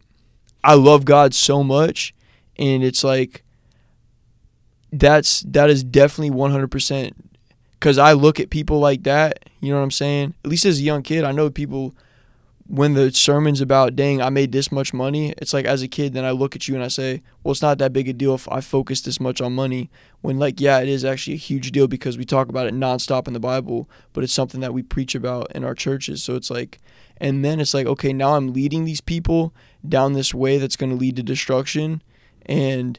I 0.62 0.74
love 0.74 1.04
God 1.04 1.34
so 1.34 1.62
much, 1.62 2.14
and 2.56 2.82
it's 2.82 3.04
like 3.04 3.44
that's 4.98 5.40
that 5.42 5.70
is 5.70 5.84
definitely 5.84 6.30
one 6.30 6.50
hundred 6.50 6.70
percent. 6.70 7.14
Because 7.72 7.98
I 7.98 8.12
look 8.12 8.40
at 8.40 8.50
people 8.50 8.78
like 8.78 9.02
that, 9.02 9.50
you 9.60 9.70
know 9.70 9.76
what 9.76 9.84
I'm 9.84 9.90
saying? 9.90 10.34
At 10.44 10.50
least 10.50 10.64
as 10.64 10.78
a 10.78 10.82
young 10.82 11.02
kid, 11.02 11.24
I 11.24 11.32
know 11.32 11.50
people. 11.50 11.94
When 12.66 12.94
the 12.94 13.12
sermon's 13.12 13.60
about, 13.60 13.94
dang, 13.94 14.22
I 14.22 14.30
made 14.30 14.50
this 14.50 14.72
much 14.72 14.94
money. 14.94 15.34
It's 15.36 15.52
like 15.52 15.66
as 15.66 15.82
a 15.82 15.86
kid, 15.86 16.14
then 16.14 16.24
I 16.24 16.30
look 16.30 16.56
at 16.56 16.66
you 16.66 16.74
and 16.74 16.82
I 16.82 16.88
say, 16.88 17.20
well, 17.42 17.52
it's 17.52 17.60
not 17.60 17.76
that 17.76 17.92
big 17.92 18.08
a 18.08 18.14
deal 18.14 18.34
if 18.34 18.50
I 18.50 18.62
focus 18.62 19.02
this 19.02 19.20
much 19.20 19.42
on 19.42 19.54
money 19.54 19.90
when 20.24 20.38
like 20.38 20.58
yeah 20.58 20.80
it 20.80 20.88
is 20.88 21.04
actually 21.04 21.34
a 21.34 21.36
huge 21.36 21.70
deal 21.70 21.86
because 21.86 22.16
we 22.16 22.24
talk 22.24 22.48
about 22.48 22.66
it 22.66 22.72
nonstop 22.72 23.26
in 23.26 23.34
the 23.34 23.38
bible 23.38 23.86
but 24.14 24.24
it's 24.24 24.32
something 24.32 24.62
that 24.62 24.72
we 24.72 24.82
preach 24.82 25.14
about 25.14 25.54
in 25.54 25.62
our 25.62 25.74
churches 25.74 26.22
so 26.22 26.34
it's 26.34 26.50
like 26.50 26.78
and 27.18 27.44
then 27.44 27.60
it's 27.60 27.74
like 27.74 27.86
okay 27.86 28.10
now 28.10 28.34
i'm 28.34 28.54
leading 28.54 28.86
these 28.86 29.02
people 29.02 29.52
down 29.86 30.14
this 30.14 30.32
way 30.32 30.56
that's 30.56 30.76
going 30.76 30.88
to 30.88 30.96
lead 30.96 31.14
to 31.14 31.22
destruction 31.22 32.02
and 32.46 32.98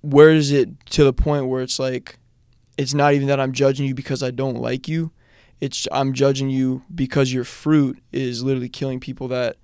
where 0.00 0.30
is 0.30 0.50
it 0.52 0.68
to 0.86 1.04
the 1.04 1.12
point 1.12 1.46
where 1.46 1.62
it's 1.62 1.78
like 1.78 2.18
it's 2.76 2.94
not 2.94 3.14
even 3.14 3.28
that 3.28 3.40
i'm 3.40 3.52
judging 3.52 3.86
you 3.86 3.94
because 3.94 4.22
i 4.22 4.30
don't 4.30 4.56
like 4.56 4.88
you 4.88 5.10
it's 5.60 5.88
i'm 5.92 6.12
judging 6.12 6.48
you 6.48 6.82
because 6.94 7.32
your 7.32 7.44
fruit 7.44 7.98
is 8.12 8.42
literally 8.42 8.68
killing 8.68 9.00
people 9.00 9.28
that 9.28 9.56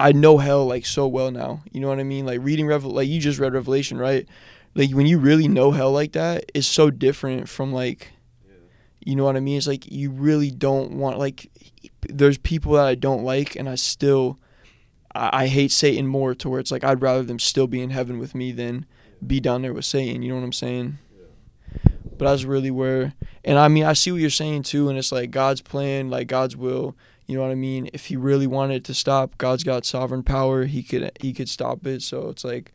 I 0.00 0.12
know 0.12 0.38
hell 0.38 0.66
like 0.66 0.86
so 0.86 1.08
well 1.08 1.30
now. 1.30 1.62
You 1.72 1.80
know 1.80 1.88
what 1.88 1.98
I 1.98 2.04
mean? 2.04 2.24
Like 2.24 2.40
reading 2.42 2.66
Revel 2.66 2.90
like 2.90 3.08
you 3.08 3.20
just 3.20 3.38
read 3.38 3.52
Revelation, 3.52 3.98
right? 3.98 4.28
Like 4.74 4.90
when 4.90 5.06
you 5.06 5.18
really 5.18 5.48
know 5.48 5.72
hell 5.72 5.90
like 5.90 6.12
that, 6.12 6.50
it's 6.54 6.66
so 6.66 6.90
different 6.90 7.48
from 7.48 7.72
like 7.72 8.12
you 9.04 9.16
know 9.16 9.24
what 9.24 9.36
I 9.36 9.40
mean? 9.40 9.56
It's 9.56 9.66
like 9.66 9.90
you 9.90 10.10
really 10.10 10.50
don't 10.50 10.92
want 10.92 11.18
like 11.18 11.50
there's 12.08 12.38
people 12.38 12.72
that 12.72 12.86
I 12.86 12.94
don't 12.94 13.24
like 13.24 13.56
and 13.56 13.68
I 13.68 13.74
still 13.74 14.38
I, 15.14 15.44
I 15.44 15.46
hate 15.48 15.72
Satan 15.72 16.06
more 16.06 16.34
to 16.34 16.48
where 16.48 16.60
it's 16.60 16.70
like 16.70 16.84
I'd 16.84 17.02
rather 17.02 17.24
them 17.24 17.38
still 17.38 17.66
be 17.66 17.82
in 17.82 17.90
heaven 17.90 18.18
with 18.18 18.34
me 18.34 18.52
than 18.52 18.86
be 19.26 19.40
down 19.40 19.62
there 19.62 19.72
with 19.72 19.84
Satan, 19.84 20.22
you 20.22 20.28
know 20.30 20.36
what 20.36 20.44
I'm 20.44 20.52
saying? 20.52 20.98
But 22.16 22.24
that's 22.30 22.44
really 22.44 22.70
where 22.70 23.12
and 23.44 23.58
I 23.58 23.68
mean 23.68 23.84
I 23.84 23.92
see 23.92 24.10
what 24.10 24.20
you're 24.20 24.30
saying 24.30 24.64
too 24.64 24.88
and 24.88 24.98
it's 24.98 25.12
like 25.12 25.30
God's 25.30 25.60
plan, 25.60 26.10
like 26.10 26.26
God's 26.26 26.56
will 26.56 26.96
you 27.28 27.36
know 27.36 27.42
what 27.42 27.52
I 27.52 27.56
mean? 27.56 27.90
If 27.92 28.06
he 28.06 28.16
really 28.16 28.46
wanted 28.46 28.76
it 28.76 28.84
to 28.84 28.94
stop, 28.94 29.36
God's 29.36 29.62
got 29.62 29.84
sovereign 29.84 30.22
power. 30.22 30.64
He 30.64 30.82
could 30.82 31.12
he 31.20 31.34
could 31.34 31.50
stop 31.50 31.86
it. 31.86 32.00
So 32.00 32.30
it's 32.30 32.42
like, 32.42 32.72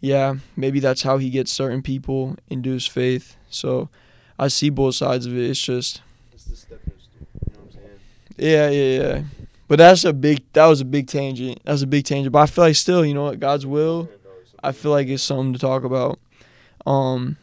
yeah, 0.00 0.36
maybe 0.56 0.80
that's 0.80 1.02
how 1.02 1.18
he 1.18 1.28
gets 1.28 1.52
certain 1.52 1.82
people 1.82 2.36
into 2.48 2.70
his 2.70 2.86
faith. 2.86 3.36
So 3.50 3.90
I 4.38 4.48
see 4.48 4.70
both 4.70 4.94
sides 4.94 5.26
of 5.26 5.36
it. 5.36 5.50
It's 5.50 5.60
just 5.60 6.00
It's 6.32 6.44
the 6.44 6.56
stepping 6.56 6.94
stool. 6.98 7.26
You 7.46 7.52
know 7.52 7.60
what 7.60 7.66
I'm 7.66 7.72
saying? 7.72 7.98
yeah, 8.38 8.70
yeah, 8.70 9.02
yeah. 9.02 9.22
But 9.68 9.76
that's 9.76 10.04
a 10.04 10.14
big 10.14 10.50
that 10.54 10.64
was 10.64 10.80
a 10.80 10.86
big 10.86 11.06
tangent. 11.06 11.62
That 11.64 11.72
was 11.72 11.82
a 11.82 11.86
big 11.86 12.06
tangent. 12.06 12.32
But 12.32 12.38
I 12.38 12.46
feel 12.46 12.64
like 12.64 12.76
still, 12.76 13.04
you 13.04 13.12
know 13.12 13.24
what, 13.24 13.38
God's 13.38 13.66
will. 13.66 14.08
I 14.62 14.72
feel 14.72 14.90
like 14.90 15.08
it's 15.08 15.22
something 15.22 15.52
to 15.52 15.58
talk 15.58 15.84
about. 15.84 16.18
Um, 16.86 17.36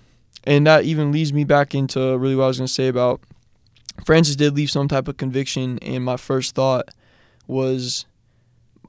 and 0.43 0.65
that 0.65 0.85
even 0.85 1.11
leads 1.11 1.33
me 1.33 1.43
back 1.43 1.75
into 1.75 2.17
really 2.17 2.35
what 2.35 2.45
I 2.45 2.47
was 2.47 2.57
gonna 2.57 2.67
say 2.67 2.87
about 2.87 3.21
Francis 4.05 4.35
did 4.35 4.55
leave 4.55 4.71
some 4.71 4.87
type 4.87 5.07
of 5.07 5.17
conviction, 5.17 5.79
and 5.79 6.03
my 6.03 6.17
first 6.17 6.55
thought 6.55 6.89
was 7.47 8.05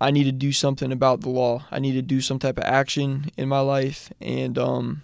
I 0.01 0.11
need 0.11 0.25
to 0.25 0.33
do 0.33 0.53
something 0.53 0.93
about 0.93 1.23
the 1.23 1.31
law. 1.31 1.65
I 1.71 1.79
need 1.79 1.93
to 1.93 2.03
do 2.03 2.21
some 2.21 2.39
type 2.39 2.59
of 2.59 2.65
action 2.65 3.31
in 3.37 3.49
my 3.49 3.61
life, 3.61 4.13
and 4.21 4.59
um, 4.59 5.03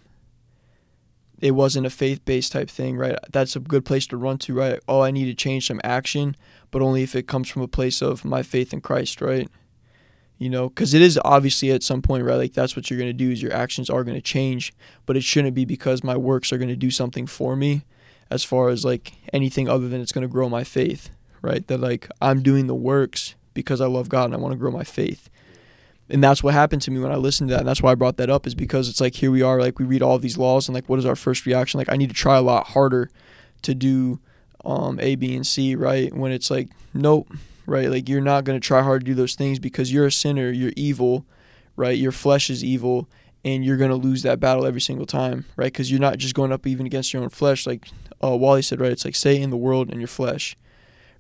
it 1.41 1.53
wasn't 1.53 1.87
a 1.87 1.91
faith 1.91 2.25
based 2.25 2.53
type 2.53 2.71
thing, 2.71 2.97
right? 2.97 3.17
That's 3.31 3.57
a 3.57 3.61
good 3.61 3.85
place 3.85 4.07
to 4.09 4.17
run 4.17 4.39
to, 4.39 4.55
right? 4.55 4.81
Oh, 4.87 5.01
I 5.01 5.11
need 5.11 5.27
to 5.27 5.35
change 5.35 5.67
some 5.67 5.81
action, 5.83 6.37
but 6.71 6.83
only 6.83 7.03
if 7.03 7.15
it 7.15 7.27
comes 7.27 7.49
from 7.49 7.63
a 7.63 7.69
place 7.69 8.03
of 8.03 8.25
my 8.25 8.43
faith 8.43 8.73
in 8.73 8.81
Christ, 8.81 9.21
right? 9.21 9.49
You 10.39 10.51
know, 10.51 10.69
because 10.69 10.95
it 10.95 11.03
is 11.03 11.19
obviously 11.25 11.71
at 11.71 11.83
some 11.83 12.03
point, 12.03 12.25
right? 12.25 12.37
Like 12.37 12.55
that's 12.55 12.75
what 12.75 12.91
you're 12.91 12.99
going 12.99 13.09
to 13.09 13.13
do 13.13 13.31
is 13.31 13.41
your 13.41 13.53
actions 13.53 13.89
are 13.89 14.03
going 14.03 14.17
to 14.17 14.23
change, 14.23 14.73
but 15.07 15.17
it 15.17 15.23
shouldn't 15.23 15.55
be 15.55 15.65
because 15.65 16.03
my 16.03 16.17
works 16.17 16.53
are 16.53 16.59
going 16.59 16.69
to 16.69 16.77
do 16.77 16.91
something 16.91 17.27
for 17.27 17.55
me 17.55 17.85
as 18.31 18.43
far 18.43 18.69
as 18.69 18.85
like 18.85 19.13
anything 19.33 19.69
other 19.69 19.89
than 19.89 20.01
it's 20.01 20.13
going 20.13 20.23
to 20.23 20.33
grow 20.33 20.49
my 20.49 20.65
faith, 20.65 21.11
right? 21.41 21.67
That 21.69 21.79
like 21.79 22.09
I'm 22.21 22.43
doing 22.43 22.67
the 22.67 22.75
works 22.75 23.37
because 23.55 23.81
I 23.81 23.87
love 23.87 24.09
God 24.09 24.27
and 24.27 24.35
I 24.35 24.39
want 24.39 24.53
to 24.53 24.59
grow 24.59 24.73
my 24.73 24.85
faith. 24.85 25.31
And 26.11 26.23
that's 26.23 26.43
what 26.43 26.53
happened 26.53 26.83
to 26.83 26.91
me 26.91 27.01
when 27.01 27.13
I 27.13 27.17
listened 27.17 27.49
to 27.49 27.55
that. 27.55 27.61
And 27.61 27.69
that's 27.69 27.81
why 27.81 27.93
I 27.93 27.95
brought 27.95 28.19
that 28.19 28.29
up 28.29 28.47
is 28.47 28.55
because 28.55 28.89
it's 28.89 29.01
like 29.01 29.15
here 29.15 29.31
we 29.31 29.41
are, 29.41 29.61
like 29.61 29.79
we 29.79 29.85
read 29.85 30.03
all 30.03 30.19
these 30.19 30.37
laws 30.37 30.69
and 30.69 30.75
like 30.75 30.89
what 30.89 30.99
is 30.99 31.07
our 31.07 31.17
first 31.17 31.47
reaction? 31.47 31.79
Like 31.79 31.91
I 31.91 31.97
need 31.97 32.11
to 32.11 32.15
try 32.15 32.37
a 32.37 32.43
lot 32.43 32.69
harder 32.69 33.11
to 33.63 33.75
do 33.75 34.21
um, 34.65 34.99
A, 35.01 35.15
B, 35.15 35.35
and 35.35 35.47
C, 35.47 35.75
right? 35.75 36.13
When 36.13 36.33
it's 36.33 36.51
like, 36.51 36.69
nope, 36.93 37.29
right? 37.67 37.91
Like 37.91 38.09
you're 38.09 38.21
not 38.21 38.45
going 38.45 38.59
to 38.59 38.67
try 38.67 38.83
hard 38.83 39.03
to 39.03 39.07
do 39.07 39.15
those 39.15 39.35
things 39.35 39.59
because 39.59 39.93
you're 39.93 40.07
a 40.07 40.13
sinner, 40.13 40.51
you're 40.51 40.73
evil, 40.77 41.25
right? 41.77 41.97
Your 41.97 42.13
flesh 42.13 42.51
is 42.51 42.65
evil 42.65 43.09
and 43.45 43.65
you're 43.65 43.77
going 43.77 43.91
to 43.91 43.97
lose 43.97 44.23
that 44.23 44.41
battle 44.41 44.67
every 44.67 44.81
single 44.81 45.07
time, 45.07 45.45
right? 45.57 45.73
Because 45.73 45.91
you're 45.91 46.01
not 46.01 46.19
just 46.19 46.35
going 46.35 46.53
up 46.53 46.67
even 46.67 46.87
against 46.87 47.13
your 47.13 47.23
own 47.23 47.29
flesh. 47.29 47.67
Like 47.67 47.89
uh, 48.23 48.37
Wally 48.37 48.63
said, 48.63 48.81
right? 48.81 48.93
It's 48.93 49.05
like 49.05 49.15
Satan, 49.15 49.51
the 49.51 49.57
world, 49.57 49.91
and 49.91 50.01
your 50.01 50.09
flesh, 50.09 50.57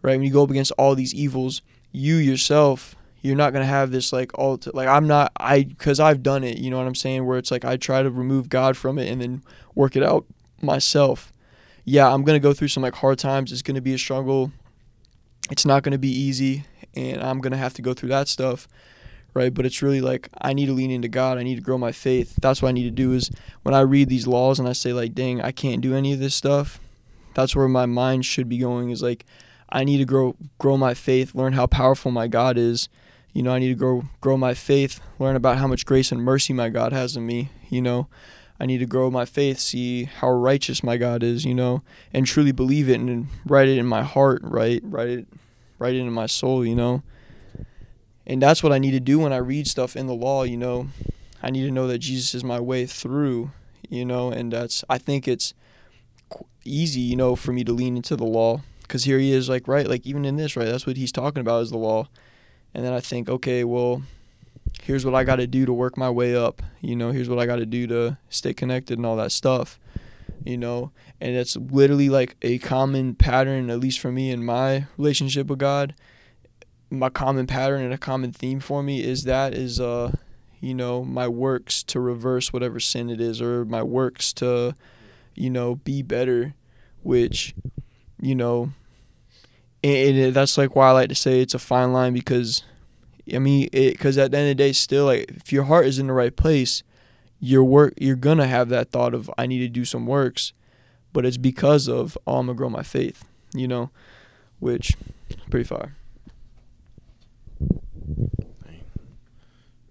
right? 0.02 0.16
When 0.16 0.22
you 0.22 0.33
go 0.33 0.42
up 0.42 0.50
against 0.50 0.72
all 0.72 0.94
these 0.94 1.14
evils, 1.14 1.62
you 1.92 2.16
yourself, 2.16 2.96
you're 3.20 3.37
not 3.37 3.54
gonna 3.54 3.64
have 3.64 3.90
this 3.90 4.12
like 4.12 4.38
all 4.38 4.61
like 4.74 4.87
I'm 4.87 5.07
not 5.07 5.33
I 5.38 5.62
because 5.62 5.98
I've 5.98 6.22
done 6.22 6.44
it. 6.44 6.59
You 6.59 6.70
know 6.70 6.76
what 6.76 6.87
I'm 6.87 6.94
saying? 6.94 7.24
Where 7.24 7.38
it's 7.38 7.50
like 7.50 7.64
I 7.64 7.78
try 7.78 8.02
to 8.02 8.11
remove 8.11 8.50
God 8.50 8.76
from 8.76 8.98
it 8.98 9.11
and 9.11 9.22
then 9.22 9.42
work 9.74 9.96
it 9.96 10.02
out 10.02 10.26
myself. 10.61 11.33
Yeah, 11.87 12.12
I'm 12.12 12.22
gonna 12.22 12.38
go 12.38 12.52
through 12.52 12.68
some 12.68 12.83
like 12.83 12.96
hard 12.96 13.18
times. 13.18 13.50
It's 13.50 13.62
gonna 13.62 13.80
be 13.80 13.94
a 13.94 13.98
struggle. 13.98 14.52
It's 15.50 15.66
not 15.66 15.83
gonna 15.83 15.98
be 15.98 16.09
easy, 16.09 16.64
and 16.94 17.22
I'm 17.22 17.40
gonna 17.40 17.57
have 17.57 17.74
to 17.74 17.83
go 17.83 17.94
through 17.94 18.11
that 18.11 18.28
stuff 18.28 18.68
right? 19.35 19.52
But 19.52 19.66
it's 19.66 19.83
really 19.83 20.00
like 20.00 20.28
I 20.40 20.52
need 20.52 20.66
to 20.66 20.72
lean 20.72 20.90
into 20.90 21.09
God. 21.09 21.37
I 21.37 21.42
need 21.42 21.57
to 21.57 21.61
grow 21.61 21.76
my 21.76 21.92
faith. 21.92 22.37
That's 22.40 22.62
what 22.62 22.68
I 22.68 22.72
need 22.72 22.85
to 22.85 22.90
do 22.90 23.12
is 23.12 23.30
when 23.62 23.74
I 23.74 23.80
read 23.80 24.09
these 24.09 24.26
laws 24.26 24.59
and 24.59 24.68
I 24.68 24.72
say 24.72 24.92
like, 24.92 25.14
dang, 25.14 25.42
I 25.42 25.52
can't 25.52 25.80
do 25.80 25.94
any 25.94 26.12
of 26.12 26.20
this 26.20 26.35
stuff. 26.35 26.80
That's 27.35 27.54
where 27.54 27.68
my 27.68 27.87
mind 27.87 28.24
should 28.24 28.48
be 28.48 28.59
going 28.59 28.90
is 28.90 29.02
like 29.02 29.26
I 29.68 29.83
need 29.85 29.98
to 29.98 30.04
grow 30.04 30.37
grow 30.59 30.76
my 30.76 30.94
faith, 30.94 31.35
learn 31.35 31.52
how 31.52 31.66
powerful 31.66 32.12
my 32.12 32.28
God 32.28 32.57
is. 32.57 32.88
You 33.33 33.42
know, 33.42 33.52
I 33.52 33.59
need 33.59 33.70
to 33.70 33.74
grow 33.74 34.04
grow 34.20 34.37
my 34.37 34.54
faith, 34.54 35.00
learn 35.18 35.35
about 35.35 35.59
how 35.59 35.66
much 35.66 35.85
grace 35.85 36.12
and 36.12 36.22
mercy 36.22 36.52
my 36.52 36.68
God 36.68 36.92
has 36.92 37.16
in 37.16 37.26
me, 37.26 37.50
you 37.68 37.83
know. 37.83 38.07
I 38.64 38.66
need 38.66 38.79
to 38.79 38.87
grow 38.87 39.11
my 39.11 39.27
faith, 39.27 39.61
see 39.61 40.05
how 40.05 40.31
righteous 40.31 40.83
my 40.83 40.96
God 40.96 41.22
is, 41.22 41.44
you 41.44 41.55
know, 41.55 41.83
and 42.12 42.27
truly 42.27 42.50
believe 42.50 42.88
it 42.88 42.98
and 42.98 43.29
write 43.44 43.68
it 43.68 43.79
in 43.79 43.87
my 43.87 44.03
heart, 44.03 44.40
right? 44.42 44.81
Write 44.83 45.09
it 45.09 45.29
write 45.79 45.94
it 45.94 46.00
in 46.00 46.12
my 46.12 46.27
soul, 46.27 46.64
you 46.64 46.74
know 46.74 47.03
and 48.27 48.40
that's 48.40 48.62
what 48.62 48.72
I 48.72 48.79
need 48.79 48.92
to 48.92 49.00
do 49.00 49.18
when 49.18 49.33
I 49.33 49.38
read 49.38 49.66
stuff 49.66 49.96
in 49.96 50.07
the 50.07 50.14
law. 50.14 50.44
You 50.44 50.57
know, 50.57 50.88
I 51.42 51.50
need 51.50 51.64
to 51.64 51.70
know 51.70 51.87
that 51.88 51.98
Jesus 51.98 52.35
is 52.35 52.44
my 52.44 52.61
way 52.61 52.87
through. 52.87 53.50
You 53.88 54.05
know, 54.05 54.31
and 54.31 54.53
that's 54.53 54.83
I 54.88 54.98
think 54.98 55.29
it's 55.29 55.53
easy, 56.64 57.00
you 57.00 57.16
know, 57.16 57.37
for 57.37 57.53
me 57.53 57.64
to 57.64 57.72
lean 57.72 57.96
into 57.96 58.16
the 58.16 58.24
law 58.24 58.62
because 58.83 59.05
here 59.05 59.18
he 59.18 59.33
is, 59.33 59.48
like 59.48 59.68
right, 59.68 59.87
like 59.87 60.07
even 60.07 60.24
in 60.24 60.37
this, 60.37 60.57
right, 60.57 60.64
that's 60.66 60.87
what 60.87 60.96
he's 60.96 61.12
talking 61.12 61.40
about 61.40 61.62
is 61.62 61.70
the 61.70 61.77
law, 61.77 62.09
and 62.72 62.85
then 62.85 62.92
I 62.92 63.00
think, 63.00 63.29
okay, 63.29 63.62
well, 63.62 64.03
here's 64.84 65.06
what 65.06 65.14
I 65.14 65.24
got 65.24 65.36
to 65.36 65.46
do 65.46 65.64
to 65.64 65.72
work 65.72 65.96
my 65.96 66.10
way 66.10 66.36
up. 66.36 66.60
You 66.82 66.94
know, 66.94 67.10
here's 67.10 67.28
what 67.28 67.38
I 67.38 67.46
got 67.46 67.56
to 67.56 67.64
do 67.66 67.86
to 67.86 68.18
stay 68.28 68.52
connected 68.52 68.98
and 68.98 69.06
all 69.06 69.16
that 69.16 69.32
stuff. 69.32 69.80
You 70.44 70.58
know, 70.58 70.92
and 71.22 71.34
it's 71.34 71.56
literally 71.56 72.10
like 72.10 72.36
a 72.42 72.58
common 72.58 73.14
pattern, 73.14 73.70
at 73.70 73.80
least 73.80 73.98
for 73.98 74.12
me 74.12 74.30
in 74.30 74.44
my 74.44 74.86
relationship 74.98 75.46
with 75.46 75.58
God. 75.58 75.94
My 76.90 77.08
common 77.08 77.46
pattern 77.46 77.82
and 77.82 77.94
a 77.94 77.98
common 77.98 78.30
theme 78.30 78.60
for 78.60 78.82
me 78.82 79.02
is 79.02 79.24
that 79.24 79.54
is 79.54 79.80
uh, 79.80 80.12
you 80.60 80.74
know, 80.74 81.02
my 81.02 81.28
works 81.28 81.82
to 81.84 81.98
reverse 81.98 82.52
whatever 82.52 82.78
sin 82.78 83.08
it 83.08 83.22
is, 83.22 83.40
or 83.40 83.64
my 83.64 83.82
works 83.82 84.34
to, 84.34 84.74
you 85.34 85.48
know, 85.48 85.76
be 85.76 86.02
better, 86.02 86.54
which, 87.02 87.54
you 88.20 88.34
know, 88.34 88.70
and, 89.82 90.34
that's 90.34 90.58
like 90.58 90.76
why 90.76 90.88
I 90.88 90.92
like 90.92 91.08
to 91.08 91.14
say 91.14 91.40
it's 91.40 91.54
a 91.54 91.58
fine 91.58 91.92
line 91.92 92.12
because 92.12 92.64
I 93.32 93.38
mean, 93.38 93.68
because 93.72 94.18
at 94.18 94.30
the 94.30 94.38
end 94.38 94.50
of 94.50 94.56
the 94.56 94.62
day, 94.62 94.72
still, 94.72 95.06
like, 95.06 95.30
if 95.30 95.52
your 95.52 95.64
heart 95.64 95.87
is 95.87 95.98
in 95.98 96.08
the 96.08 96.12
right 96.12 96.34
place, 96.34 96.82
your 97.40 97.64
work, 97.64 97.94
you're 97.98 98.16
gonna 98.16 98.46
have 98.46 98.68
that 98.70 98.90
thought 98.90 99.14
of 99.14 99.30
I 99.37 99.46
need 99.46 99.58
to 99.60 99.68
do 99.68 99.84
some 99.84 100.06
works, 100.06 100.52
but 101.12 101.24
it's 101.26 101.37
because 101.37 101.88
of 101.88 102.16
oh, 102.26 102.38
I'm 102.38 102.46
gonna 102.46 102.56
grow 102.56 102.70
my 102.70 102.82
faith, 102.82 103.24
you 103.54 103.68
know, 103.68 103.90
which 104.60 104.96
pretty 105.50 105.64
far. 105.64 105.94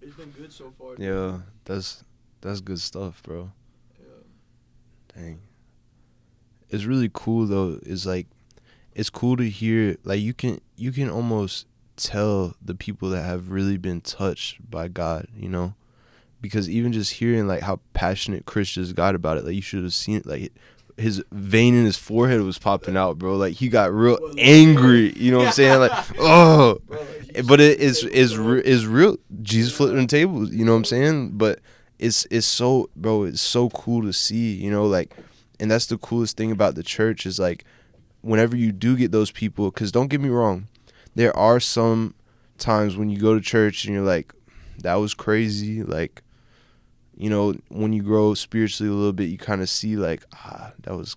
It's 0.01 0.15
been 0.15 0.31
good 0.31 0.51
so 0.51 0.73
far. 0.77 0.95
Yeah, 0.97 1.39
that's 1.65 2.03
that's 2.41 2.61
good 2.61 2.79
stuff, 2.79 3.21
bro. 3.23 3.51
Yeah. 3.99 5.15
Dang. 5.15 5.39
It's 6.69 6.85
really 6.85 7.09
cool 7.13 7.45
though. 7.45 7.79
It's 7.83 8.05
like 8.05 8.27
it's 8.93 9.09
cool 9.09 9.37
to 9.37 9.49
hear 9.49 9.97
like 10.03 10.21
you 10.21 10.33
can 10.33 10.59
you 10.75 10.91
can 10.91 11.09
almost 11.09 11.67
tell 12.03 12.55
the 12.61 12.75
people 12.75 13.09
that 13.09 13.23
have 13.23 13.49
really 13.49 13.77
been 13.77 14.01
touched 14.01 14.69
by 14.69 14.87
God, 14.87 15.27
you 15.35 15.49
know? 15.49 15.73
Because 16.41 16.69
even 16.69 16.91
just 16.91 17.13
hearing 17.13 17.47
like 17.47 17.61
how 17.61 17.79
passionate 17.93 18.45
Chris 18.45 18.71
just 18.71 18.95
got 18.95 19.15
about 19.15 19.37
it, 19.37 19.45
like 19.45 19.55
you 19.55 19.61
should 19.61 19.83
have 19.83 19.93
seen 19.93 20.17
it, 20.17 20.25
like 20.25 20.51
his 20.97 21.23
vein 21.31 21.73
in 21.75 21.85
his 21.85 21.97
forehead 21.97 22.41
was 22.41 22.59
popping 22.59 22.97
out, 22.97 23.17
bro. 23.17 23.35
Like 23.35 23.53
he 23.53 23.69
got 23.69 23.93
real 23.93 24.19
angry, 24.37 25.13
you 25.13 25.31
know 25.31 25.39
what 25.39 25.47
I'm 25.47 25.53
saying? 25.53 25.79
Like, 25.79 25.91
oh, 26.19 26.79
eh, 27.33 27.41
but 27.47 27.59
it 27.59 27.79
is 27.79 28.03
is 28.03 28.33
is 28.37 28.85
real. 28.85 29.17
Jesus 29.41 29.73
flipping 29.73 29.97
the 29.97 30.07
tables, 30.07 30.51
you 30.51 30.65
know 30.65 30.73
what 30.73 30.79
I'm 30.79 30.85
saying? 30.85 31.31
But 31.37 31.59
it's 31.99 32.27
it's 32.29 32.47
so, 32.47 32.89
bro. 32.95 33.23
It's 33.23 33.41
so 33.41 33.69
cool 33.69 34.01
to 34.03 34.13
see, 34.13 34.53
you 34.53 34.69
know, 34.69 34.85
like, 34.85 35.15
and 35.59 35.69
that's 35.71 35.87
the 35.87 35.97
coolest 35.97 36.37
thing 36.37 36.51
about 36.51 36.75
the 36.75 36.83
church 36.83 37.25
is 37.25 37.39
like, 37.39 37.65
whenever 38.21 38.55
you 38.55 38.71
do 38.71 38.95
get 38.95 39.11
those 39.11 39.31
people, 39.31 39.71
because 39.71 39.91
don't 39.91 40.07
get 40.07 40.21
me 40.21 40.29
wrong, 40.29 40.67
there 41.15 41.35
are 41.37 41.59
some 41.59 42.15
times 42.57 42.95
when 42.95 43.09
you 43.09 43.17
go 43.19 43.33
to 43.33 43.41
church 43.41 43.85
and 43.85 43.93
you're 43.93 44.03
like, 44.03 44.33
that 44.79 44.95
was 44.95 45.13
crazy. 45.13 45.83
Like, 45.83 46.21
you 47.15 47.29
know, 47.29 47.53
when 47.69 47.93
you 47.93 48.01
grow 48.01 48.33
spiritually 48.33 48.91
a 48.91 48.95
little 48.95 49.13
bit, 49.13 49.29
you 49.29 49.37
kind 49.37 49.61
of 49.61 49.69
see 49.69 49.95
like, 49.95 50.23
ah, 50.33 50.71
that 50.81 50.95
was. 50.95 51.15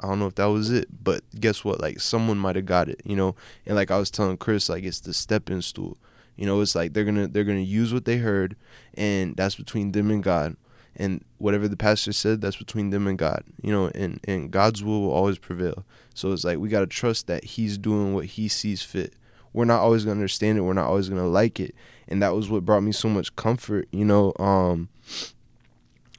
I 0.00 0.08
don't 0.08 0.18
know 0.18 0.26
if 0.26 0.34
that 0.34 0.46
was 0.46 0.72
it, 0.72 0.88
but 1.04 1.22
guess 1.38 1.64
what? 1.64 1.80
Like 1.80 2.00
someone 2.00 2.36
might 2.36 2.56
have 2.56 2.66
got 2.66 2.88
it, 2.88 3.00
you 3.04 3.14
know. 3.14 3.36
And 3.64 3.76
like 3.76 3.92
I 3.92 3.98
was 3.98 4.10
telling 4.10 4.36
Chris, 4.36 4.68
like 4.68 4.82
it's 4.82 4.98
the 4.98 5.14
stepping 5.14 5.62
stool. 5.62 5.96
You 6.36 6.46
know, 6.46 6.60
it's 6.60 6.74
like 6.74 6.92
they're 6.92 7.04
gonna 7.04 7.28
they're 7.28 7.44
gonna 7.44 7.60
use 7.60 7.94
what 7.94 8.04
they 8.04 8.16
heard, 8.16 8.56
and 8.94 9.36
that's 9.36 9.54
between 9.54 9.92
them 9.92 10.10
and 10.10 10.22
God. 10.22 10.56
And 10.96 11.24
whatever 11.38 11.66
the 11.66 11.76
pastor 11.76 12.12
said, 12.12 12.40
that's 12.40 12.56
between 12.56 12.90
them 12.90 13.06
and 13.06 13.18
God. 13.18 13.42
You 13.62 13.72
know, 13.72 13.90
and 13.94 14.20
and 14.24 14.50
God's 14.50 14.82
will 14.82 15.02
will 15.02 15.12
always 15.12 15.38
prevail. 15.38 15.84
So 16.14 16.32
it's 16.32 16.44
like 16.44 16.58
we 16.58 16.68
gotta 16.68 16.86
trust 16.86 17.26
that 17.26 17.44
He's 17.44 17.78
doing 17.78 18.14
what 18.14 18.26
He 18.26 18.48
sees 18.48 18.82
fit. 18.82 19.14
We're 19.52 19.64
not 19.64 19.80
always 19.80 20.04
gonna 20.04 20.16
understand 20.16 20.58
it. 20.58 20.62
We're 20.62 20.72
not 20.72 20.88
always 20.88 21.08
gonna 21.08 21.26
like 21.26 21.60
it. 21.60 21.74
And 22.08 22.22
that 22.22 22.34
was 22.34 22.48
what 22.48 22.64
brought 22.64 22.82
me 22.82 22.92
so 22.92 23.08
much 23.08 23.34
comfort. 23.36 23.88
You 23.90 24.04
know, 24.04 24.32
um, 24.38 24.88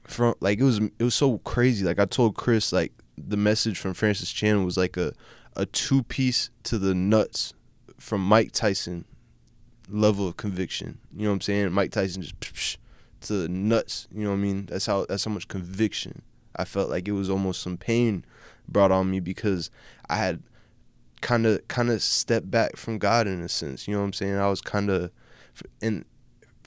from 0.04 0.36
like 0.40 0.60
it 0.60 0.64
was 0.64 0.80
it 0.80 1.04
was 1.04 1.16
so 1.16 1.40
crazy. 1.40 1.86
Like 1.86 2.00
I 2.00 2.06
told 2.06 2.36
Chris, 2.36 2.72
like 2.72 2.92
the 3.18 3.38
message 3.38 3.80
from 3.80 3.94
Francis 3.94 4.32
Chan 4.32 4.64
was 4.66 4.78
like 4.78 4.98
a 4.98 5.14
a 5.56 5.66
two 5.66 6.04
piece 6.04 6.50
to 6.64 6.78
the 6.78 6.94
nuts 6.94 7.54
from 7.98 8.22
Mike 8.22 8.52
Tyson 8.52 9.06
level 9.90 10.28
of 10.28 10.38
conviction. 10.38 11.00
You 11.16 11.24
know 11.24 11.30
what 11.30 11.36
I'm 11.36 11.42
saying? 11.42 11.72
Mike 11.72 11.92
Tyson 11.92 12.22
just 12.22 12.40
psh, 12.40 12.54
psh, 12.54 12.78
to 13.26 13.34
the 13.34 13.50
nuts. 13.50 14.08
You 14.14 14.24
know 14.24 14.30
what 14.30 14.38
I 14.38 14.40
mean? 14.40 14.66
That's 14.68 14.86
how 14.86 15.06
that's 15.06 15.26
how 15.26 15.32
much 15.32 15.48
conviction 15.48 16.22
I 16.56 16.66
felt 16.66 16.90
like 16.90 17.08
it 17.08 17.14
was 17.14 17.30
almost 17.30 17.62
some 17.62 17.78
pain 17.78 18.26
brought 18.68 18.92
on 18.92 19.12
me 19.12 19.20
because 19.20 19.70
I 20.10 20.18
had 20.18 20.42
kind 21.22 21.46
of 21.46 21.68
kind 21.68 21.90
of 21.90 22.02
stepped 22.02 22.50
back 22.50 22.78
from 22.78 22.98
God 22.98 23.28
in 23.28 23.42
a 23.42 23.50
sense. 23.50 23.88
You 23.88 23.96
know 23.96 24.02
what 24.02 24.08
I'm 24.08 24.14
saying? 24.14 24.36
I 24.36 24.50
was 24.50 24.62
kind 24.62 24.90
of 24.90 25.12
and 25.82 26.06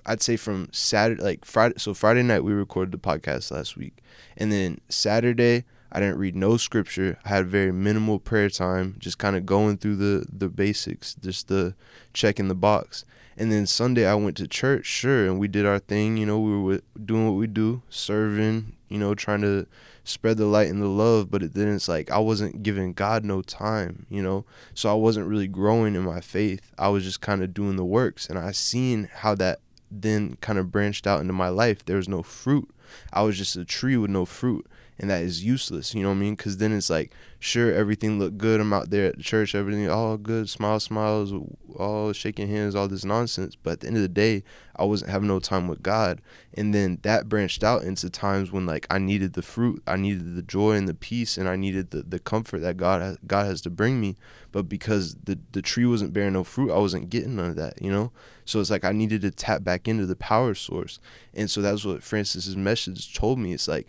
I'd 0.07 0.23
say 0.23 0.37
from 0.37 0.69
Saturday 0.73 1.23
like 1.23 1.45
Friday 1.45 1.75
so 1.79 1.95
Friday 1.95 2.23
night 2.23 2.45
we 2.45 2.53
recorded 2.53 2.93
the 2.93 2.99
podcast 2.99 3.51
last 3.51 3.77
week. 3.77 3.99
And 4.37 4.51
then 4.53 4.81
Saturday 4.89 5.65
I 5.91 6.01
didn't 6.01 6.19
read 6.19 6.37
no 6.37 6.57
scripture. 6.57 7.19
I 7.25 7.29
had 7.31 7.47
very 7.47 7.73
minimal 7.73 8.19
prayer 8.19 8.51
time, 8.51 8.97
just 8.99 9.19
kind 9.19 9.37
of 9.37 9.47
going 9.47 9.79
through 9.79 9.97
the 9.97 10.27
the 10.31 10.49
basics, 10.49 11.15
just 11.15 11.49
the 11.49 11.75
checking 12.13 12.49
the 12.49 12.55
box. 12.55 13.05
And 13.39 13.53
then 13.53 13.67
Sunday 13.67 14.05
I 14.05 14.17
went 14.17 14.37
to 14.39 14.49
church, 14.49 14.85
sure, 14.85 15.25
and 15.25 15.39
we 15.39 15.47
did 15.47 15.65
our 15.65 15.79
thing. 15.79 16.17
You 16.17 16.27
know, 16.27 16.41
we 16.41 16.59
were 16.59 16.81
doing 17.03 17.25
what 17.25 17.39
we 17.39 17.47
do, 17.47 17.83
serving. 17.89 18.75
You 18.89 18.99
know, 18.99 19.15
trying 19.15 19.43
to 19.43 19.67
spread 20.03 20.39
the 20.39 20.47
light 20.47 20.69
and 20.69 20.83
the 20.83 20.89
love. 20.89 21.31
But 21.31 21.45
it, 21.45 21.55
then 21.55 21.73
it's 21.73 21.89
like 21.89 22.11
I 22.11 22.19
wasn't 22.19 22.65
giving 22.65 22.95
God 22.95 23.25
no 23.25 23.43
time. 23.43 24.07
You 24.11 24.23
know, 24.23 24.45
so 24.75 24.91
I 24.91 24.95
wasn't 24.95 25.29
really 25.29 25.47
growing 25.47 25.95
in 25.95 26.03
my 26.03 26.21
faith. 26.21 26.73
I 26.77 26.89
was 26.89 27.05
just 27.05 27.21
kind 27.21 27.43
of 27.43 27.55
doing 27.55 27.77
the 27.77 27.85
works, 27.85 28.29
and 28.29 28.39
I 28.39 28.51
seen 28.51 29.09
how 29.15 29.37
that 29.37 29.61
then 29.89 30.37
kind 30.41 30.59
of 30.59 30.73
branched 30.73 31.07
out 31.07 31.21
into 31.21 31.33
my 31.33 31.49
life. 31.49 31.85
There 31.85 31.97
was 31.97 32.09
no 32.09 32.25
fruit. 32.25 32.69
I 33.13 33.23
was 33.23 33.39
just 33.39 33.55
a 33.55 33.65
tree 33.65 33.97
with 33.97 34.11
no 34.11 34.25
fruit 34.25 34.67
and 35.01 35.09
that 35.11 35.23
is 35.23 35.45
useless. 35.45 35.95
You 35.95 36.03
know 36.03 36.09
what 36.09 36.17
I 36.17 36.19
mean? 36.19 36.35
Because 36.35 36.57
then 36.57 36.73
it's 36.73 36.91
like, 36.91 37.13
sure, 37.39 37.73
everything 37.73 38.19
looked 38.19 38.37
good. 38.37 38.61
I'm 38.61 38.73
out 38.73 38.91
there 38.91 39.07
at 39.07 39.17
the 39.17 39.23
church, 39.23 39.55
everything 39.55 39.89
all 39.89 40.17
good, 40.17 40.49
smile, 40.49 40.81
smiles, 40.81 41.33
all 41.77 42.13
shaking 42.13 42.49
hands, 42.49 42.75
all 42.75 42.89
this 42.89 43.05
nonsense. 43.05 43.55
But 43.55 43.75
at 43.75 43.81
the 43.81 43.87
end 43.87 43.97
of 43.97 44.03
the 44.03 44.09
day, 44.09 44.43
I 44.75 44.85
wasn't 44.85 45.13
having 45.13 45.29
no 45.29 45.39
time 45.39 45.69
with 45.69 45.83
God. 45.83 46.21
And 46.55 46.75
then 46.75 46.99
that 47.03 47.29
branched 47.29 47.63
out 47.63 47.83
into 47.83 48.11
times 48.11 48.51
when 48.51 48.67
like 48.67 48.89
I 48.91 48.99
needed 48.99 49.35
the 49.35 49.43
fruit, 49.43 49.83
I 49.87 49.97
needed 49.97 50.35
the 50.35 50.43
joy 50.43 50.73
and 50.73 50.89
the 50.89 50.95
peace, 50.95 51.39
and 51.39 51.49
I 51.49 51.55
needed 51.55 51.93
the, 51.93 52.03
the 52.03 52.19
comfort 52.19 52.61
that 52.61 52.77
God 52.77 53.01
has, 53.01 53.19
God 53.25 53.47
has 53.47 53.61
to 53.63 53.71
bring 53.71 54.01
me. 54.01 54.17
But 54.51 54.69
because 54.69 55.15
the 55.25 55.39
the 55.53 55.63
tree 55.63 55.87
wasn't 55.87 56.13
bearing 56.13 56.33
no 56.33 56.43
fruit, 56.43 56.73
I 56.73 56.79
wasn't 56.79 57.11
getting 57.11 57.37
none 57.37 57.51
of 57.51 57.57
that. 57.57 57.81
You 57.81 57.93
know. 57.93 58.11
So 58.45 58.61
it's 58.61 58.71
like 58.71 58.85
I 58.85 58.93
needed 58.93 59.21
to 59.21 59.31
tap 59.31 59.63
back 59.63 59.87
into 59.87 60.07
the 60.07 60.17
power 60.17 60.55
source. 60.55 60.99
And 61.35 61.49
so 61.49 61.61
that's 61.61 61.85
what 61.85 62.03
Francis's 62.03 62.57
message 62.57 63.15
told 63.15 63.39
me. 63.39 63.53
It's 63.53 63.69
like 63.69 63.87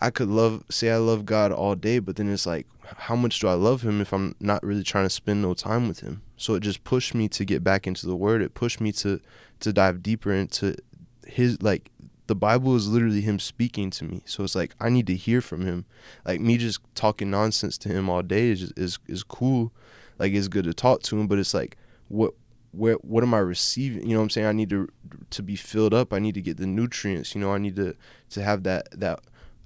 I 0.00 0.10
could 0.10 0.28
love 0.28 0.64
say 0.70 0.90
I 0.90 0.96
love 0.96 1.26
God 1.26 1.52
all 1.52 1.74
day, 1.74 1.98
but 1.98 2.16
then 2.16 2.32
it's 2.32 2.46
like 2.46 2.66
how 2.96 3.16
much 3.16 3.40
do 3.40 3.48
I 3.48 3.54
love 3.54 3.82
him 3.82 4.00
if 4.00 4.12
I'm 4.12 4.34
not 4.40 4.62
really 4.62 4.82
trying 4.82 5.04
to 5.04 5.10
spend 5.10 5.42
no 5.42 5.54
time 5.54 5.88
with 5.88 6.00
him? 6.00 6.22
So 6.36 6.54
it 6.54 6.60
just 6.60 6.84
pushed 6.84 7.14
me 7.14 7.28
to 7.28 7.44
get 7.44 7.64
back 7.64 7.86
into 7.86 8.06
the 8.06 8.16
word. 8.16 8.42
It 8.42 8.54
pushed 8.54 8.80
me 8.80 8.92
to 8.92 9.20
to 9.60 9.72
dive 9.72 10.02
deeper 10.02 10.32
into 10.32 10.76
his 11.26 11.60
like 11.62 11.90
the 12.28 12.34
Bible 12.34 12.76
is 12.76 12.88
literally 12.88 13.22
him 13.22 13.38
speaking 13.38 13.90
to 13.90 14.04
me. 14.04 14.22
So 14.26 14.44
it's 14.44 14.54
like 14.54 14.74
I 14.80 14.88
need 14.88 15.06
to 15.08 15.14
hear 15.14 15.40
from 15.40 15.66
him. 15.66 15.84
Like 16.24 16.40
me 16.40 16.58
just 16.58 16.80
talking 16.94 17.30
nonsense 17.30 17.76
to 17.78 17.88
him 17.88 18.08
all 18.08 18.22
day 18.22 18.50
is 18.50 18.72
is 18.76 18.98
is 19.06 19.22
cool. 19.22 19.72
Like 20.18 20.32
it's 20.32 20.48
good 20.48 20.64
to 20.64 20.74
talk 20.74 21.02
to 21.04 21.18
him, 21.18 21.26
but 21.26 21.38
it's 21.38 21.54
like 21.54 21.76
what 22.08 22.34
where 22.72 22.94
what 22.94 23.24
am 23.24 23.34
I 23.34 23.38
receiving? 23.38 24.02
You 24.02 24.14
know 24.14 24.20
what 24.20 24.24
I'm 24.24 24.30
saying? 24.30 24.46
I 24.46 24.52
need 24.52 24.70
to 24.70 24.88
to 25.30 25.42
be 25.42 25.56
filled 25.56 25.94
up. 25.94 26.12
I 26.12 26.18
need 26.18 26.34
to 26.34 26.42
get 26.42 26.58
the 26.58 26.66
nutrients. 26.66 27.34
You 27.34 27.40
know, 27.40 27.52
I 27.52 27.58
need 27.58 27.76
to 27.76 27.94
to 28.30 28.42
have 28.42 28.62
that 28.64 28.88
that 28.98 29.20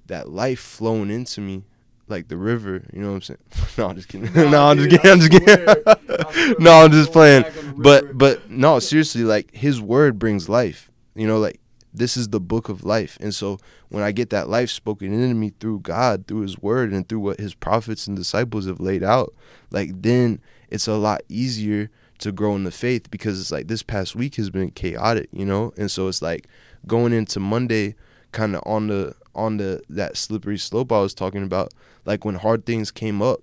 that 0.07 0.29
life 0.29 0.59
flowing 0.59 1.09
into 1.09 1.41
me 1.41 1.63
like 2.07 2.27
the 2.27 2.37
river. 2.37 2.83
You 2.93 3.01
know 3.01 3.09
what 3.09 3.15
I'm 3.15 3.21
saying? 3.21 3.39
no, 3.77 3.87
I'm 3.87 3.95
just 3.95 4.07
kidding. 4.07 4.33
no, 4.33 4.49
no 4.49 4.67
I'm 4.67 4.77
just 4.77 4.89
kidding. 4.89 5.11
I'm 5.11 5.19
just 5.19 5.31
kidding. 5.31 6.55
no, 6.63 6.71
I'm 6.71 6.91
just 6.91 7.11
playing. 7.11 7.45
But 7.75 8.17
but 8.17 8.49
no, 8.49 8.79
seriously, 8.79 9.23
like 9.23 9.53
His 9.53 9.81
word 9.81 10.19
brings 10.19 10.49
life. 10.49 10.91
You 11.15 11.27
know, 11.27 11.39
like 11.39 11.59
this 11.93 12.17
is 12.17 12.29
the 12.29 12.39
book 12.39 12.69
of 12.69 12.83
life, 12.83 13.17
and 13.21 13.33
so 13.33 13.59
when 13.89 14.03
I 14.03 14.11
get 14.11 14.31
that 14.31 14.49
life 14.49 14.71
spoken 14.71 15.13
into 15.13 15.35
me 15.35 15.53
through 15.59 15.81
God, 15.81 16.27
through 16.27 16.41
His 16.41 16.57
word, 16.59 16.91
and 16.91 17.07
through 17.07 17.19
what 17.19 17.39
His 17.39 17.53
prophets 17.53 18.07
and 18.07 18.17
disciples 18.17 18.65
have 18.65 18.79
laid 18.79 19.03
out, 19.03 19.33
like 19.71 20.01
then 20.01 20.41
it's 20.69 20.87
a 20.87 20.95
lot 20.95 21.21
easier 21.29 21.89
to 22.19 22.31
grow 22.31 22.55
in 22.55 22.63
the 22.63 22.71
faith 22.71 23.11
because 23.11 23.39
it's 23.39 23.51
like 23.51 23.67
this 23.67 23.83
past 23.83 24.15
week 24.15 24.35
has 24.35 24.49
been 24.49 24.71
chaotic, 24.71 25.29
you 25.31 25.45
know, 25.45 25.73
and 25.77 25.91
so 25.91 26.07
it's 26.07 26.21
like 26.21 26.47
going 26.87 27.13
into 27.13 27.39
Monday 27.39 27.95
kind 28.31 28.55
of 28.55 28.63
on 28.65 28.87
the 28.87 29.15
on 29.35 29.57
the 29.57 29.81
that 29.89 30.17
slippery 30.17 30.57
slope 30.57 30.91
I 30.91 31.01
was 31.01 31.13
talking 31.13 31.43
about, 31.43 31.73
like 32.05 32.25
when 32.25 32.35
hard 32.35 32.65
things 32.65 32.91
came 32.91 33.21
up, 33.21 33.41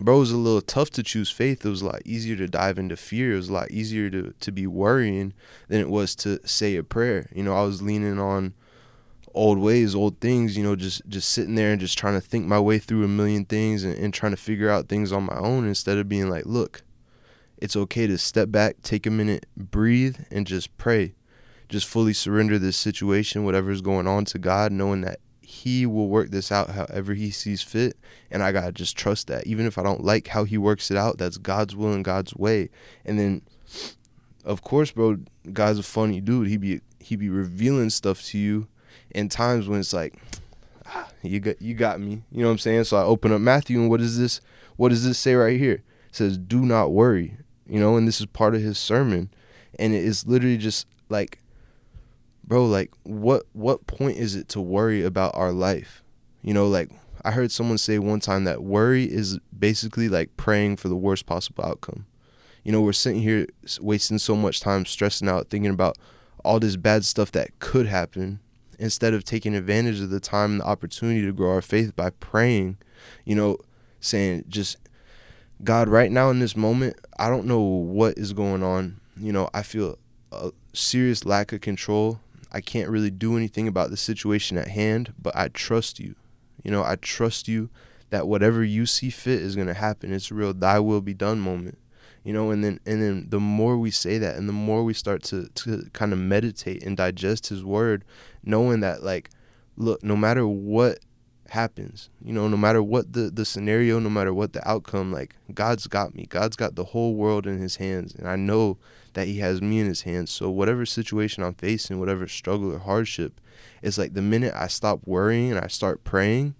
bro, 0.00 0.16
it 0.16 0.20
was 0.20 0.30
a 0.30 0.36
little 0.36 0.60
tough 0.60 0.90
to 0.90 1.02
choose 1.02 1.30
faith. 1.30 1.64
It 1.64 1.70
was 1.70 1.82
a 1.82 1.86
lot 1.86 2.02
easier 2.04 2.36
to 2.36 2.46
dive 2.46 2.78
into 2.78 2.96
fear. 2.96 3.34
It 3.34 3.36
was 3.36 3.48
a 3.48 3.52
lot 3.52 3.70
easier 3.70 4.10
to, 4.10 4.34
to 4.38 4.52
be 4.52 4.66
worrying 4.66 5.32
than 5.68 5.80
it 5.80 5.88
was 5.88 6.14
to 6.16 6.46
say 6.46 6.76
a 6.76 6.82
prayer. 6.82 7.30
You 7.34 7.42
know, 7.42 7.56
I 7.56 7.62
was 7.62 7.82
leaning 7.82 8.18
on 8.18 8.54
old 9.34 9.58
ways, 9.58 9.94
old 9.94 10.20
things, 10.20 10.56
you 10.56 10.62
know, 10.62 10.76
just 10.76 11.02
just 11.08 11.30
sitting 11.30 11.54
there 11.54 11.72
and 11.72 11.80
just 11.80 11.98
trying 11.98 12.14
to 12.14 12.20
think 12.20 12.46
my 12.46 12.60
way 12.60 12.78
through 12.78 13.04
a 13.04 13.08
million 13.08 13.44
things 13.44 13.84
and, 13.84 13.94
and 13.96 14.14
trying 14.14 14.32
to 14.32 14.36
figure 14.36 14.70
out 14.70 14.88
things 14.88 15.12
on 15.12 15.24
my 15.24 15.36
own 15.36 15.66
instead 15.66 15.98
of 15.98 16.08
being 16.08 16.30
like, 16.30 16.46
look, 16.46 16.82
it's 17.58 17.76
okay 17.76 18.06
to 18.06 18.18
step 18.18 18.50
back, 18.50 18.82
take 18.82 19.06
a 19.06 19.10
minute, 19.10 19.46
breathe, 19.56 20.18
and 20.30 20.46
just 20.46 20.76
pray. 20.76 21.14
Just 21.68 21.86
fully 21.86 22.12
surrender 22.12 22.58
this 22.58 22.76
situation, 22.76 23.44
whatever's 23.44 23.80
going 23.80 24.06
on 24.06 24.24
to 24.26 24.38
God, 24.38 24.70
knowing 24.72 25.00
that 25.00 25.18
he 25.44 25.86
will 25.86 26.08
work 26.08 26.30
this 26.30 26.50
out 26.50 26.70
however 26.70 27.14
he 27.14 27.30
sees 27.30 27.62
fit. 27.62 27.96
And 28.30 28.42
i 28.42 28.50
gotta 28.50 28.72
just 28.72 28.96
trust 28.96 29.28
that. 29.28 29.46
Even 29.46 29.66
if 29.66 29.78
i 29.78 29.82
don't 29.82 30.04
like 30.04 30.28
how 30.28 30.44
he 30.44 30.58
works 30.58 30.90
it 30.90 30.96
out 30.96 31.18
that's 31.18 31.38
god's 31.38 31.76
will 31.76 31.92
and 31.92 32.04
god's 32.04 32.34
way. 32.34 32.70
And 33.04 33.18
then 33.18 33.42
of 34.44 34.62
course 34.62 34.90
bro 34.90 35.18
god's 35.52 35.78
a 35.78 35.82
funny 35.82 36.20
dude. 36.20 36.48
He 36.48 36.56
be 36.56 36.80
he 36.98 37.16
be 37.16 37.28
revealing 37.28 37.90
stuff 37.90 38.22
to 38.26 38.38
you. 38.38 38.68
In 39.10 39.28
times 39.28 39.68
when 39.68 39.80
it's 39.80 39.92
like 39.92 40.14
ah, 40.86 41.08
you 41.22 41.40
got 41.40 41.62
you 41.62 41.74
got 41.74 42.00
me. 42.00 42.22
You 42.30 42.42
know 42.42 42.48
what 42.48 42.52
i'm 42.52 42.58
saying? 42.58 42.84
So 42.84 42.96
i 42.96 43.02
open 43.02 43.32
up 43.32 43.40
matthew 43.40 43.80
and 43.80 43.90
what 43.90 44.00
is 44.00 44.18
this 44.18 44.40
what 44.76 44.88
does 44.88 45.04
this 45.04 45.18
say 45.18 45.34
right 45.34 45.58
here? 45.58 45.82
It 46.08 46.16
says 46.16 46.36
do 46.38 46.60
not 46.60 46.92
worry 46.92 47.36
you 47.66 47.80
know 47.80 47.96
and 47.96 48.06
this 48.06 48.20
is 48.20 48.26
part 48.26 48.54
of 48.54 48.62
his 48.62 48.78
sermon. 48.78 49.30
And 49.78 49.92
it 49.92 50.04
is 50.04 50.26
literally 50.26 50.56
just 50.56 50.86
like 51.08 51.38
bro, 52.46 52.66
like 52.66 52.92
what 53.02 53.44
what 53.52 53.86
point 53.86 54.18
is 54.18 54.34
it 54.36 54.48
to 54.50 54.60
worry 54.60 55.04
about 55.04 55.34
our 55.34 55.52
life? 55.52 56.02
You 56.42 56.54
know, 56.54 56.66
like 56.66 56.90
I 57.24 57.30
heard 57.30 57.50
someone 57.50 57.78
say 57.78 57.98
one 57.98 58.20
time 58.20 58.44
that 58.44 58.62
worry 58.62 59.04
is 59.04 59.38
basically 59.56 60.08
like 60.08 60.36
praying 60.36 60.76
for 60.76 60.88
the 60.88 60.96
worst 60.96 61.26
possible 61.26 61.64
outcome. 61.64 62.06
You 62.62 62.72
know, 62.72 62.80
we're 62.80 62.92
sitting 62.92 63.22
here 63.22 63.46
wasting 63.80 64.18
so 64.18 64.36
much 64.36 64.60
time 64.60 64.86
stressing 64.86 65.28
out 65.28 65.48
thinking 65.48 65.70
about 65.70 65.96
all 66.44 66.60
this 66.60 66.76
bad 66.76 67.04
stuff 67.04 67.32
that 67.32 67.58
could 67.58 67.86
happen 67.86 68.40
instead 68.78 69.14
of 69.14 69.24
taking 69.24 69.54
advantage 69.54 70.00
of 70.00 70.10
the 70.10 70.20
time 70.20 70.52
and 70.52 70.60
the 70.60 70.66
opportunity 70.66 71.22
to 71.22 71.32
grow 71.32 71.50
our 71.50 71.62
faith 71.62 71.94
by 71.94 72.10
praying, 72.10 72.76
you 73.24 73.34
know, 73.34 73.56
saying 74.00 74.44
just 74.48 74.76
God, 75.62 75.88
right 75.88 76.10
now 76.10 76.30
in 76.30 76.40
this 76.40 76.56
moment, 76.56 76.96
I 77.18 77.28
don't 77.28 77.46
know 77.46 77.60
what 77.60 78.18
is 78.18 78.32
going 78.32 78.62
on. 78.62 79.00
You 79.16 79.32
know, 79.32 79.48
I 79.54 79.62
feel 79.62 79.98
a 80.32 80.50
serious 80.72 81.24
lack 81.24 81.52
of 81.52 81.60
control 81.60 82.20
I 82.54 82.60
can't 82.60 82.88
really 82.88 83.10
do 83.10 83.36
anything 83.36 83.66
about 83.66 83.90
the 83.90 83.96
situation 83.96 84.56
at 84.56 84.68
hand, 84.68 85.12
but 85.20 85.34
I 85.34 85.48
trust 85.48 85.98
you. 85.98 86.14
You 86.62 86.70
know, 86.70 86.84
I 86.84 86.94
trust 86.94 87.48
you 87.48 87.68
that 88.10 88.28
whatever 88.28 88.62
you 88.62 88.86
see 88.86 89.10
fit 89.10 89.42
is 89.42 89.56
going 89.56 89.66
to 89.66 89.74
happen. 89.74 90.12
It's 90.12 90.30
a 90.30 90.34
real 90.34 90.54
thy 90.54 90.78
will 90.78 91.00
be 91.00 91.14
done 91.14 91.40
moment. 91.40 91.78
You 92.22 92.32
know, 92.32 92.52
and 92.52 92.62
then 92.62 92.78
and 92.86 93.02
then 93.02 93.26
the 93.28 93.40
more 93.40 93.76
we 93.76 93.90
say 93.90 94.18
that 94.18 94.36
and 94.36 94.48
the 94.48 94.52
more 94.52 94.84
we 94.84 94.94
start 94.94 95.24
to 95.24 95.48
to 95.48 95.90
kind 95.92 96.12
of 96.12 96.20
meditate 96.20 96.84
and 96.84 96.96
digest 96.96 97.48
his 97.48 97.64
word, 97.64 98.04
knowing 98.44 98.80
that 98.80 99.02
like 99.02 99.30
look, 99.76 100.04
no 100.04 100.16
matter 100.16 100.46
what 100.46 101.00
happens, 101.48 102.08
you 102.24 102.32
know, 102.32 102.46
no 102.46 102.56
matter 102.56 102.82
what 102.84 103.12
the 103.12 103.30
the 103.30 103.44
scenario, 103.44 103.98
no 103.98 104.08
matter 104.08 104.32
what 104.32 104.52
the 104.52 104.66
outcome, 104.66 105.12
like 105.12 105.34
God's 105.52 105.88
got 105.88 106.14
me. 106.14 106.26
God's 106.26 106.54
got 106.54 106.76
the 106.76 106.84
whole 106.84 107.16
world 107.16 107.48
in 107.48 107.58
his 107.58 107.76
hands 107.76 108.14
and 108.14 108.28
I 108.28 108.36
know 108.36 108.78
that 109.14 109.26
he 109.26 109.38
has 109.38 109.62
me 109.62 109.80
in 109.80 109.86
his 109.86 110.02
hands. 110.02 110.30
So 110.30 110.50
whatever 110.50 110.84
situation 110.86 111.42
I'm 111.42 111.54
facing, 111.54 111.98
whatever 111.98 112.28
struggle 112.28 112.72
or 112.72 112.78
hardship, 112.78 113.40
it's 113.82 113.98
like 113.98 114.14
the 114.14 114.22
minute 114.22 114.54
I 114.54 114.66
stop 114.66 115.00
worrying 115.06 115.50
and 115.50 115.60
I 115.60 115.68
start 115.68 116.04
praying, 116.04 116.54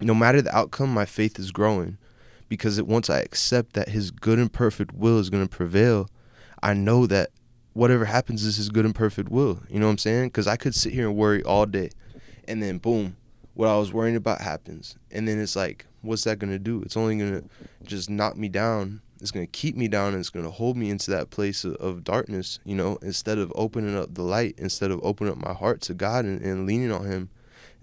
no 0.00 0.14
matter 0.14 0.40
the 0.40 0.56
outcome, 0.56 0.92
my 0.92 1.04
faith 1.04 1.38
is 1.38 1.50
growing. 1.50 1.98
Because 2.48 2.78
it, 2.78 2.86
once 2.86 3.10
I 3.10 3.18
accept 3.18 3.74
that 3.74 3.90
his 3.90 4.10
good 4.10 4.38
and 4.38 4.50
perfect 4.50 4.94
will 4.94 5.18
is 5.18 5.28
going 5.28 5.46
to 5.46 5.54
prevail, 5.54 6.08
I 6.62 6.72
know 6.72 7.06
that 7.06 7.30
whatever 7.74 8.06
happens 8.06 8.42
is 8.42 8.56
his 8.56 8.70
good 8.70 8.84
and 8.84 8.94
perfect 8.94 9.28
will. 9.28 9.60
You 9.68 9.78
know 9.78 9.86
what 9.86 9.92
I'm 9.92 9.98
saying? 9.98 10.28
Because 10.28 10.46
I 10.46 10.56
could 10.56 10.74
sit 10.74 10.92
here 10.94 11.06
and 11.06 11.16
worry 11.16 11.42
all 11.42 11.66
day, 11.66 11.90
and 12.46 12.62
then 12.62 12.78
boom, 12.78 13.16
what 13.54 13.68
I 13.68 13.76
was 13.76 13.92
worrying 13.92 14.16
about 14.16 14.40
happens. 14.40 14.96
And 15.10 15.28
then 15.28 15.38
it's 15.38 15.56
like, 15.56 15.86
what's 16.00 16.24
that 16.24 16.38
going 16.38 16.52
to 16.52 16.58
do? 16.58 16.80
It's 16.82 16.96
only 16.96 17.18
going 17.18 17.42
to 17.42 17.48
just 17.84 18.08
knock 18.08 18.36
me 18.36 18.48
down 18.48 19.02
it's 19.20 19.30
going 19.30 19.46
to 19.46 19.50
keep 19.50 19.76
me 19.76 19.88
down 19.88 20.12
and 20.12 20.20
it's 20.20 20.30
going 20.30 20.44
to 20.44 20.50
hold 20.50 20.76
me 20.76 20.90
into 20.90 21.10
that 21.10 21.30
place 21.30 21.64
of, 21.64 21.74
of, 21.76 22.04
darkness 22.04 22.60
you 22.64 22.74
know 22.74 22.98
instead 23.02 23.38
of 23.38 23.52
opening 23.54 23.96
up 23.96 24.14
the 24.14 24.22
light 24.22 24.54
instead 24.58 24.90
of 24.90 25.00
opening 25.02 25.32
up 25.32 25.38
my 25.38 25.52
heart 25.52 25.80
to 25.80 25.94
god 25.94 26.24
and, 26.24 26.40
and 26.42 26.66
leaning 26.66 26.92
on 26.92 27.04
him 27.04 27.28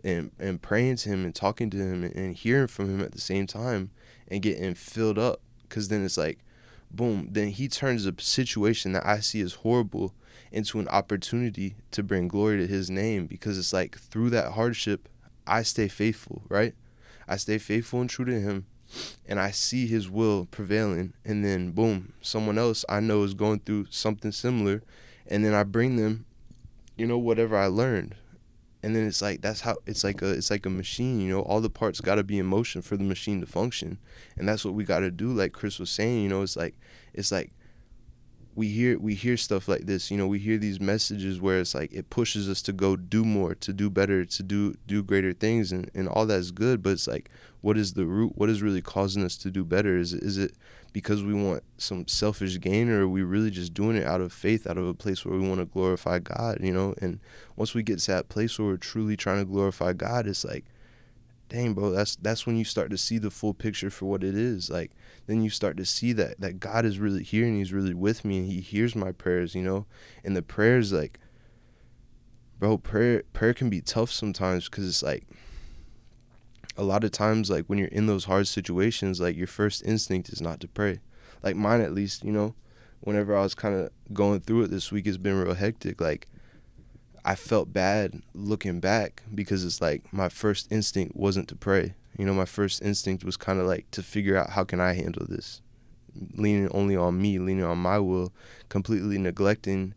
and, 0.04 0.32
and 0.40 0.62
praying 0.62 0.96
to 0.98 1.10
him 1.10 1.26
and 1.26 1.34
talking 1.34 1.70
to 1.70 1.78
him 1.78 2.04
and, 2.04 2.16
and 2.16 2.36
hearing 2.36 2.68
from 2.68 2.90
him 2.90 3.02
at 3.02 3.12
the 3.12 3.20
same 3.20 3.48
time 3.48 3.90
and 4.28 4.44
getting 4.44 4.76
filled 4.76 5.18
up. 5.18 5.42
Because 5.64 5.88
then 5.88 6.06
it's 6.06 6.18
like 6.18 6.40
boom 6.92 7.28
then 7.32 7.50
he 7.50 7.68
turns 7.68 8.06
a 8.06 8.14
situation 8.20 8.94
that 8.94 9.06
i 9.06 9.20
see 9.20 9.42
as 9.42 9.56
horrible 9.56 10.14
into 10.52 10.80
an 10.80 10.88
opportunity 10.90 11.76
to 11.92 12.04
bring 12.04 12.28
glory 12.28 12.58
to 12.58 12.68
his 12.68 12.90
name 12.90 13.26
because 13.26 13.58
it's 13.58 13.74
like 13.74 13.98
through 13.98 14.30
that 14.30 14.54
hardship 14.54 15.10
i 15.46 15.62
stay 15.62 15.88
faithful 15.88 16.44
right? 16.48 16.74
I 17.28 17.38
stay 17.38 17.58
faithful 17.58 18.02
and 18.02 18.10
true 18.10 18.26
to 18.26 18.40
him 18.40 18.66
and 19.28 19.40
I 19.40 19.52
see 19.52 19.88
his 19.88 20.10
will 20.10 20.46
prevailing 20.46 21.14
and 21.24 21.44
then 21.44 21.72
boom, 21.72 22.14
someone 22.22 22.58
else 22.58 22.86
I 22.88 23.00
know 23.00 23.24
is 23.24 23.34
going 23.34 23.60
through 23.60 23.88
something 23.90 24.32
similar 24.32 24.84
and 25.28 25.44
then 25.44 25.54
I 25.54 25.64
bring 25.64 25.96
them 25.96 26.26
you 26.98 27.06
know 27.06 27.18
whatever 27.18 27.58
I 27.58 27.68
learned. 27.68 28.16
And 28.84 28.96
then 28.96 29.08
it's 29.08 29.22
like 29.22 29.42
that's 29.42 29.62
how 29.62 29.78
it's 29.86 30.04
like 30.04 30.22
a 30.22 30.30
it's 30.30 30.52
like 30.52 30.66
a 30.66 30.70
machine, 30.70 31.20
you 31.20 31.32
know, 31.32 31.42
all 31.42 31.60
the 31.60 31.70
parts 31.70 32.02
got 32.02 32.16
to 32.16 32.24
be 32.24 32.38
in 32.38 32.46
motion 32.46 32.82
for 32.82 32.98
the 32.98 33.04
machine 33.04 33.40
to 33.42 33.48
function. 33.48 33.98
And 34.38 34.48
that's 34.48 34.64
what 34.64 34.76
we 34.76 34.84
got 34.84 35.00
to 35.00 35.12
do 35.12 35.34
like 35.34 35.54
Chris 35.54 35.80
was 35.80 35.90
saying, 35.90 36.22
you 36.22 36.30
know, 36.30 36.44
it's 36.44 36.56
like 36.56 36.76
it's 37.14 37.32
like 37.32 37.52
we 38.56 38.70
hear 38.70 38.98
we 38.98 39.14
hear 39.14 39.36
stuff 39.36 39.68
like 39.68 39.86
this 39.86 40.10
you 40.10 40.18
know 40.18 40.28
we 40.28 40.40
hear 40.40 40.58
these 40.58 40.80
messages 40.80 41.42
where 41.42 41.60
it's 41.60 41.76
like 41.76 41.92
it 41.92 42.10
pushes 42.10 42.50
us 42.50 42.62
to 42.62 42.72
go 42.72 42.96
do 42.96 43.26
more 43.26 43.54
to 43.54 43.74
do 43.74 43.90
better 43.90 44.24
to 44.24 44.42
do 44.42 44.74
do 44.88 45.04
greater 45.04 45.34
things 45.34 45.72
and, 45.72 45.92
and 45.94 46.08
all 46.08 46.26
that's 46.26 46.52
good 46.52 46.82
but 46.82 46.92
it's 46.92 47.08
like 47.08 47.30
what 47.66 47.80
is 47.80 47.94
the 47.94 48.06
root 48.06 48.34
what 48.36 48.48
is 48.48 48.62
really 48.62 48.80
causing 48.80 49.24
us 49.24 49.36
to 49.36 49.50
do 49.50 49.64
better? 49.64 49.98
Is 49.98 50.14
is 50.14 50.38
it 50.38 50.54
because 50.94 51.24
we 51.24 51.34
want 51.34 51.64
some 51.80 52.08
selfish 52.08 52.60
gain 52.60 52.90
or 52.90 53.02
are 53.02 53.08
we 53.08 53.24
really 53.24 53.50
just 53.50 53.74
doing 53.74 53.98
it 53.98 54.06
out 54.06 54.22
of 54.22 54.32
faith 54.32 54.68
out 54.68 54.78
of 54.78 54.86
a 54.86 54.94
place 54.94 55.26
where 55.26 55.36
we 55.36 55.48
want 55.48 55.62
to 55.62 55.66
glorify 55.66 56.20
god 56.20 56.60
you 56.62 56.72
know? 56.72 56.94
And 57.02 57.20
once 57.56 57.74
we 57.74 57.82
get 57.82 57.98
to 57.98 58.12
that 58.12 58.30
place 58.30 58.60
where 58.60 58.68
we're 58.68 58.78
truly 58.78 59.18
trying 59.18 59.40
to 59.40 59.46
glorify 59.46 59.94
god 59.94 60.28
it's 60.28 60.46
like 60.46 60.66
dang 61.48 61.74
bro 61.74 61.92
that's 61.92 62.16
that's 62.18 62.48
when 62.48 62.56
you 62.56 62.66
start 62.66 62.90
to 62.90 62.98
see 62.98 63.18
the 63.18 63.30
full 63.30 63.54
picture 63.54 63.90
for 63.90 64.06
what 64.06 64.24
it 64.24 64.36
is. 64.36 64.70
Like 64.70 64.92
then 65.28 65.42
you 65.42 65.50
start 65.50 65.78
to 65.78 65.86
see 65.86 66.14
that 66.14 66.40
that 66.40 66.60
god 66.60 66.86
is 66.86 67.00
really 67.00 67.24
here 67.24 67.46
and 67.46 67.58
he's 67.58 67.74
really 67.74 67.94
with 67.94 68.26
me 68.26 68.40
and 68.40 68.48
he 68.52 68.62
hears 68.62 68.96
my 68.96 69.12
prayers 69.12 69.56
you 69.56 69.62
know? 69.62 69.86
And 70.24 70.36
the 70.36 70.42
prayers 70.42 70.92
like 70.92 71.20
bro 72.60 72.78
prayer 72.78 73.24
prayer 73.34 73.54
can 73.54 73.70
be 73.70 73.82
tough 73.82 74.12
sometimes 74.12 74.70
because 74.70 74.88
it's 74.88 75.04
like 75.04 75.28
a 76.78 76.84
lot 76.84 77.04
of 77.04 77.12
times 77.12 77.50
like 77.50 77.66
when 77.66 77.80
you're 77.80 77.88
in 77.90 78.08
those 78.08 78.26
hard 78.26 78.48
situations 78.48 79.22
like 79.22 79.38
your 79.38 79.48
first 79.48 79.86
instinct 79.86 80.30
is 80.30 80.42
not 80.42 80.60
to 80.62 80.68
pray. 80.68 81.00
Like 81.44 81.56
mine 81.56 81.82
at 81.82 81.94
least 81.94 82.24
you 82.24 82.32
know? 82.32 82.56
Whenever 83.02 83.38
i 83.38 83.44
was 83.44 83.54
kind 83.54 83.76
of 83.76 83.92
going 84.14 84.40
through 84.40 84.64
it 84.64 84.72
this 84.72 84.92
week 84.92 85.06
it's 85.06 85.18
been 85.18 85.36
real 85.36 85.54
hectic. 85.54 86.02
Like 86.02 86.28
I 87.28 87.34
felt 87.34 87.74
bad 87.74 88.22
looking 88.36 88.80
back 88.80 89.24
because 89.34 89.66
it's 89.66 89.82
like 89.82 90.14
my 90.14 90.30
first 90.30 90.72
instinct 90.72 91.16
wasn't 91.16 91.48
to 91.50 91.56
pray. 91.56 91.96
You 92.20 92.24
know, 92.24 92.36
my 92.36 92.46
first 92.46 92.84
instinct 92.84 93.24
was 93.24 93.36
kind 93.36 93.60
of 93.60 93.66
like 93.66 93.90
to 93.92 94.04
figure 94.04 94.38
out 94.38 94.52
how 94.52 94.64
can 94.64 94.80
I 94.80 94.94
handle 94.94 95.26
this, 95.28 95.60
leaning 96.36 96.70
only 96.72 96.96
on 96.96 97.20
me, 97.20 97.40
leaning 97.40 97.64
on 97.64 97.80
my 97.80 97.98
will, 97.98 98.32
completely 98.70 99.18
neglecting 99.18 99.96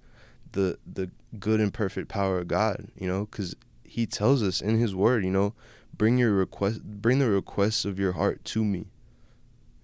the 0.53 0.79
the 0.91 1.11
good 1.39 1.61
and 1.61 1.73
perfect 1.73 2.09
power 2.09 2.39
of 2.39 2.49
God. 2.49 2.89
You 2.97 3.07
know, 3.07 3.27
because 3.27 3.55
He 3.85 4.07
tells 4.07 4.43
us 4.43 4.63
in 4.63 4.79
His 4.79 4.95
Word, 4.95 5.23
you 5.23 5.31
know, 5.31 5.53
bring 5.95 6.17
your 6.17 6.33
request, 6.33 6.83
bring 6.83 7.19
the 7.19 7.29
requests 7.29 7.85
of 7.85 7.99
your 7.99 8.13
heart 8.13 8.43
to 8.47 8.65
me. 8.65 8.87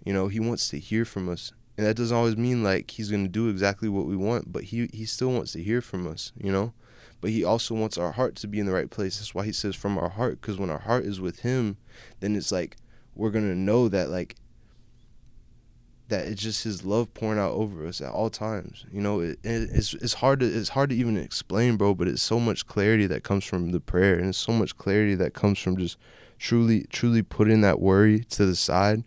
You 0.02 0.14
know, 0.14 0.28
He 0.28 0.40
wants 0.40 0.70
to 0.70 0.78
hear 0.78 1.04
from 1.04 1.28
us, 1.28 1.52
and 1.76 1.86
that 1.86 1.96
doesn't 1.96 2.16
always 2.16 2.38
mean 2.38 2.64
like 2.64 2.90
He's 2.92 3.10
going 3.10 3.24
to 3.24 3.30
do 3.30 3.50
exactly 3.50 3.90
what 3.90 4.06
we 4.06 4.16
want, 4.16 4.50
but 4.50 4.64
He 4.64 4.88
He 4.94 5.04
still 5.04 5.30
wants 5.30 5.52
to 5.52 5.62
hear 5.62 5.82
from 5.82 6.06
us. 6.06 6.32
You 6.40 6.50
know 6.50 6.72
but 7.24 7.30
he 7.30 7.42
also 7.42 7.74
wants 7.74 7.96
our 7.96 8.12
heart 8.12 8.36
to 8.36 8.46
be 8.46 8.60
in 8.60 8.66
the 8.66 8.72
right 8.72 8.90
place. 8.90 9.16
That's 9.16 9.34
why 9.34 9.46
he 9.46 9.52
says 9.52 9.74
from 9.74 9.96
our 9.96 10.10
heart, 10.10 10.42
because 10.42 10.58
when 10.58 10.68
our 10.68 10.80
heart 10.80 11.06
is 11.06 11.22
with 11.22 11.38
him, 11.38 11.78
then 12.20 12.36
it's 12.36 12.52
like 12.52 12.76
we're 13.14 13.30
gonna 13.30 13.54
know 13.54 13.88
that 13.88 14.10
like 14.10 14.36
that 16.08 16.26
it's 16.26 16.42
just 16.42 16.64
his 16.64 16.84
love 16.84 17.14
pouring 17.14 17.38
out 17.38 17.52
over 17.52 17.86
us 17.86 18.02
at 18.02 18.12
all 18.12 18.28
times. 18.28 18.84
You 18.92 19.00
know, 19.00 19.20
it, 19.20 19.38
it's 19.42 19.94
it's 19.94 20.12
hard 20.12 20.40
to 20.40 20.46
it's 20.46 20.68
hard 20.68 20.90
to 20.90 20.96
even 20.96 21.16
explain, 21.16 21.78
bro. 21.78 21.94
But 21.94 22.08
it's 22.08 22.22
so 22.22 22.38
much 22.38 22.66
clarity 22.66 23.06
that 23.06 23.24
comes 23.24 23.46
from 23.46 23.70
the 23.70 23.80
prayer, 23.80 24.18
and 24.18 24.28
it's 24.28 24.36
so 24.36 24.52
much 24.52 24.76
clarity 24.76 25.14
that 25.14 25.32
comes 25.32 25.58
from 25.58 25.78
just 25.78 25.96
truly 26.38 26.84
truly 26.90 27.22
putting 27.22 27.62
that 27.62 27.80
worry 27.80 28.20
to 28.24 28.44
the 28.44 28.54
side 28.54 29.02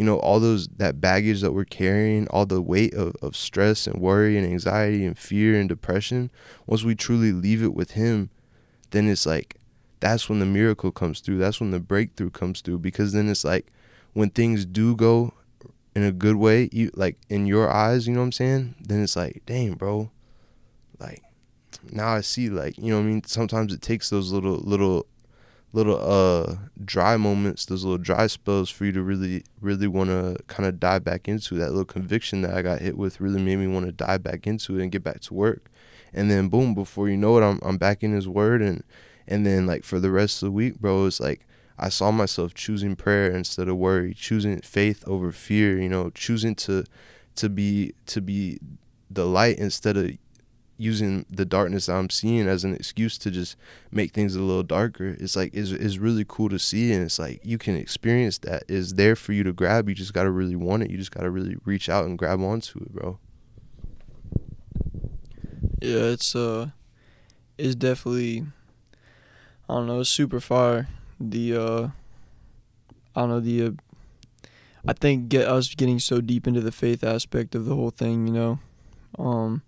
you 0.00 0.06
know 0.06 0.18
all 0.18 0.40
those 0.40 0.66
that 0.68 1.00
baggage 1.00 1.42
that 1.42 1.52
we're 1.52 1.64
carrying 1.64 2.26
all 2.28 2.46
the 2.46 2.62
weight 2.62 2.94
of, 2.94 3.14
of 3.20 3.36
stress 3.36 3.86
and 3.86 4.00
worry 4.00 4.38
and 4.38 4.46
anxiety 4.46 5.04
and 5.04 5.18
fear 5.18 5.60
and 5.60 5.68
depression 5.68 6.30
once 6.66 6.82
we 6.82 6.94
truly 6.94 7.32
leave 7.32 7.62
it 7.62 7.74
with 7.74 7.90
him 7.92 8.30
then 8.92 9.08
it's 9.08 9.26
like 9.26 9.56
that's 10.00 10.28
when 10.28 10.38
the 10.38 10.46
miracle 10.46 10.90
comes 10.90 11.20
through 11.20 11.38
that's 11.38 11.60
when 11.60 11.70
the 11.70 11.80
breakthrough 11.80 12.30
comes 12.30 12.62
through 12.62 12.78
because 12.78 13.12
then 13.12 13.28
it's 13.28 13.44
like 13.44 13.66
when 14.14 14.30
things 14.30 14.64
do 14.64 14.96
go 14.96 15.34
in 15.94 16.02
a 16.02 16.12
good 16.12 16.36
way, 16.36 16.68
you 16.72 16.90
like 16.94 17.18
in 17.28 17.46
your 17.46 17.70
eyes, 17.70 18.06
you 18.06 18.14
know 18.14 18.20
what 18.20 18.26
I'm 18.26 18.32
saying? 18.32 18.74
Then 18.80 19.02
it's 19.02 19.16
like, 19.16 19.42
dang, 19.46 19.74
bro, 19.74 20.10
like 20.98 21.22
now 21.90 22.08
I 22.08 22.20
see, 22.20 22.48
like 22.48 22.78
you 22.78 22.92
know 22.92 23.00
I 23.00 23.02
mean. 23.02 23.22
Sometimes 23.24 23.72
it 23.72 23.82
takes 23.82 24.10
those 24.10 24.32
little 24.32 24.56
little 24.56 25.06
little 25.72 26.00
uh 26.00 26.56
dry 26.84 27.16
moments, 27.16 27.66
those 27.66 27.84
little 27.84 27.98
dry 27.98 28.26
spells 28.26 28.70
for 28.70 28.84
you 28.84 28.92
to 28.92 29.02
really 29.02 29.44
really 29.60 29.86
want 29.86 30.10
to 30.10 30.36
kind 30.46 30.68
of 30.68 30.80
dive 30.80 31.04
back 31.04 31.28
into 31.28 31.54
that 31.56 31.70
little 31.70 31.84
conviction 31.84 32.42
that 32.42 32.54
I 32.54 32.62
got 32.62 32.80
hit 32.80 32.96
with. 32.96 33.20
Really 33.20 33.42
made 33.42 33.56
me 33.56 33.66
want 33.66 33.86
to 33.86 33.92
dive 33.92 34.22
back 34.22 34.46
into 34.46 34.78
it 34.78 34.82
and 34.82 34.92
get 34.92 35.04
back 35.04 35.20
to 35.20 35.34
work. 35.34 35.70
And 36.12 36.30
then 36.30 36.48
boom, 36.48 36.74
before 36.74 37.08
you 37.08 37.16
know 37.16 37.38
it, 37.38 37.42
I'm 37.42 37.60
I'm 37.62 37.78
back 37.78 38.02
in 38.02 38.12
His 38.12 38.28
Word 38.28 38.62
and 38.62 38.82
and 39.28 39.46
then 39.46 39.66
like 39.66 39.84
for 39.84 40.00
the 40.00 40.10
rest 40.10 40.42
of 40.42 40.46
the 40.46 40.52
week, 40.52 40.80
bro, 40.80 41.06
it's 41.06 41.20
like 41.20 41.46
I 41.78 41.88
saw 41.88 42.10
myself 42.10 42.52
choosing 42.52 42.96
prayer 42.96 43.30
instead 43.30 43.68
of 43.68 43.76
worry, 43.76 44.12
choosing 44.12 44.60
faith 44.60 45.02
over 45.06 45.32
fear, 45.32 45.80
you 45.80 45.88
know, 45.88 46.10
choosing 46.10 46.54
to 46.56 46.84
to 47.36 47.48
be 47.48 47.94
to 48.06 48.20
be 48.20 48.58
the 49.08 49.24
light 49.24 49.58
instead 49.58 49.96
of 49.96 50.12
using 50.80 51.26
the 51.28 51.44
darkness 51.44 51.88
I'm 51.88 52.08
seeing 52.08 52.48
as 52.48 52.64
an 52.64 52.74
excuse 52.74 53.18
to 53.18 53.30
just 53.30 53.54
make 53.90 54.12
things 54.12 54.34
a 54.34 54.40
little 54.40 54.62
darker. 54.62 55.16
It's 55.20 55.36
like 55.36 55.54
is 55.54 55.72
is 55.72 55.98
really 55.98 56.24
cool 56.26 56.48
to 56.48 56.58
see 56.58 56.90
and 56.92 57.04
it's 57.04 57.18
like 57.18 57.40
you 57.44 57.58
can 57.58 57.76
experience 57.76 58.38
that. 58.38 58.64
It's 58.66 58.94
there 58.94 59.14
for 59.14 59.34
you 59.34 59.44
to 59.44 59.52
grab. 59.52 59.88
You 59.88 59.94
just 59.94 60.14
gotta 60.14 60.30
really 60.30 60.56
want 60.56 60.82
it. 60.82 60.90
You 60.90 60.96
just 60.96 61.10
gotta 61.10 61.30
really 61.30 61.56
reach 61.64 61.88
out 61.90 62.06
and 62.06 62.18
grab 62.18 62.40
onto 62.40 62.78
it, 62.80 62.92
bro. 62.94 63.18
Yeah, 65.82 66.12
it's 66.14 66.34
uh 66.34 66.70
it's 67.58 67.74
definitely 67.74 68.46
I 69.68 69.74
don't 69.74 69.86
know, 69.86 70.02
super 70.02 70.40
far. 70.40 70.88
the 71.20 71.54
uh 71.56 71.88
I 73.14 73.20
don't 73.20 73.28
know 73.28 73.40
the 73.40 73.66
uh, 73.66 73.70
I 74.86 74.94
think 74.94 75.28
get 75.28 75.46
us 75.46 75.74
getting 75.74 75.98
so 75.98 76.22
deep 76.22 76.46
into 76.46 76.62
the 76.62 76.72
faith 76.72 77.04
aspect 77.04 77.54
of 77.54 77.66
the 77.66 77.74
whole 77.74 77.90
thing, 77.90 78.26
you 78.26 78.32
know. 78.32 78.58
Um 79.18 79.62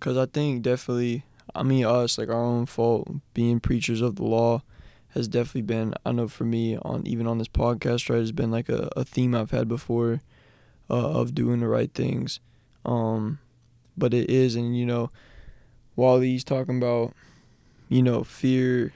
cuz 0.00 0.16
I 0.16 0.26
think 0.26 0.62
definitely 0.62 1.24
I 1.54 1.62
mean 1.62 1.84
us 1.84 2.18
like 2.18 2.28
our 2.28 2.34
own 2.34 2.66
fault 2.66 3.08
being 3.34 3.60
preachers 3.60 4.00
of 4.00 4.16
the 4.16 4.24
law 4.24 4.62
has 5.10 5.28
definitely 5.28 5.62
been 5.62 5.94
I 6.04 6.12
know 6.12 6.28
for 6.28 6.44
me 6.44 6.76
on 6.76 7.06
even 7.06 7.26
on 7.26 7.38
this 7.38 7.48
podcast 7.48 8.10
right 8.10 8.18
has 8.18 8.32
been 8.32 8.50
like 8.50 8.68
a, 8.68 8.88
a 8.96 9.04
theme 9.04 9.34
I've 9.34 9.50
had 9.50 9.68
before 9.68 10.20
uh, 10.88 11.10
of 11.20 11.34
doing 11.34 11.60
the 11.60 11.68
right 11.68 11.92
things. 11.92 12.40
Um 12.84 13.38
but 13.96 14.12
it 14.12 14.28
is 14.30 14.56
and 14.56 14.76
you 14.76 14.86
know 14.86 15.10
while 15.94 16.20
he's 16.20 16.44
talking 16.44 16.76
about 16.76 17.14
you 17.88 18.02
know 18.02 18.22
fear 18.24 18.92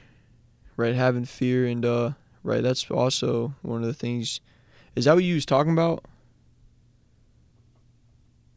right? 0.80 0.94
Having 0.94 1.26
fear 1.26 1.66
and 1.66 1.84
uh, 1.84 2.12
right. 2.42 2.62
That's 2.62 2.90
also 2.90 3.54
one 3.62 3.82
of 3.82 3.86
the 3.86 3.94
things. 3.94 4.40
Is 4.96 5.04
that 5.04 5.14
what 5.14 5.24
you 5.24 5.34
was 5.34 5.46
talking 5.46 5.72
about? 5.72 6.04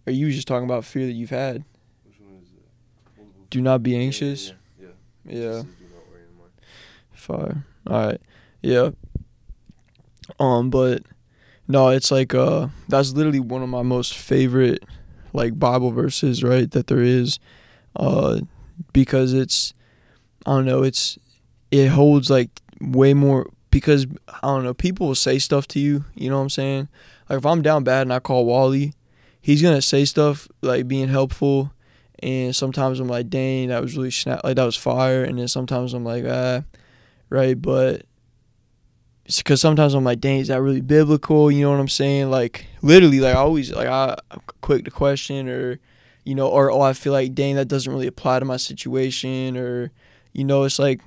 Or 0.08 0.12
you 0.12 0.26
was 0.26 0.36
just 0.36 0.48
talking 0.48 0.66
about 0.66 0.86
fear 0.86 1.06
that 1.06 1.12
you've 1.12 1.30
had? 1.30 1.64
Which 2.06 2.20
one 2.20 2.42
is 2.42 2.50
it? 2.54 2.66
Do 3.54 3.62
not 3.62 3.84
be 3.84 3.96
anxious. 3.96 4.52
Yeah. 4.82 4.88
Yeah. 5.30 5.62
Fire. 7.14 7.64
All 7.86 8.08
right. 8.08 8.22
Yeah. 8.64 8.90
Um, 10.40 10.72
but 10.72 11.04
no, 11.68 11.90
it's 11.90 12.10
like 12.10 12.34
uh, 12.34 12.70
that's 12.88 13.14
literally 13.14 13.40
one 13.40 13.62
of 13.62 13.70
my 13.70 13.84
most 13.84 14.18
favorite 14.18 14.84
like 15.34 15.60
Bible 15.60 15.92
verses, 15.92 16.44
right? 16.44 16.72
That 16.72 16.88
there 16.88 17.04
is, 17.04 17.38
uh, 17.96 18.40
because 18.92 19.34
it's 19.34 19.76
I 20.48 20.54
don't 20.54 20.66
know, 20.66 20.82
it's 20.82 21.20
it 21.70 21.90
holds 21.90 22.32
like 22.32 22.50
way 22.82 23.14
more 23.14 23.52
because 23.70 24.08
I 24.28 24.48
don't 24.48 24.64
know, 24.64 24.74
people 24.74 25.10
will 25.10 25.14
say 25.14 25.38
stuff 25.38 25.68
to 25.70 25.80
you, 25.80 26.06
you 26.16 26.32
know 26.32 26.38
what 26.38 26.42
I'm 26.42 26.50
saying? 26.50 26.88
Like 27.30 27.38
if 27.38 27.46
I'm 27.46 27.62
down 27.62 27.84
bad 27.84 28.02
and 28.02 28.14
I 28.14 28.18
call 28.18 28.48
Wally, 28.48 28.94
he's 29.40 29.62
gonna 29.62 29.84
say 29.84 30.06
stuff 30.06 30.48
like 30.64 30.88
being 30.88 31.10
helpful 31.10 31.72
and 32.24 32.56
sometimes 32.56 33.00
I'm 33.00 33.08
like, 33.08 33.30
dang, 33.30 33.68
that 33.68 33.82
was 33.82 33.96
really 33.96 34.12
snap 34.12 34.44
like 34.44 34.56
that 34.56 34.64
was 34.64 34.76
fire 34.76 35.24
and 35.24 35.38
then 35.38 35.48
sometimes 35.48 35.94
I'm 35.94 36.04
like, 36.04 36.26
ah 36.28 36.64
right, 37.30 37.60
but 37.60 38.06
because 39.26 39.62
sometimes 39.62 39.94
I'm 39.94 40.04
like, 40.04 40.20
dang, 40.20 40.40
is 40.40 40.50
that 40.50 40.62
really 40.62 40.82
biblical? 40.82 41.52
You 41.52 41.64
know 41.64 41.72
what 41.72 41.80
I'm 41.80 41.88
saying? 41.88 42.30
Like 42.30 42.66
literally, 42.82 43.20
like 43.20 43.36
I 43.36 43.40
always 43.40 43.72
like 43.72 43.88
I 43.88 44.16
I'm 44.32 44.42
quick 44.62 44.86
to 44.86 44.92
question 44.92 45.50
or 45.50 45.80
you 46.24 46.36
know, 46.36 46.48
or 46.48 46.72
oh 46.72 46.82
I 46.82 46.94
feel 46.94 47.14
like 47.14 47.34
dang 47.34 47.56
that 47.56 47.68
doesn't 47.68 47.92
really 47.92 48.08
apply 48.08 48.40
to 48.40 48.46
my 48.46 48.58
situation 48.58 49.58
or 49.58 49.92
you 50.32 50.44
know, 50.44 50.64
it's 50.64 50.80
like 50.80 51.02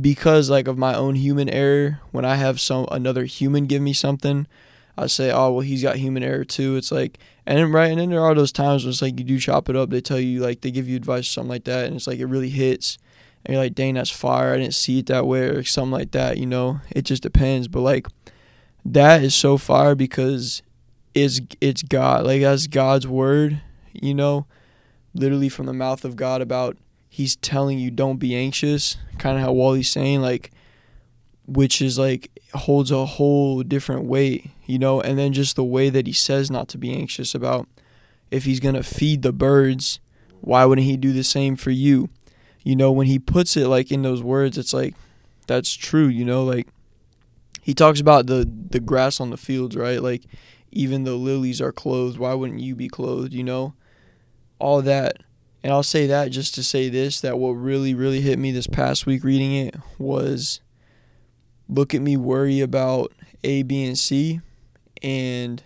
because 0.00 0.50
like 0.50 0.66
of 0.66 0.78
my 0.78 0.94
own 0.94 1.14
human 1.14 1.48
error 1.48 2.00
when 2.10 2.24
i 2.24 2.36
have 2.36 2.60
some 2.60 2.86
another 2.90 3.24
human 3.24 3.66
give 3.66 3.82
me 3.82 3.92
something 3.92 4.46
i 4.96 5.06
say 5.06 5.30
oh 5.30 5.52
well 5.52 5.60
he's 5.60 5.82
got 5.82 5.96
human 5.96 6.22
error 6.22 6.44
too. 6.44 6.76
It's 6.76 6.92
like 6.92 7.18
and 7.46 7.58
then 7.58 7.72
right 7.72 7.90
and 7.90 8.00
then 8.00 8.10
there 8.10 8.20
are 8.20 8.34
those 8.34 8.52
times 8.52 8.84
when 8.84 8.90
it's 8.90 9.02
like 9.02 9.18
you 9.18 9.24
do 9.24 9.38
chop 9.38 9.68
it 9.68 9.76
up. 9.76 9.90
They 9.90 10.00
tell 10.00 10.20
you 10.20 10.40
like 10.40 10.60
they 10.60 10.70
give 10.70 10.88
you 10.88 10.96
advice 10.96 11.26
or 11.28 11.32
something 11.32 11.50
like 11.50 11.64
that 11.64 11.86
and 11.86 11.96
it's 11.96 12.06
like 12.06 12.18
it 12.18 12.26
really 12.26 12.50
hits 12.50 12.98
and 13.44 13.54
you're 13.54 13.62
like 13.62 13.74
dang 13.74 13.94
that's 13.94 14.10
fire. 14.10 14.54
I 14.54 14.58
didn't 14.58 14.74
see 14.74 15.00
it 15.00 15.06
that 15.06 15.26
way 15.26 15.42
or 15.42 15.64
something 15.64 15.92
like 15.92 16.12
that 16.12 16.38
you 16.38 16.46
know? 16.46 16.80
It 16.90 17.02
just 17.02 17.22
depends 17.22 17.68
but 17.68 17.80
like 17.80 18.06
that 18.84 19.22
is 19.22 19.34
so 19.34 19.58
fire 19.58 19.94
because 19.94 20.62
it's 21.14 21.40
it's 21.60 21.82
god. 21.82 22.26
Like 22.26 22.42
that's 22.42 22.66
god's 22.66 23.06
word 23.06 23.60
you 23.92 24.14
know? 24.14 24.46
Literally 25.14 25.48
from 25.48 25.66
the 25.66 25.72
mouth 25.72 26.04
of 26.04 26.16
god 26.16 26.40
about 26.40 26.76
he's 27.08 27.36
telling 27.36 27.78
you 27.78 27.92
don't 27.92 28.16
be 28.16 28.34
anxious, 28.34 28.96
kind 29.18 29.36
of 29.36 29.42
how 29.44 29.52
Wally's 29.52 29.88
saying 29.88 30.20
like 30.20 30.50
which 31.46 31.80
is 31.80 31.98
like 31.98 32.30
holds 32.54 32.90
a 32.90 33.04
whole 33.04 33.62
different 33.62 34.04
weight, 34.04 34.50
you 34.66 34.78
know, 34.78 35.00
and 35.00 35.18
then 35.18 35.32
just 35.32 35.56
the 35.56 35.64
way 35.64 35.90
that 35.90 36.06
he 36.06 36.12
says 36.12 36.50
not 36.50 36.68
to 36.68 36.78
be 36.78 36.94
anxious 36.94 37.34
about 37.34 37.68
if 38.30 38.44
he's 38.44 38.60
going 38.60 38.74
to 38.74 38.82
feed 38.82 39.22
the 39.22 39.32
birds, 39.32 40.00
why 40.40 40.64
wouldn't 40.64 40.86
he 40.86 40.96
do 40.96 41.12
the 41.12 41.24
same 41.24 41.56
for 41.56 41.70
you? 41.70 42.08
You 42.62 42.76
know, 42.76 42.90
when 42.90 43.06
he 43.06 43.18
puts 43.18 43.56
it 43.56 43.68
like 43.68 43.92
in 43.92 44.02
those 44.02 44.22
words, 44.22 44.56
it's 44.58 44.72
like 44.72 44.94
that's 45.46 45.74
true, 45.74 46.06
you 46.06 46.24
know, 46.24 46.44
like 46.44 46.66
he 47.60 47.74
talks 47.74 48.00
about 48.00 48.26
the 48.26 48.48
the 48.70 48.80
grass 48.80 49.20
on 49.20 49.30
the 49.30 49.36
fields, 49.36 49.76
right? 49.76 50.02
Like 50.02 50.22
even 50.70 51.04
though 51.04 51.16
lilies 51.16 51.60
are 51.60 51.72
clothed, 51.72 52.18
why 52.18 52.34
wouldn't 52.34 52.60
you 52.60 52.74
be 52.74 52.88
clothed, 52.88 53.32
you 53.32 53.44
know? 53.44 53.74
All 54.58 54.82
that 54.82 55.18
and 55.64 55.72
I'll 55.72 55.82
say 55.82 56.06
that 56.08 56.30
just 56.30 56.54
to 56.56 56.62
say 56.62 56.90
this 56.90 57.22
that 57.22 57.38
what 57.38 57.52
really, 57.52 57.94
really 57.94 58.20
hit 58.20 58.38
me 58.38 58.52
this 58.52 58.66
past 58.66 59.06
week 59.06 59.24
reading 59.24 59.54
it 59.54 59.74
was 59.98 60.60
look 61.70 61.94
at 61.94 62.02
me 62.02 62.18
worry 62.18 62.60
about 62.60 63.12
A, 63.42 63.62
B, 63.62 63.84
and 63.84 63.98
C 63.98 64.42
and 65.04 65.62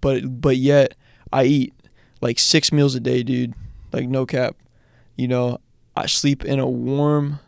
but 0.00 0.40
but 0.40 0.56
yet 0.56 0.94
I 1.32 1.44
eat 1.44 1.74
like 2.20 2.38
six 2.38 2.72
meals 2.72 2.96
a 2.96 3.00
day, 3.00 3.22
dude. 3.22 3.54
Like 3.92 4.08
no 4.08 4.26
cap. 4.26 4.56
You 5.14 5.28
know, 5.28 5.58
I 5.96 6.06
sleep 6.06 6.44
in 6.44 6.58
a 6.58 6.66
warm 6.66 7.38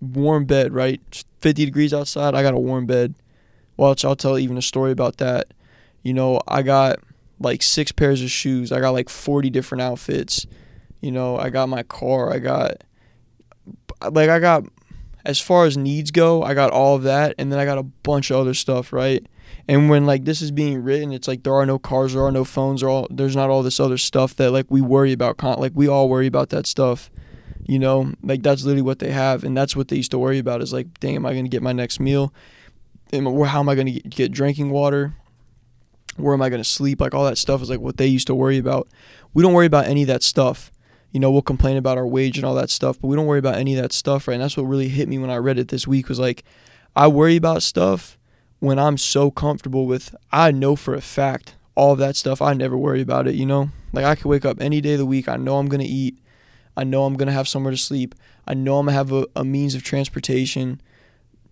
warm 0.00 0.44
bed, 0.44 0.72
right? 0.72 1.00
50 1.40 1.64
degrees 1.64 1.94
outside, 1.94 2.34
I 2.34 2.42
got 2.42 2.54
a 2.54 2.58
warm 2.58 2.86
bed. 2.86 3.14
Well, 3.76 3.94
I'll 4.04 4.16
tell 4.16 4.38
even 4.38 4.58
a 4.58 4.62
story 4.62 4.92
about 4.92 5.16
that. 5.18 5.54
You 6.02 6.12
know, 6.12 6.40
I 6.46 6.62
got 6.62 6.98
like 7.40 7.62
six 7.62 7.92
pairs 7.92 8.22
of 8.22 8.30
shoes. 8.30 8.72
I 8.72 8.80
got 8.80 8.90
like 8.90 9.08
40 9.08 9.50
different 9.50 9.82
outfits. 9.82 10.46
You 11.00 11.12
know, 11.12 11.36
I 11.36 11.50
got 11.50 11.68
my 11.68 11.84
car. 11.84 12.32
I 12.32 12.38
got 12.38 12.82
like 14.10 14.28
I 14.28 14.38
got 14.38 14.64
as 15.24 15.40
far 15.40 15.64
as 15.64 15.76
needs 15.76 16.10
go, 16.10 16.42
I 16.42 16.54
got 16.54 16.70
all 16.70 16.96
of 16.96 17.02
that 17.04 17.34
and 17.38 17.52
then 17.52 17.58
I 17.58 17.64
got 17.64 17.78
a 17.78 17.82
bunch 17.82 18.30
of 18.30 18.36
other 18.36 18.54
stuff, 18.54 18.92
right? 18.92 19.24
And 19.66 19.90
when 19.90 20.06
like 20.06 20.24
this 20.24 20.40
is 20.40 20.50
being 20.50 20.82
written, 20.82 21.12
it's 21.12 21.28
like 21.28 21.42
there 21.42 21.54
are 21.54 21.66
no 21.66 21.78
cars, 21.78 22.14
there 22.14 22.22
are 22.22 22.32
no 22.32 22.44
phones, 22.44 22.82
or 22.82 22.88
all 22.88 23.06
there's 23.10 23.36
not 23.36 23.50
all 23.50 23.62
this 23.62 23.80
other 23.80 23.98
stuff 23.98 24.34
that 24.36 24.50
like 24.50 24.66
we 24.68 24.80
worry 24.80 25.12
about. 25.12 25.36
Con- 25.36 25.60
Like 25.60 25.72
we 25.74 25.88
all 25.88 26.08
worry 26.08 26.26
about 26.26 26.48
that 26.50 26.66
stuff, 26.66 27.10
you 27.66 27.78
know. 27.78 28.12
Like 28.22 28.42
that's 28.42 28.64
literally 28.64 28.82
what 28.82 28.98
they 28.98 29.10
have, 29.12 29.44
and 29.44 29.56
that's 29.56 29.76
what 29.76 29.88
they 29.88 29.96
used 29.96 30.10
to 30.12 30.18
worry 30.18 30.38
about. 30.38 30.62
Is 30.62 30.72
like, 30.72 30.98
dang, 31.00 31.16
am 31.16 31.26
I 31.26 31.34
gonna 31.34 31.48
get 31.48 31.62
my 31.62 31.72
next 31.72 32.00
meal? 32.00 32.32
How 33.12 33.60
am 33.60 33.68
I 33.68 33.74
gonna 33.74 33.92
get 33.92 34.32
drinking 34.32 34.70
water? 34.70 35.14
Where 36.16 36.34
am 36.34 36.42
I 36.42 36.48
gonna 36.48 36.64
sleep? 36.64 37.00
Like 37.00 37.14
all 37.14 37.24
that 37.24 37.38
stuff 37.38 37.62
is 37.62 37.70
like 37.70 37.80
what 37.80 37.96
they 37.96 38.06
used 38.06 38.26
to 38.28 38.34
worry 38.34 38.58
about. 38.58 38.88
We 39.34 39.42
don't 39.42 39.52
worry 39.52 39.66
about 39.66 39.86
any 39.86 40.02
of 40.02 40.08
that 40.08 40.22
stuff 40.22 40.72
you 41.10 41.20
know, 41.20 41.30
we'll 41.30 41.42
complain 41.42 41.76
about 41.76 41.96
our 41.96 42.06
wage 42.06 42.36
and 42.36 42.44
all 42.44 42.54
that 42.54 42.68
stuff, 42.68 43.00
but 43.00 43.08
we 43.08 43.16
don't 43.16 43.26
worry 43.26 43.38
about 43.38 43.54
any 43.54 43.74
of 43.74 43.82
that 43.82 43.92
stuff, 43.92 44.28
right? 44.28 44.34
And 44.34 44.42
that's 44.42 44.56
what 44.56 44.64
really 44.64 44.88
hit 44.88 45.08
me 45.08 45.18
when 45.18 45.30
I 45.30 45.36
read 45.36 45.58
it 45.58 45.68
this 45.68 45.86
week 45.86 46.08
was 46.08 46.18
like, 46.18 46.44
I 46.94 47.08
worry 47.08 47.36
about 47.36 47.62
stuff 47.62 48.17
when 48.60 48.78
I'm 48.78 48.98
so 48.98 49.30
comfortable 49.30 49.86
with, 49.86 50.14
I 50.32 50.50
know 50.50 50.76
for 50.76 50.94
a 50.94 51.00
fact 51.00 51.54
all 51.74 51.92
of 51.92 51.98
that 51.98 52.16
stuff, 52.16 52.42
I 52.42 52.54
never 52.54 52.76
worry 52.76 53.00
about 53.00 53.28
it, 53.28 53.36
you 53.36 53.46
know? 53.46 53.70
Like 53.92 54.04
I 54.04 54.16
could 54.16 54.26
wake 54.26 54.44
up 54.44 54.60
any 54.60 54.80
day 54.80 54.94
of 54.94 54.98
the 54.98 55.06
week, 55.06 55.28
I 55.28 55.36
know 55.36 55.58
I'm 55.58 55.68
going 55.68 55.80
to 55.80 55.86
eat, 55.86 56.18
I 56.76 56.84
know 56.84 57.04
I'm 57.04 57.14
going 57.14 57.28
to 57.28 57.32
have 57.32 57.48
somewhere 57.48 57.70
to 57.70 57.76
sleep, 57.76 58.14
I 58.46 58.54
know 58.54 58.78
I'm 58.78 58.86
going 58.86 58.94
to 58.94 58.98
have 58.98 59.12
a, 59.12 59.26
a 59.36 59.44
means 59.44 59.74
of 59.74 59.82
transportation. 59.82 60.80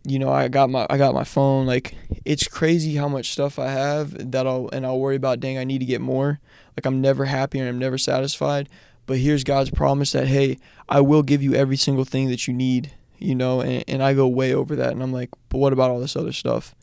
You 0.09 0.21
know, 0.21 0.31
I 0.31 0.47
got 0.47 0.71
my 0.71 0.87
I 0.89 0.99
got 0.99 1.15
my 1.15 1.25
phone. 1.25 1.67
Like 1.67 1.97
it's 2.25 2.47
crazy 2.47 2.95
how 2.95 3.09
much 3.09 3.33
stuff 3.33 3.59
I 3.59 3.71
have 3.71 4.31
that 4.31 4.47
I'll 4.47 4.71
and 4.73 4.87
I'll 4.87 5.01
worry 5.01 5.17
about. 5.17 5.41
Dang, 5.41 5.59
I 5.59 5.65
need 5.65 5.81
to 5.81 5.85
get 5.85 6.01
more. 6.01 6.39
Like 6.77 6.87
I'm 6.87 7.01
never 7.01 7.25
happy 7.25 7.59
and 7.59 7.69
I'm 7.69 7.81
never 7.81 7.99
satisfied. 7.99 8.69
But 9.07 9.19
here's 9.19 9.43
God's 9.43 9.71
promise 9.71 10.13
that, 10.13 10.29
hey, 10.29 10.59
I 10.89 11.01
will 11.01 11.25
give 11.25 11.43
you 11.43 11.55
every 11.55 11.77
single 11.77 12.05
thing 12.05 12.29
that 12.29 12.47
you 12.47 12.55
need, 12.55 12.93
you 13.19 13.35
know, 13.35 13.61
and, 13.61 13.83
and 13.89 14.01
I 14.01 14.15
go 14.15 14.29
way 14.29 14.55
over 14.55 14.77
that. 14.77 14.93
And 14.93 15.03
I'm 15.03 15.13
like, 15.13 15.31
but 15.49 15.59
what 15.59 15.73
about 15.73 15.91
all 15.91 15.99
this 15.99 16.15
other 16.15 16.33
stuff? 16.33 16.76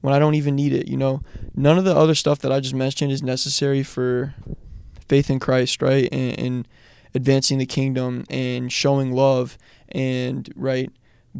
When 0.00 0.14
I 0.14 0.18
don't 0.18 0.34
even 0.34 0.54
need 0.54 0.72
it, 0.72 0.88
you 0.88 0.96
know. 0.96 1.22
None 1.54 1.78
of 1.78 1.84
the 1.84 1.96
other 1.96 2.14
stuff 2.14 2.38
that 2.40 2.52
I 2.52 2.60
just 2.60 2.74
mentioned 2.74 3.12
is 3.12 3.22
necessary 3.22 3.82
for 3.82 4.34
faith 5.08 5.30
in 5.30 5.38
Christ, 5.38 5.82
right? 5.82 6.08
And, 6.12 6.38
and 6.38 6.68
advancing 7.14 7.58
the 7.58 7.66
kingdom 7.66 8.24
and 8.30 8.72
showing 8.72 9.12
love 9.12 9.58
and 9.88 10.52
right 10.54 10.90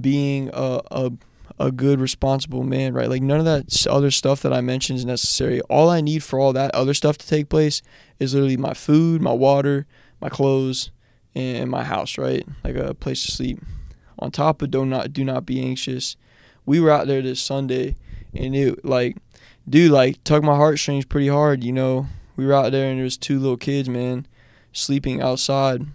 being 0.00 0.50
a, 0.52 0.80
a 0.90 1.12
a 1.60 1.72
good 1.72 2.00
responsible 2.00 2.62
man, 2.62 2.94
right? 2.94 3.08
Like 3.08 3.22
none 3.22 3.40
of 3.40 3.44
that 3.44 3.86
other 3.88 4.10
stuff 4.10 4.42
that 4.42 4.52
I 4.52 4.60
mentioned 4.60 4.98
is 4.98 5.04
necessary. 5.04 5.60
All 5.62 5.90
I 5.90 6.00
need 6.00 6.22
for 6.22 6.38
all 6.38 6.52
that 6.52 6.72
other 6.74 6.94
stuff 6.94 7.18
to 7.18 7.26
take 7.26 7.48
place 7.48 7.82
is 8.20 8.32
literally 8.32 8.56
my 8.56 8.74
food, 8.74 9.20
my 9.20 9.32
water, 9.32 9.86
my 10.20 10.28
clothes, 10.28 10.92
and 11.34 11.70
my 11.70 11.84
house, 11.84 12.16
right? 12.16 12.46
Like 12.62 12.76
a 12.76 12.94
place 12.94 13.26
to 13.26 13.32
sleep. 13.32 13.60
On 14.20 14.30
top 14.30 14.62
of 14.62 14.70
do 14.70 14.84
not 14.84 15.12
do 15.12 15.24
not 15.24 15.46
be 15.46 15.60
anxious. 15.60 16.16
We 16.64 16.80
were 16.80 16.90
out 16.90 17.06
there 17.06 17.22
this 17.22 17.40
Sunday 17.40 17.96
and 18.34 18.54
it 18.54 18.84
like 18.84 19.16
dude 19.68 19.90
like 19.90 20.22
tugged 20.24 20.44
my 20.44 20.56
heartstrings 20.56 21.04
pretty 21.04 21.28
hard, 21.28 21.64
you 21.64 21.72
know. 21.72 22.06
We 22.36 22.46
were 22.46 22.54
out 22.54 22.72
there 22.72 22.88
and 22.88 22.98
there 22.98 23.04
was 23.04 23.16
two 23.16 23.38
little 23.38 23.56
kids, 23.56 23.88
man, 23.88 24.26
sleeping 24.72 25.20
outside. 25.20 25.86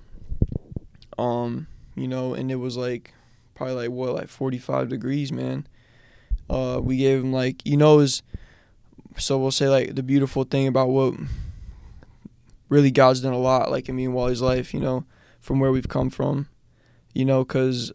Um, 1.18 1.68
you 1.96 2.08
know, 2.08 2.34
and 2.34 2.52
it 2.52 2.56
was 2.56 2.76
like 2.76 3.14
probably 3.56 3.76
like 3.76 3.92
what 3.92 4.14
like 4.14 4.28
45 4.28 4.90
degrees, 4.90 5.32
man. 5.32 5.68
Uh, 6.50 6.80
we 6.84 6.98
gave 6.98 7.22
them 7.22 7.32
like 7.32 7.66
you 7.66 7.78
know 7.78 8.00
is 8.00 8.22
so 9.18 9.38
we'll 9.38 9.52
say 9.52 9.70
like 9.70 9.96
the 9.96 10.04
beautiful 10.04 10.44
thing 10.44 10.68
about 10.68 10.90
what 10.90 11.14
really 12.70 12.92
God's 12.92 13.22
done 13.22 13.34
a 13.34 13.38
lot 13.38 13.72
like 13.72 13.88
in 13.88 13.96
me 13.96 14.06
and 14.06 14.14
Wally's 14.14 14.42
life, 14.42 14.74
you 14.74 14.80
know, 14.80 15.06
from 15.40 15.60
where 15.60 15.72
we've 15.72 15.88
come 15.88 16.10
from, 16.10 16.48
you 17.14 17.24
know, 17.24 17.44
because 17.44 17.92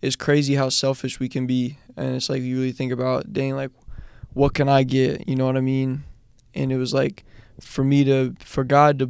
it's 0.00 0.16
crazy 0.16 0.54
how 0.54 0.68
selfish 0.68 1.18
we 1.18 1.28
can 1.28 1.46
be, 1.46 1.78
and 1.96 2.14
it's 2.16 2.28
like 2.28 2.42
you 2.42 2.56
really 2.56 2.72
think 2.72 2.92
about, 2.92 3.32
dang, 3.32 3.56
like 3.56 3.70
what 4.32 4.54
can 4.54 4.68
I 4.68 4.82
get, 4.84 5.28
you 5.28 5.34
know 5.34 5.46
what 5.46 5.56
I 5.56 5.60
mean? 5.60 6.04
And 6.54 6.70
it 6.70 6.76
was 6.76 6.94
like 6.94 7.24
for 7.60 7.82
me 7.82 8.04
to 8.04 8.34
for 8.40 8.62
God 8.62 8.98
to 9.00 9.06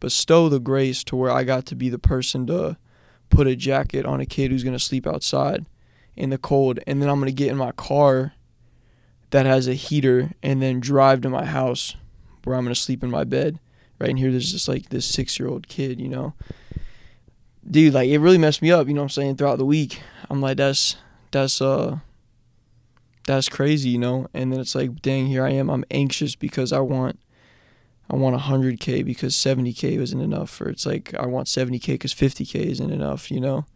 bestow 0.00 0.48
the 0.48 0.60
grace 0.60 1.02
to 1.04 1.16
where 1.16 1.30
I 1.30 1.44
got 1.44 1.66
to 1.66 1.74
be 1.74 1.88
the 1.88 1.98
person 1.98 2.46
to 2.48 2.76
put 3.30 3.46
a 3.46 3.56
jacket 3.56 4.04
on 4.04 4.20
a 4.20 4.26
kid 4.26 4.50
who's 4.50 4.64
going 4.64 4.76
to 4.76 4.84
sleep 4.84 5.06
outside 5.06 5.64
in 6.16 6.30
the 6.30 6.38
cold 6.38 6.80
and 6.86 7.00
then 7.00 7.08
I'm 7.08 7.20
going 7.20 7.26
to 7.26 7.32
get 7.32 7.50
in 7.50 7.56
my 7.56 7.72
car 7.72 8.34
that 9.30 9.46
has 9.46 9.68
a 9.68 9.74
heater 9.74 10.32
and 10.42 10.60
then 10.60 10.80
drive 10.80 11.20
to 11.22 11.30
my 11.30 11.44
house 11.44 11.96
where 12.44 12.56
I'm 12.56 12.64
going 12.64 12.74
to 12.74 12.80
sleep 12.80 13.04
in 13.04 13.10
my 13.10 13.24
bed. 13.24 13.58
Right 13.98 14.10
and 14.10 14.18
here 14.18 14.30
there's 14.30 14.52
just 14.52 14.68
like 14.68 14.88
this 14.88 15.10
6-year-old 15.10 15.68
kid, 15.68 16.00
you 16.00 16.08
know. 16.08 16.34
Dude, 17.70 17.94
like 17.94 18.08
it 18.08 18.18
really 18.18 18.38
messed 18.38 18.62
me 18.62 18.72
up, 18.72 18.88
you 18.88 18.94
know 18.94 19.02
what 19.02 19.04
I'm 19.04 19.10
saying, 19.10 19.36
throughout 19.36 19.58
the 19.58 19.66
week. 19.66 20.00
I'm 20.30 20.40
like 20.40 20.56
that's 20.56 20.96
that's 21.32 21.60
uh 21.60 21.98
that's 23.26 23.48
crazy, 23.48 23.90
you 23.90 23.98
know. 23.98 24.28
And 24.32 24.52
then 24.52 24.60
it's 24.60 24.74
like, 24.74 25.02
dang, 25.02 25.26
here 25.26 25.44
I 25.44 25.50
am. 25.50 25.68
I'm 25.68 25.84
anxious 25.90 26.34
because 26.36 26.72
I 26.72 26.80
want 26.80 27.18
I 28.08 28.16
want 28.16 28.40
100k 28.40 29.04
because 29.04 29.34
70k 29.34 29.98
wasn't 29.98 30.22
enough, 30.22 30.60
or 30.60 30.68
it's 30.68 30.86
like 30.86 31.14
I 31.14 31.26
want 31.26 31.46
70k 31.46 31.86
because 31.94 32.14
50k 32.14 32.56
isn't 32.66 32.90
enough, 32.90 33.30
you 33.30 33.40
know. 33.40 33.66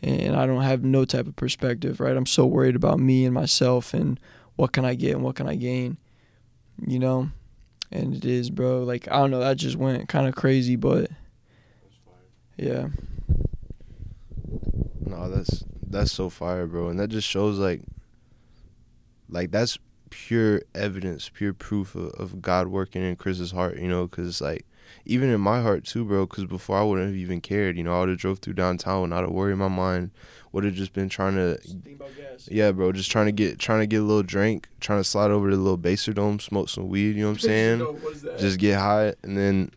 And 0.00 0.36
I 0.36 0.46
don't 0.46 0.62
have 0.62 0.84
no 0.84 1.04
type 1.04 1.26
of 1.26 1.34
perspective, 1.34 1.98
right? 1.98 2.16
I'm 2.16 2.26
so 2.26 2.46
worried 2.46 2.76
about 2.76 3.00
me 3.00 3.24
and 3.24 3.34
myself 3.34 3.92
and 3.92 4.20
what 4.54 4.72
can 4.72 4.84
I 4.84 4.94
get 4.94 5.14
and 5.14 5.24
what 5.24 5.34
can 5.34 5.48
I 5.48 5.56
gain, 5.56 5.98
you 6.86 6.98
know. 6.98 7.30
And 7.90 8.14
it 8.14 8.24
is, 8.24 8.48
bro. 8.50 8.84
Like 8.84 9.08
I 9.10 9.16
don't 9.16 9.30
know, 9.30 9.40
that 9.40 9.56
just 9.56 9.76
went 9.76 10.08
kind 10.08 10.28
of 10.28 10.34
crazy, 10.34 10.76
but 10.76 11.10
yeah. 12.56 12.88
No, 15.04 15.28
that's 15.30 15.64
that's 15.90 16.12
so 16.12 16.30
fire, 16.30 16.66
bro, 16.66 16.88
and 16.88 16.98
that 17.00 17.08
just 17.08 17.28
shows 17.28 17.58
like, 17.58 17.82
like 19.28 19.50
that's 19.50 19.78
pure 20.10 20.62
evidence, 20.74 21.28
pure 21.28 21.52
proof 21.52 21.94
of, 21.94 22.10
of 22.12 22.42
God 22.42 22.68
working 22.68 23.02
in 23.02 23.16
Chris's 23.16 23.52
heart, 23.52 23.78
you 23.78 23.88
know, 23.88 24.06
because 24.06 24.40
like 24.40 24.64
even 25.04 25.30
in 25.30 25.40
my 25.40 25.62
heart 25.62 25.84
too, 25.84 26.04
bro. 26.04 26.26
Because 26.26 26.44
before 26.46 26.78
I 26.78 26.82
wouldn't 26.82 27.08
have 27.08 27.16
even 27.16 27.40
cared, 27.40 27.76
you 27.76 27.82
know, 27.84 27.96
I 27.96 28.00
would 28.00 28.08
have 28.10 28.18
drove 28.18 28.38
through 28.38 28.54
downtown, 28.54 29.10
not 29.10 29.24
a 29.24 29.30
worry 29.30 29.52
in 29.52 29.58
my 29.58 29.68
mind. 29.68 30.10
Would 30.52 30.64
have 30.64 30.74
just 30.74 30.94
been 30.94 31.10
trying 31.10 31.34
to, 31.34 31.58
yeah, 32.50 32.72
bro, 32.72 32.90
just 32.92 33.10
trying 33.10 33.26
to 33.26 33.32
get 33.32 33.58
trying 33.58 33.80
to 33.80 33.86
get 33.86 34.00
a 34.00 34.04
little 34.04 34.22
drink, 34.22 34.68
trying 34.80 35.00
to 35.00 35.04
slide 35.04 35.30
over 35.30 35.50
to 35.50 35.56
the 35.56 35.62
little 35.62 35.76
Baser 35.76 36.14
Dome, 36.14 36.40
smoke 36.40 36.70
some 36.70 36.88
weed. 36.88 37.16
You 37.16 37.22
know 37.24 37.28
what 37.28 37.34
I'm 37.34 37.38
saying? 37.40 37.80
just 38.38 38.58
get 38.58 38.78
high 38.78 39.14
and 39.22 39.36
then 39.36 39.72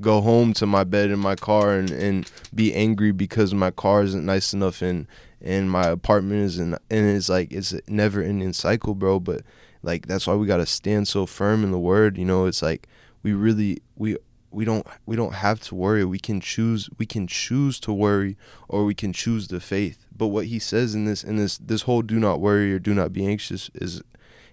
go 0.00 0.20
home 0.20 0.52
to 0.54 0.66
my 0.66 0.84
bed 0.84 1.10
in 1.10 1.18
my 1.18 1.34
car 1.34 1.74
and, 1.74 1.90
and 1.90 2.30
be 2.54 2.74
angry 2.74 3.12
because 3.12 3.54
my 3.54 3.70
car 3.70 4.02
isn't 4.02 4.24
nice 4.24 4.52
enough 4.52 4.82
and 4.82 5.06
and 5.40 5.70
my 5.70 5.84
apartment 5.84 6.42
is 6.42 6.58
and 6.58 6.78
and 6.90 7.06
it's 7.06 7.28
like 7.28 7.52
it's 7.52 7.72
a 7.72 7.80
never 7.86 8.22
ending 8.22 8.52
cycle, 8.52 8.94
bro. 8.94 9.20
But 9.20 9.42
like 9.82 10.06
that's 10.06 10.26
why 10.26 10.34
we 10.34 10.46
gotta 10.46 10.66
stand 10.66 11.06
so 11.08 11.26
firm 11.26 11.62
in 11.64 11.70
the 11.70 11.78
word. 11.78 12.16
You 12.16 12.24
know, 12.24 12.46
it's 12.46 12.62
like 12.62 12.88
we 13.22 13.32
really 13.32 13.82
we 13.96 14.16
we 14.50 14.64
don't 14.64 14.86
we 15.04 15.16
don't 15.16 15.34
have 15.34 15.60
to 15.60 15.74
worry. 15.74 16.04
We 16.04 16.18
can 16.18 16.40
choose 16.40 16.88
we 16.98 17.06
can 17.06 17.26
choose 17.26 17.78
to 17.80 17.92
worry 17.92 18.36
or 18.68 18.84
we 18.84 18.94
can 18.94 19.12
choose 19.12 19.48
the 19.48 19.60
faith. 19.60 20.06
But 20.16 20.28
what 20.28 20.46
he 20.46 20.58
says 20.58 20.94
in 20.94 21.04
this 21.04 21.22
in 21.22 21.36
this 21.36 21.58
this 21.58 21.82
whole 21.82 22.02
do 22.02 22.18
not 22.18 22.40
worry 22.40 22.72
or 22.72 22.78
do 22.78 22.94
not 22.94 23.12
be 23.12 23.26
anxious 23.26 23.70
is 23.74 24.02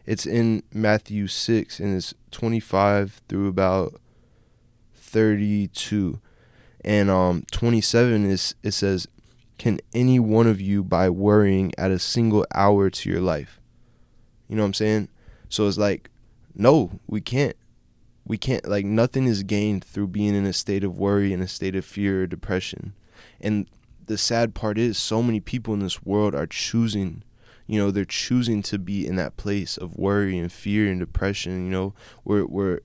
it's 0.05 0.25
in 0.25 0.63
Matthew 0.73 1.27
six 1.27 1.79
and 1.79 1.95
it's 1.95 2.13
twenty 2.31 2.59
five 2.59 3.21
through 3.29 3.47
about 3.47 4.01
thirty 5.11 5.67
two. 5.67 6.19
And 6.83 7.09
um 7.09 7.45
twenty 7.51 7.81
seven 7.81 8.25
is 8.25 8.55
it 8.63 8.71
says 8.71 9.07
can 9.57 9.79
any 9.93 10.19
one 10.19 10.47
of 10.47 10.59
you 10.59 10.83
by 10.83 11.07
worrying 11.07 11.71
add 11.77 11.91
a 11.91 11.99
single 11.99 12.47
hour 12.55 12.89
to 12.89 13.09
your 13.09 13.21
life? 13.21 13.61
You 14.47 14.55
know 14.55 14.63
what 14.63 14.67
I'm 14.67 14.73
saying? 14.73 15.09
So 15.49 15.67
it's 15.67 15.77
like, 15.77 16.09
no, 16.55 16.99
we 17.05 17.21
can't. 17.21 17.55
We 18.25 18.39
can't, 18.39 18.67
like, 18.67 18.85
nothing 18.85 19.27
is 19.27 19.43
gained 19.43 19.83
through 19.83 20.07
being 20.07 20.33
in 20.33 20.45
a 20.45 20.53
state 20.53 20.83
of 20.83 20.97
worry, 20.97 21.31
and 21.31 21.43
a 21.43 21.47
state 21.47 21.75
of 21.75 21.85
fear 21.85 22.23
or 22.23 22.27
depression. 22.27 22.93
And 23.39 23.67
the 24.05 24.17
sad 24.17 24.55
part 24.55 24.79
is, 24.79 24.97
so 24.97 25.21
many 25.21 25.39
people 25.39 25.75
in 25.75 25.79
this 25.79 26.03
world 26.03 26.33
are 26.33 26.47
choosing, 26.47 27.23
you 27.67 27.77
know, 27.77 27.91
they're 27.91 28.03
choosing 28.03 28.63
to 28.63 28.79
be 28.79 29.05
in 29.05 29.15
that 29.17 29.37
place 29.37 29.77
of 29.77 29.95
worry 29.95 30.39
and 30.39 30.51
fear 30.51 30.89
and 30.89 30.99
depression. 30.99 31.65
You 31.65 31.71
know, 31.71 31.93
we're, 32.23 32.45
we're, 32.45 32.79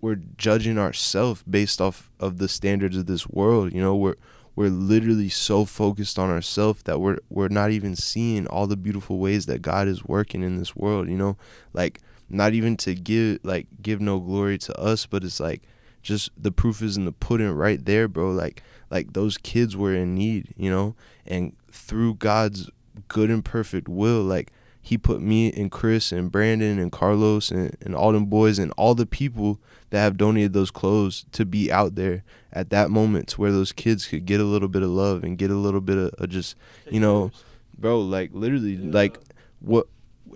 we're 0.00 0.20
judging 0.36 0.78
ourselves 0.78 1.42
based 1.42 1.80
off 1.80 2.10
of 2.18 2.38
the 2.38 2.48
standards 2.48 2.96
of 2.96 3.06
this 3.06 3.28
world. 3.28 3.72
You 3.72 3.80
know, 3.80 3.94
we're, 3.94 4.16
we're 4.56 4.68
literally 4.68 5.28
so 5.28 5.64
focused 5.64 6.18
on 6.18 6.30
ourselves 6.30 6.82
that 6.84 7.00
we're 7.00 7.18
we're 7.28 7.48
not 7.48 7.70
even 7.70 7.96
seeing 7.96 8.46
all 8.46 8.66
the 8.66 8.76
beautiful 8.76 9.18
ways 9.18 9.46
that 9.46 9.62
God 9.62 9.88
is 9.88 10.04
working 10.04 10.42
in 10.42 10.58
this 10.58 10.74
world, 10.74 11.08
you 11.08 11.16
know? 11.16 11.36
Like 11.72 12.00
not 12.28 12.52
even 12.52 12.76
to 12.78 12.94
give 12.94 13.40
like 13.42 13.66
give 13.80 14.00
no 14.00 14.18
glory 14.18 14.58
to 14.58 14.78
us, 14.78 15.06
but 15.06 15.24
it's 15.24 15.40
like 15.40 15.62
just 16.02 16.30
the 16.36 16.52
proof 16.52 16.82
is 16.82 16.96
in 16.96 17.04
the 17.04 17.12
pudding 17.12 17.52
right 17.52 17.84
there, 17.84 18.08
bro. 18.08 18.30
Like 18.30 18.62
like 18.90 19.12
those 19.12 19.38
kids 19.38 19.76
were 19.76 19.94
in 19.94 20.14
need, 20.14 20.52
you 20.56 20.70
know? 20.70 20.94
And 21.26 21.56
through 21.70 22.14
God's 22.14 22.70
good 23.08 23.30
and 23.30 23.44
perfect 23.44 23.88
will, 23.88 24.22
like 24.22 24.52
he 24.90 24.98
put 24.98 25.20
me 25.20 25.52
and 25.52 25.70
Chris 25.70 26.10
and 26.10 26.32
Brandon 26.32 26.80
and 26.80 26.90
Carlos 26.90 27.52
and, 27.52 27.76
and 27.80 27.94
all 27.94 28.10
them 28.10 28.26
boys 28.26 28.58
and 28.58 28.72
all 28.72 28.96
the 28.96 29.06
people 29.06 29.60
that 29.90 30.00
have 30.00 30.16
donated 30.16 30.52
those 30.52 30.72
clothes 30.72 31.26
to 31.30 31.44
be 31.44 31.70
out 31.70 31.94
there 31.94 32.24
at 32.52 32.70
that 32.70 32.90
moment 32.90 33.28
to 33.28 33.40
where 33.40 33.52
those 33.52 33.70
kids 33.70 34.08
could 34.08 34.26
get 34.26 34.40
a 34.40 34.44
little 34.44 34.66
bit 34.66 34.82
of 34.82 34.88
love 34.88 35.22
and 35.22 35.38
get 35.38 35.48
a 35.48 35.54
little 35.54 35.80
bit 35.80 35.96
of, 35.96 36.10
of 36.18 36.28
just 36.28 36.56
you 36.90 36.98
know 36.98 37.30
bro 37.78 38.00
like 38.00 38.30
literally 38.32 38.72
yeah. 38.72 38.92
like 38.92 39.16
what 39.60 39.86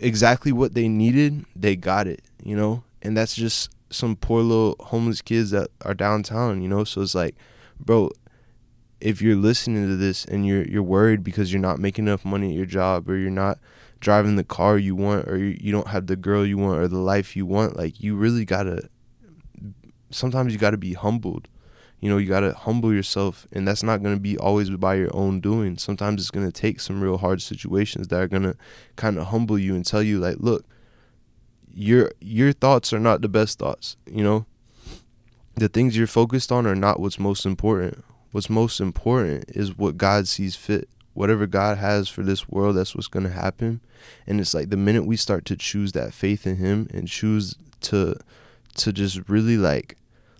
exactly 0.00 0.52
what 0.52 0.74
they 0.74 0.86
needed 0.86 1.44
they 1.57 1.74
got 1.74 2.07
it 2.07 2.22
you 2.44 2.55
know 2.55 2.84
and 3.02 3.16
that's 3.16 3.34
just 3.34 3.74
some 3.90 4.14
poor 4.14 4.40
little 4.40 4.76
homeless 4.78 5.20
kids 5.20 5.50
that 5.50 5.68
are 5.84 5.94
downtown 5.94 6.62
you 6.62 6.68
know 6.68 6.84
so 6.84 7.02
it's 7.02 7.16
like 7.16 7.34
bro 7.80 8.09
if 9.00 9.20
you're 9.20 9.34
listening 9.34 9.88
to 9.88 9.96
this 9.96 10.24
and 10.24 10.46
you're 10.46 10.62
you're 10.62 10.80
worried 10.80 11.24
because 11.24 11.52
you're 11.52 11.61
not 11.61 11.80
making 11.80 12.07
enough 12.07 12.24
money 12.24 12.50
at 12.50 12.57
your 12.57 12.66
job 12.66 13.11
or 13.11 13.16
you're 13.16 13.30
not 13.30 13.59
driving 14.05 14.36
the 14.36 14.44
car 14.44 14.76
you 14.76 14.94
want 14.94 15.26
or 15.26 15.36
you, 15.38 15.72
don't 15.72 15.88
have 15.88 16.07
the 16.07 16.14
girl 16.14 16.46
you 16.46 16.59
want 16.59 16.78
or 16.78 16.86
the 16.86 16.98
life 16.98 17.34
you 17.34 17.46
want 17.46 17.74
like 17.76 18.00
you 18.02 18.14
really 18.14 18.44
got 18.44 18.64
to 18.64 18.88
sometimes 20.11 20.52
you 20.52 20.59
got 20.59 20.70
to 20.70 20.76
be 20.76 20.92
humbled. 20.92 21.48
You 22.00 22.11
know, 22.11 22.18
you 22.18 22.28
got 22.28 22.40
to 22.40 22.52
humble 22.52 22.92
yourself, 22.92 23.46
and 23.50 23.66
that's 23.66 23.82
not 23.82 24.02
to 24.14 24.20
be 24.20 24.36
always 24.36 24.68
by 24.68 24.96
your 24.96 25.14
own 25.16 25.40
doing. 25.40 25.78
Sometimes 25.78 26.20
it's 26.20 26.30
to 26.44 26.52
take 26.52 26.80
some 26.80 27.00
real 27.00 27.16
hard 27.16 27.40
situations 27.40 28.09
that 28.09 28.20
are 28.20 28.28
to 28.42 28.57
kind 28.96 29.16
of 29.16 29.28
humble 29.28 29.59
you 29.59 29.74
and 29.74 29.86
tell 29.86 30.02
you 30.02 30.18
like, 30.18 30.36
look, 30.38 30.66
your 31.72 32.12
your 32.20 32.52
thoughts 32.52 32.92
are 32.92 33.00
not 33.00 33.22
the 33.22 33.28
best 33.28 33.59
thoughts, 33.59 33.96
you 34.07 34.22
know? 34.22 34.44
The 35.55 35.68
things 35.68 35.96
you're 35.96 36.07
focused 36.07 36.52
on 36.52 36.66
are 36.66 36.74
not 36.74 37.00
what's 37.00 37.18
most 37.18 37.46
important. 37.46 38.05
What's 38.32 38.50
most 38.50 38.80
important 38.80 39.44
is 39.48 39.78
what 39.78 39.96
God 39.96 40.28
sees 40.28 40.57
fit. 40.57 40.88
Whatever 41.15 41.47
God 41.47 41.79
has 41.79 42.09
for 42.09 42.23
this 42.23 42.49
world, 42.49 42.77
that's 42.77 42.95
what's 42.95 43.09
going 43.09 43.25
to 43.25 43.33
happen. 43.33 43.81
And 44.27 44.41
it's 44.41 44.55
like 44.55 44.71
the 44.71 44.77
minute 44.77 45.07
we 45.07 45.17
start 45.17 45.45
to 45.47 45.57
choose 45.57 45.93
that 45.93 46.12
faith 46.12 46.47
in 46.47 46.57
him 46.57 46.89
and 46.93 47.09
choose 47.09 47.57
to 47.83 48.17
to 48.77 48.93
just 48.93 49.29
really 49.29 49.57
like 49.57 49.97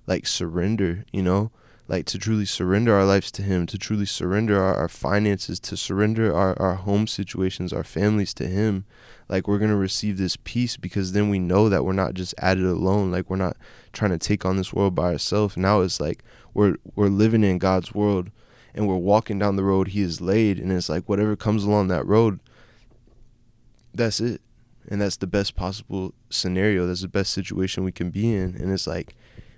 like 0.07 0.27
surrender, 0.27 1.05
you 1.13 1.23
know? 1.23 1.51
like 1.87 2.07
to 2.07 2.19
truly 2.19 2.47
surrender 2.47 2.95
our 2.95 3.05
lives 3.05 3.31
to 3.31 3.43
him 3.43 3.67
to 3.67 3.77
truly 3.77 4.07
surrender 4.07 4.61
our, 4.63 4.75
our 4.75 4.89
finances 4.89 5.61
to 5.61 5.77
surrender 5.77 6.35
our, 6.35 6.59
our 6.61 6.75
home 6.75 7.07
situations 7.07 7.73
our 7.73 7.85
families 7.85 8.33
to 8.33 8.47
him 8.47 8.85
like 9.29 9.47
we're 9.47 9.59
gonna 9.59 9.77
receive 9.77 10.17
this 10.17 10.37
peace 10.45 10.77
because 10.77 11.13
then 11.13 11.29
we 11.29 11.39
know 11.39 11.69
that 11.69 11.85
we're 11.85 11.93
not 11.93 12.15
just 12.15 12.35
at 12.39 12.59
it 12.59 12.65
alone 12.65 13.11
like 13.11 13.29
we're 13.29 13.37
not 13.37 13.57
trying 13.93 14.11
to 14.11 14.19
take 14.19 14.45
on 14.45 14.57
this 14.57 14.73
world 14.73 14.95
by 14.95 15.13
ourselves 15.13 15.57
now 15.57 15.81
it's 15.81 16.01
like 16.01 16.23
we're 16.55 16.77
we're 16.95 17.09
living 17.09 17.45
in 17.45 17.59
god's 17.59 17.95
world 17.95 18.31
and 18.75 18.89
we're 18.89 18.97
walking 18.97 19.39
down 19.39 19.57
the 19.57 19.65
road 19.65 19.89
he 19.89 20.03
has 20.03 20.21
laid 20.21 20.59
and 20.59 20.73
it's 20.73 20.89
like 20.89 21.09
whatever 21.09 21.37
comes 21.37 21.65
along 21.65 21.89
that 21.89 22.07
road 22.07 22.41
that's 23.95 24.21
it. 24.21 24.41
And 24.89 25.01
that's 25.01 25.17
the 25.17 25.27
best 25.27 25.57
possible 25.57 26.13
scenario. 26.29 26.87
That's 26.87 27.01
the 27.01 27.09
best 27.09 27.33
situation 27.33 27.85
we 27.85 27.93
can 27.93 28.11
be 28.11 28.35
in. 28.35 28.55
And 28.57 28.71
it's 28.71 28.87
like 28.87 29.15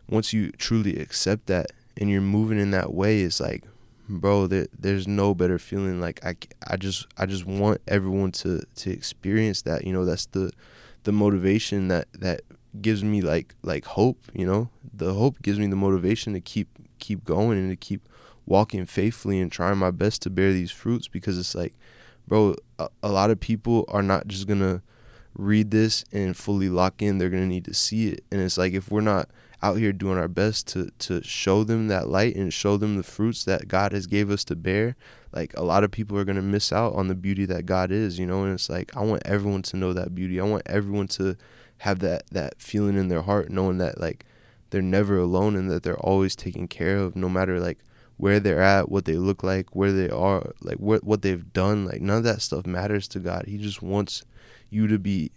once 0.08 0.32
you 0.32 0.52
truly 0.52 0.98
accept 1.00 1.46
that 1.46 1.72
and 1.96 2.08
you're 2.08 2.20
moving 2.20 2.60
in 2.60 2.70
that 2.70 2.92
way 2.92 3.22
it's 3.22 3.40
like 3.40 3.64
bro 4.08 4.46
there, 4.46 4.68
there's 4.78 5.08
no 5.08 5.34
better 5.34 5.58
feeling. 5.58 6.00
Like 6.00 6.24
I, 6.24 6.36
I 6.64 6.76
just 6.76 7.08
i 7.16 7.26
just 7.26 7.44
want 7.44 7.80
everyone 7.88 8.30
to 8.32 8.62
to 8.76 8.90
experience 8.90 9.62
that 9.62 9.84
you 9.84 9.92
know? 9.92 10.04
That's 10.04 10.26
the 10.26 10.52
the 11.02 11.12
motivation 11.12 11.88
that 11.88 12.06
that 12.12 12.42
gives 12.80 13.02
me 13.02 13.20
like 13.20 13.54
like 13.62 13.84
hope 13.84 14.18
you 14.32 14.46
know? 14.46 14.68
The 14.94 15.14
hope 15.14 15.42
gives 15.42 15.58
me 15.58 15.66
the 15.66 15.76
motivation 15.76 16.34
to 16.34 16.40
keep 16.40 16.68
keep 17.00 17.24
going 17.24 17.58
and 17.58 17.70
to 17.70 17.76
keep 17.76 18.08
walking 18.46 18.86
faithfully 18.86 19.40
and 19.40 19.52
trying 19.52 19.76
my 19.76 19.90
best 19.90 20.22
to 20.22 20.30
bear 20.30 20.52
these 20.52 20.70
fruits 20.70 21.08
because 21.08 21.38
it's 21.38 21.54
like 21.54 21.74
bro 22.26 22.54
a, 22.78 22.88
a 23.02 23.10
lot 23.10 23.30
of 23.30 23.40
people 23.40 23.84
are 23.88 24.02
not 24.02 24.26
just 24.26 24.46
gonna 24.46 24.80
read 25.38 25.70
this 25.70 26.04
and 26.12 26.36
fully 26.36 26.68
lock 26.68 27.02
in. 27.02 27.18
They're 27.18 27.30
gonna 27.30 27.46
need 27.46 27.64
to 27.66 27.74
see 27.74 28.08
it. 28.08 28.24
And 28.30 28.40
it's 28.40 28.58
like 28.58 28.72
if 28.72 28.90
we're 28.90 29.00
not 29.00 29.28
out 29.62 29.78
here 29.78 29.92
doing 29.92 30.18
our 30.18 30.28
best 30.28 30.68
to 30.68 30.90
to 30.98 31.22
show 31.22 31.64
them 31.64 31.88
that 31.88 32.08
light 32.08 32.36
and 32.36 32.52
show 32.52 32.76
them 32.76 32.96
the 32.96 33.02
fruits 33.02 33.44
that 33.44 33.68
God 33.68 33.92
has 33.92 34.06
gave 34.06 34.30
us 34.30 34.44
to 34.44 34.56
bear 34.56 34.96
like 35.32 35.54
a 35.56 35.62
lot 35.62 35.82
of 35.82 35.90
people 35.90 36.18
are 36.18 36.24
going 36.24 36.36
to 36.36 36.42
miss 36.42 36.72
out 36.72 36.94
on 36.94 37.08
the 37.08 37.14
beauty 37.14 37.46
that 37.46 37.66
God 37.66 37.90
is 37.90 38.18
you 38.18 38.26
know? 38.26 38.44
And 38.44 38.54
it's 38.54 38.68
like 38.68 38.96
I 38.96 39.00
want 39.00 39.22
everyone 39.24 39.62
to 39.62 39.76
know 39.76 39.92
that 39.92 40.14
beauty. 40.14 40.40
I 40.40 40.44
want 40.44 40.62
everyone 40.66 41.08
to 41.08 41.36
have 41.78 41.98
that 42.00 42.24
that 42.30 42.60
feeling 42.60 42.96
in 42.96 43.08
their 43.08 43.22
heart 43.22 43.50
knowing 43.50 43.78
that 43.78 44.00
like 44.00 44.24
they're 44.70 44.82
never 44.82 45.18
alone 45.18 45.56
and 45.56 45.70
that 45.70 45.82
they're 45.82 45.98
always 45.98 46.34
taken 46.34 46.66
care 46.68 46.98
of 46.98 47.16
no 47.16 47.28
matter 47.28 47.60
like 47.60 47.78
where 48.16 48.40
they're 48.40 48.62
at 48.62 48.90
what 48.90 49.04
they 49.04 49.14
look 49.16 49.42
like 49.42 49.74
where 49.74 49.92
they 49.92 50.08
are 50.08 50.52
like 50.62 50.76
what 50.76 51.04
what 51.04 51.22
they've 51.22 51.52
done 51.52 51.84
like 51.84 52.00
none 52.00 52.18
of 52.18 52.24
that 52.24 52.40
stuff 52.40 52.66
matters 52.66 53.06
to 53.08 53.18
God 53.18 53.44
he 53.46 53.58
just 53.58 53.82
wants 53.82 54.24
you 54.70 54.86
to 54.86 54.98
be 54.98 55.30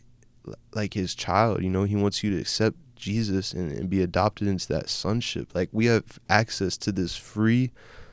like 0.74 0.94
his 0.94 1.14
child 1.14 1.62
you 1.62 1.70
know 1.70 1.84
he 1.84 1.96
wants 1.96 2.24
you 2.24 2.32
to 2.32 2.40
accept 2.40 2.78
Jesus 3.00 3.54
and, 3.54 3.72
and 3.72 3.90
be 3.90 4.04
adopted 4.04 4.48
into 4.48 4.68
that 4.68 4.90
sonship. 4.90 5.56
Like 5.56 5.70
we 5.72 5.88
have 5.88 6.20
access 6.30 6.78
to 6.78 6.92
this 6.92 7.16
free 7.16 7.72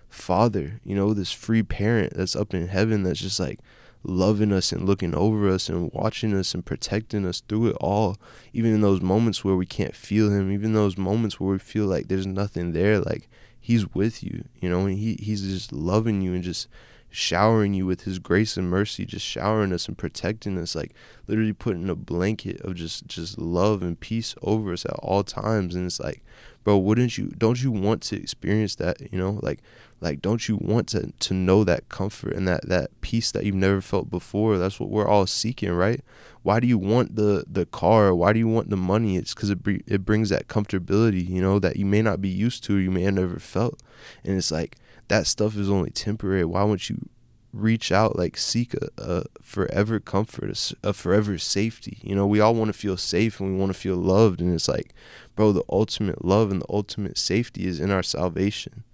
father, 0.08 0.80
you 0.84 0.94
know, 0.94 1.12
this 1.12 1.32
free 1.32 1.62
parent 1.62 2.14
that's 2.14 2.36
up 2.36 2.54
in 2.54 2.68
heaven 2.68 3.02
that's 3.02 3.20
just 3.20 3.40
like 3.40 3.58
loving 4.02 4.52
us 4.52 4.70
and 4.70 4.86
looking 4.86 5.14
over 5.14 5.48
us 5.48 5.68
and 5.68 5.90
watching 5.92 6.32
us 6.34 6.54
and 6.54 6.64
protecting 6.64 7.26
us 7.26 7.40
through 7.40 7.68
it 7.68 7.76
all. 7.80 8.16
Even 8.52 8.72
in 8.72 8.80
those 8.80 9.02
moments 9.02 9.44
where 9.44 9.56
we 9.56 9.66
can't 9.66 9.96
feel 9.96 10.30
him, 10.30 10.50
even 10.50 10.72
those 10.72 10.96
moments 10.96 11.38
where 11.38 11.50
we 11.50 11.58
feel 11.58 11.86
like 11.86 12.08
there's 12.08 12.26
nothing 12.26 12.72
there, 12.72 13.00
like 13.00 13.28
he's 13.66 13.92
with 13.94 14.22
you, 14.22 14.44
you 14.60 14.70
know, 14.70 14.86
and 14.86 14.96
he, 14.96 15.14
he's 15.14 15.42
just 15.42 15.72
loving 15.72 16.22
you 16.22 16.34
and 16.34 16.44
just 16.44 16.68
showering 17.10 17.72
you 17.72 17.86
with 17.86 18.02
his 18.02 18.18
grace 18.18 18.56
and 18.56 18.68
mercy 18.68 19.04
just 19.04 19.24
showering 19.24 19.72
us 19.72 19.86
and 19.88 19.96
protecting 19.96 20.58
us 20.58 20.74
like 20.74 20.92
literally 21.26 21.52
putting 21.52 21.88
a 21.88 21.94
blanket 21.94 22.60
of 22.60 22.74
just 22.74 23.06
just 23.06 23.38
love 23.38 23.82
and 23.82 24.00
peace 24.00 24.34
over 24.42 24.72
us 24.72 24.84
at 24.84 24.92
all 24.94 25.24
times. 25.24 25.74
And 25.74 25.86
it's 25.86 26.00
like 26.00 26.22
bro 26.64 26.76
wouldn't 26.76 27.16
you 27.16 27.28
don't 27.38 27.62
you 27.62 27.70
want 27.70 28.02
to 28.02 28.20
experience 28.20 28.74
that 28.76 29.12
you 29.12 29.18
know? 29.18 29.38
Like 29.42 29.60
like 30.00 30.20
don't 30.20 30.46
you 30.48 30.56
want 30.56 30.88
to 30.88 31.12
to 31.18 31.34
know 31.34 31.64
that 31.64 31.88
comfort 31.88 32.34
and 32.34 32.46
that 32.48 32.68
that 32.68 33.00
peace 33.00 33.30
that 33.32 33.44
you've 33.44 33.54
never 33.54 33.80
felt 33.80 34.10
before? 34.10 34.58
That's 34.58 34.78
what 34.78 34.90
we're 34.90 35.08
all 35.08 35.26
seeking 35.26 35.72
right? 35.72 36.02
Why 36.42 36.60
do 36.60 36.66
you 36.66 36.78
want 36.78 37.16
the 37.16 37.44
the 37.48 37.66
car? 37.66 38.14
Why 38.14 38.32
do 38.32 38.38
you 38.38 38.48
want 38.48 38.68
the 38.68 38.76
money? 38.76 39.16
It's 39.16 39.32
because 39.32 39.50
it, 39.50 39.58
it 39.86 40.04
brings 40.04 40.28
that 40.30 40.48
comfortability 40.48 41.26
you 41.26 41.40
know 41.40 41.58
that 41.60 41.76
you 41.76 41.86
may 41.86 42.02
not 42.02 42.20
be 42.20 42.28
used 42.28 42.62
to 42.64 42.76
or 42.76 42.80
you 42.80 42.90
may 42.90 43.02
have 43.02 43.14
never 43.14 43.38
felt. 43.38 43.82
And 44.24 44.36
it's 44.36 44.50
like 44.50 44.76
that 45.08 45.26
stuff 45.26 45.56
is 45.56 45.70
only 45.70 45.90
temporary. 45.90 46.44
Why 46.44 46.64
won't 46.64 46.88
you 46.90 47.08
reach 47.52 47.90
out, 47.90 48.16
like 48.16 48.36
seek 48.36 48.74
a, 48.74 48.88
a 48.98 49.24
forever 49.40 49.98
comfort, 50.00 50.50
a, 50.50 50.88
a 50.88 50.92
forever 50.92 51.38
safety? 51.38 51.98
You 52.02 52.14
know, 52.14 52.26
we 52.26 52.40
all 52.40 52.54
want 52.54 52.68
to 52.68 52.78
feel 52.78 52.96
safe 52.96 53.40
and 53.40 53.52
we 53.52 53.58
want 53.58 53.72
to 53.72 53.78
feel 53.78 53.96
loved. 53.96 54.40
And 54.40 54.54
it's 54.54 54.68
like, 54.68 54.94
bro, 55.34 55.52
the 55.52 55.64
ultimate 55.68 56.24
love 56.24 56.50
and 56.50 56.60
the 56.60 56.66
ultimate 56.68 57.18
safety 57.18 57.66
is 57.66 57.80
in 57.80 57.90
our 57.90 58.02
salvation. 58.02 58.84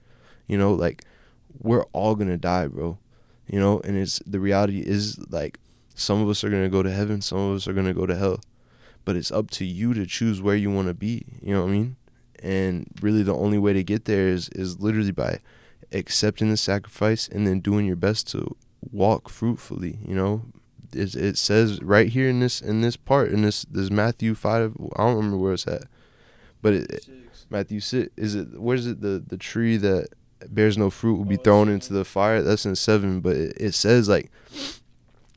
You 0.47 0.59
know, 0.59 0.73
like 0.73 1.05
we're 1.59 1.85
all 1.93 2.15
going 2.15 2.29
to 2.29 2.39
die, 2.39 2.67
bro. 2.67 2.99
You 3.47 3.59
know, 3.59 3.81
and 3.81 3.97
it's 3.97 4.19
the 4.21 4.41
reality 4.41 4.81
is 4.81 5.19
like 5.31 5.59
some 5.95 6.23
of 6.23 6.29
us 6.29 6.43
are 6.45 6.51
going 6.51 6.63
to 6.63 6.71
go 6.71 6.83
to 6.83 6.91
heaven, 6.91 7.21
some 7.21 7.39
of 7.39 7.57
us 7.57 7.69
are 7.69 7.73
going 7.73 7.87
to 7.87 7.95
go 7.95 8.07
to 8.07 8.17
hell. 8.17 8.41
But 9.05 9.17
it's 9.17 9.33
up 9.33 9.51
to 9.53 9.65
you 9.65 9.95
to 9.95 10.07
choose 10.07 10.41
where 10.41 10.55
you 10.55 10.71
want 10.71 10.89
to 10.89 10.95
be. 10.95 11.25
You 11.43 11.55
know 11.55 11.63
what 11.63 11.71
I 11.71 11.73
mean? 11.73 11.97
And 12.41 12.87
really, 13.01 13.23
the 13.23 13.35
only 13.35 13.59
way 13.59 13.73
to 13.73 13.83
get 13.83 14.05
there 14.05 14.29
is 14.29 14.49
is 14.51 14.81
literally 14.81 15.11
by 15.11 15.41
accepting 15.93 16.51
the 16.51 16.57
sacrifice 16.57 17.29
and 17.29 17.47
then 17.47 17.61
doing 17.61 17.87
your 17.87 17.97
best 17.97 18.29
to 18.29 18.57
walk 18.91 19.29
fruitfully 19.29 19.99
you 20.07 20.15
know? 20.15 20.43
It, 20.93 21.15
it 21.15 21.39
says 21.39 21.83
right 21.83 22.09
here 22.09 22.29
in 22.29 22.41
this 22.41 22.61
in 22.61 22.83
this 22.83 22.97
part 22.97 23.33
in 23.33 23.43
this 23.43 23.63
this 23.65 23.91
matthew 23.91 24.35
5 24.35 24.77
i 24.97 25.03
don't 25.03 25.17
remember 25.17 25.39
where 25.39 25.55
it's 25.55 25.67
at 25.67 25.85
but 26.61 26.75
it, 26.75 27.09
matthew 27.49 27.81
6 27.81 28.11
is 28.17 28.35
it 28.35 28.61
where's 28.61 28.87
it 28.87 29.01
the 29.01 29.23
the 29.27 29.39
tree 29.39 29.77
that 29.79 30.09
bears 30.51 30.79
no 30.79 30.91
fruit 30.91 31.17
will 31.17 31.25
be 31.25 31.39
oh, 31.39 31.43
thrown 31.43 31.69
into 31.69 31.93
the 31.93 32.05
fire? 32.05 32.43
That's 32.43 32.67
in 32.67 32.77
7 32.77 33.21
but 33.21 33.37
it, 33.37 33.57
it 33.59 33.73
says 33.73 34.09
like 34.09 34.31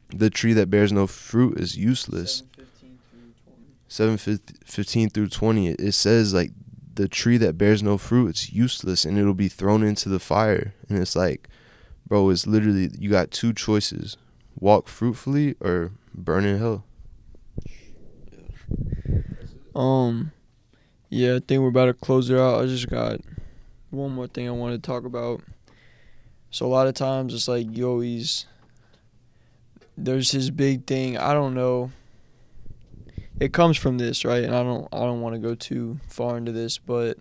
the 0.10 0.30
tree 0.30 0.54
that 0.54 0.70
bears 0.70 0.92
no 0.92 1.08
fruit 1.08 1.60
is 1.60 1.78
useless. 1.78 2.44
7 3.88 4.18
15 4.18 5.10
through 5.10 5.30
20 5.30 5.68
it 5.68 5.94
says 5.94 6.34
like 6.34 6.52
the 6.96 7.08
tree 7.08 7.38
that 7.38 7.58
bears 7.58 7.84
no 7.84 7.98
fruit, 7.98 8.30
it's 8.30 8.52
useless 8.52 9.06
and 9.06 9.18
it'll 9.18 9.34
be 9.34 9.48
thrown 9.48 9.84
into 9.84 10.10
the 10.10 10.20
fire. 10.20 10.74
And 10.90 10.98
it's 10.98 11.16
like, 11.16 11.48
bro, 12.08 12.30
it's 12.30 12.48
literally 12.48 12.90
you 12.98 13.10
got 13.10 13.32
two 13.32 13.54
choices: 13.54 14.18
walk 14.60 14.88
fruitfully 14.88 15.56
or 15.60 15.92
burn 16.14 16.46
in 16.46 16.58
hell. 16.58 16.86
Um, 19.76 20.32
yeah, 21.10 21.36
I 21.36 21.40
think 21.40 21.62
we're 21.62 21.68
about 21.68 21.86
to 21.86 21.94
close 21.94 22.30
it 22.30 22.40
out. 22.40 22.62
I 22.62 22.66
just 22.66 22.90
got 22.90 23.20
one 23.90 24.12
more 24.12 24.28
thing 24.28 24.48
I 24.48 24.52
want 24.52 24.74
to 24.74 24.86
talk 24.86 25.06
about. 25.06 25.42
So 26.50 26.66
a 26.66 26.68
lot 26.68 26.88
of 26.88 26.94
times 26.94 27.34
it's 27.34 27.50
like 27.50 27.76
you 27.76 27.90
always 27.90 28.46
there's 29.98 30.32
his 30.32 30.52
big 30.52 30.86
thing. 30.86 31.18
I 31.18 31.34
don't 31.34 31.54
know 31.54 31.92
it 33.40 33.52
comes 33.52 33.78
from 33.78 33.98
this, 33.98 34.24
right? 34.24 34.44
And 34.44 34.56
I 34.56 34.64
don't 34.64 34.88
I 34.94 35.00
don't 35.00 35.22
want 35.22 35.36
to 35.36 35.40
go 35.40 35.56
too 35.56 36.00
far 36.08 36.38
into 36.38 36.52
this, 36.52 36.78
but 36.78 37.18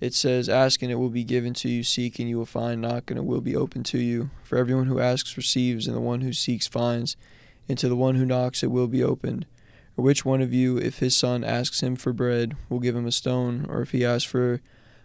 it 0.00 0.14
says, 0.14 0.48
"Ask 0.48 0.82
and 0.82 0.90
it 0.90 0.96
will 0.96 1.10
be 1.10 1.24
given 1.24 1.54
to 1.54 1.68
you; 1.68 1.82
seek 1.82 2.18
and 2.18 2.28
you 2.28 2.38
will 2.38 2.46
find; 2.46 2.80
knock 2.80 3.10
and 3.10 3.18
it 3.18 3.24
will 3.24 3.40
be 3.40 3.54
open 3.54 3.82
to 3.84 3.98
you. 3.98 4.30
For 4.42 4.58
everyone 4.58 4.86
who 4.86 4.98
asks 4.98 5.36
receives, 5.36 5.86
and 5.86 5.96
the 5.96 6.00
one 6.00 6.22
who 6.22 6.32
seeks 6.32 6.66
finds, 6.66 7.16
and 7.68 7.78
to 7.78 7.88
the 7.88 7.96
one 7.96 8.16
who 8.16 8.26
knocks 8.26 8.62
it 8.62 8.70
will 8.70 8.88
be 8.88 9.02
opened." 9.02 9.46
Or 9.96 10.04
which 10.04 10.24
one 10.24 10.40
of 10.40 10.54
you, 10.54 10.78
if 10.78 10.98
his 10.98 11.14
son 11.14 11.44
asks 11.44 11.82
him 11.82 11.96
for 11.96 12.12
bread, 12.12 12.56
will 12.68 12.78
give 12.80 12.96
him 12.96 13.06
a 13.06 13.12
stone, 13.12 13.66
or 13.68 13.82
if 13.82 13.90
he 13.90 14.04
asks 14.04 14.30
for 14.30 14.60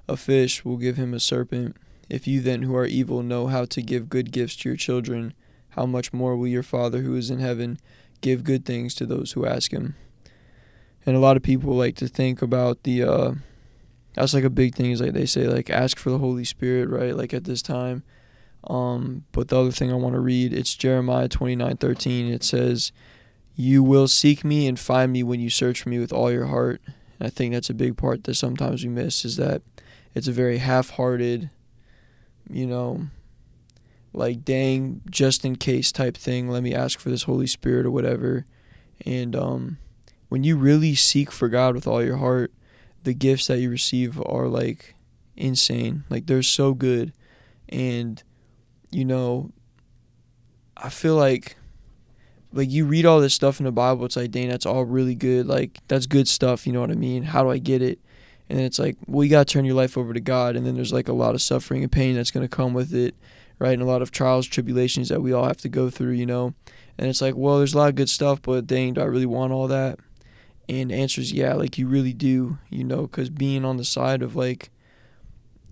a 0.08 0.16
fish, 0.16 0.64
will 0.64 0.78
give 0.78 0.96
him 0.96 1.14
a 1.14 1.20
serpent? 1.20 1.76
If 2.10 2.28
you 2.28 2.40
then, 2.40 2.62
who 2.62 2.76
are 2.76 2.86
evil, 2.86 3.24
know 3.24 3.48
how 3.48 3.66
to 3.66 3.82
give 3.82 4.10
good 4.10 4.32
gifts 4.32 4.56
to 4.58 4.70
your 4.70 4.78
children, 4.78 5.34
how 5.70 5.86
much 5.86 6.14
more 6.14 6.38
will 6.38 6.48
your 6.48 6.64
Father 6.64 7.02
who 7.02 7.16
is 7.16 7.30
in 7.30 7.40
heaven 7.40 7.80
give 8.22 8.44
good 8.44 8.64
things 8.64 8.94
to 8.96 9.06
those 9.06 9.34
who 9.34 9.46
ask 9.46 9.72
him? 9.72 9.96
And 11.06 11.16
a 11.16 11.20
lot 11.20 11.38
of 11.38 11.44
people 11.44 11.74
like 11.74 11.96
to 11.96 12.08
think 12.08 12.42
about 12.42 12.84
the 12.84 13.04
uh 13.04 13.34
that's 14.14 14.34
like 14.34 14.44
a 14.44 14.50
big 14.50 14.76
thing 14.76 14.92
is 14.92 15.02
like 15.02 15.14
they 15.14 15.26
say 15.26 15.48
like 15.48 15.70
ask 15.70 15.98
for 15.98 16.10
the 16.10 16.18
holy 16.18 16.46
spirit 16.46 16.90
right 16.90 17.16
like 17.16 17.34
at 17.34 17.44
this 17.44 17.62
time. 17.62 18.04
Um 18.64 19.26
but 19.32 19.50
the 19.50 19.60
other 19.60 19.72
thing 19.72 19.92
i 19.92 19.96
want 19.96 20.16
to 20.16 20.20
read 20.20 20.52
it's 20.52 20.74
jeremiah 20.74 21.28
29 21.28 21.78
13 21.78 22.34
it 22.34 22.44
says 22.44 22.92
you 23.56 23.84
will 23.84 24.08
seek 24.08 24.44
me 24.44 24.68
and 24.68 24.80
find 24.80 25.14
me 25.14 25.22
when 25.22 25.40
you 25.40 25.50
search 25.50 25.82
for 25.82 25.90
me 25.90 26.00
with 26.00 26.12
all 26.12 26.32
your 26.32 26.48
heart. 26.48 26.82
And 27.20 27.28
i 27.28 27.30
think 27.30 27.54
that's 27.54 27.70
a 27.70 27.76
big 27.76 27.96
part 27.96 28.24
that 28.24 28.36
sometimes 28.36 28.84
we 28.84 28.90
miss 28.90 29.24
is 29.24 29.36
that 29.36 29.62
it's 30.16 30.28
a 30.28 30.32
very 30.32 30.58
half-hearted 30.58 31.50
you 32.50 32.66
know 32.66 33.08
like 34.16 34.46
dang 34.46 35.02
just 35.10 35.46
in 35.46 35.58
case 35.58 35.92
type 35.92 36.16
thing. 36.18 36.50
Let 36.50 36.64
me 36.64 36.74
ask 36.74 37.00
for 37.00 37.10
this 37.10 37.24
holy 37.24 37.48
spirit 37.48 37.86
or 37.86 37.92
whatever. 37.92 38.46
And 39.06 39.36
um 39.36 39.78
when 40.30 40.44
you 40.44 40.58
really 40.58 40.96
seek 40.96 41.32
for 41.32 41.50
God 41.50 41.76
with 41.76 41.88
all 41.88 42.04
your 42.04 42.18
heart, 42.18 42.52
the 43.04 43.14
gifts 43.14 43.48
that 43.48 43.60
you 43.60 43.70
receive 43.70 44.20
are 44.26 44.48
like 44.48 44.96
insane. 45.36 46.04
Like 46.10 46.26
they're 46.26 46.42
so 46.42 46.74
good. 46.74 47.14
And 47.70 48.22
you 48.92 49.06
know, 49.06 49.52
I 50.78 50.90
feel 50.90 51.16
like 51.16 51.58
like 52.54 52.72
you 52.72 52.86
read 52.86 53.06
all 53.06 53.20
this 53.20 53.34
stuff 53.34 53.60
in 53.60 53.66
the 53.66 53.72
Bible, 53.72 54.06
it's 54.06 54.16
like, 54.16 54.32
dang, 54.32 54.50
that's 54.50 54.66
all 54.66 54.86
really 54.86 55.16
good. 55.16 55.46
Like 55.46 55.80
that's 55.88 56.06
good 56.06 56.28
stuff, 56.28 56.66
you 56.66 56.74
know 56.74 56.82
what 56.82 56.92
I 56.92 56.96
mean? 56.96 57.24
How 57.24 57.44
do 57.44 57.50
I 57.50 57.58
get 57.58 57.82
it? 57.82 58.00
and 58.50 58.58
then 58.58 58.66
it's 58.66 58.80
like 58.80 58.98
well 59.08 59.24
you 59.24 59.30
got 59.30 59.48
to 59.48 59.54
turn 59.54 59.66
your 59.66 59.76
life 59.76 59.98
over 59.98 60.14
to 60.14 60.20
god 60.20 60.56
and 60.56 60.66
then 60.66 60.76
there's 60.76 60.94
like 60.94 61.08
a 61.08 61.14
lot 61.14 61.36
of 61.36 61.42
suffering 61.42 61.84
and 61.84 61.92
pain 61.92 62.16
that's 62.16 62.32
to 62.32 62.48
come 62.48 62.74
with 62.74 62.94
it 62.94 63.16
right 63.60 63.74
and 63.74 63.82
a 63.82 63.86
lot 63.86 64.02
of 64.02 64.12
trials 64.12 64.46
tribulations 64.48 65.10
that 65.10 65.22
we 65.22 65.34
all 65.34 65.46
have 65.46 65.58
to 65.58 65.70
go 65.70 65.90
through 65.90 66.12
you 66.12 66.26
know 66.26 66.54
and 66.98 67.08
it's 67.10 67.22
like 67.22 67.36
well 67.36 67.58
there's 67.58 67.74
a 67.74 67.78
lot 67.78 67.90
of 67.90 67.96
good 67.96 68.10
stuff 68.10 68.42
but 68.42 68.68
dang 68.68 68.94
do 68.94 69.02
i 69.02 69.06
really 69.06 69.26
want 69.26 69.52
all 69.52 69.68
that 69.68 70.00
and 70.68 70.92
answers 70.92 71.32
yeah 71.32 71.54
like 71.54 71.78
you 71.78 71.88
really 71.88 72.14
do 72.14 72.58
you 72.70 72.84
know 72.84 73.04
because 73.04 73.30
being 73.30 73.64
on 73.64 73.78
the 73.78 73.86
side 73.86 74.22
of 74.22 74.36
like 74.36 74.70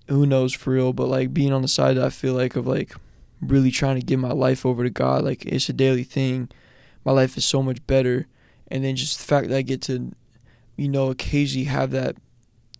who 0.07 0.25
knows 0.25 0.53
for 0.53 0.71
real 0.71 0.93
but 0.93 1.07
like 1.07 1.33
being 1.33 1.53
on 1.53 1.61
the 1.61 1.67
side 1.67 1.97
that 1.97 2.05
i 2.05 2.09
feel 2.09 2.33
like 2.33 2.55
of 2.55 2.67
like 2.67 2.93
really 3.41 3.71
trying 3.71 3.99
to 3.99 4.05
give 4.05 4.19
my 4.19 4.31
life 4.31 4.65
over 4.65 4.83
to 4.83 4.89
god 4.89 5.23
like 5.23 5.45
it's 5.45 5.69
a 5.69 5.73
daily 5.73 6.03
thing. 6.03 6.49
My 7.05 7.11
life 7.11 7.35
is 7.37 7.43
so 7.43 7.61
much 7.61 7.85
better. 7.85 8.27
And 8.69 8.83
then 8.83 8.95
just 8.95 9.19
the 9.19 9.25
fact 9.25 9.49
that 9.49 9.57
i 9.57 9.61
get 9.61 9.81
to 9.83 10.13
you 10.77 10.89
know 10.89 11.09
occasionally 11.09 11.65
have 11.65 11.91
that 11.91 12.15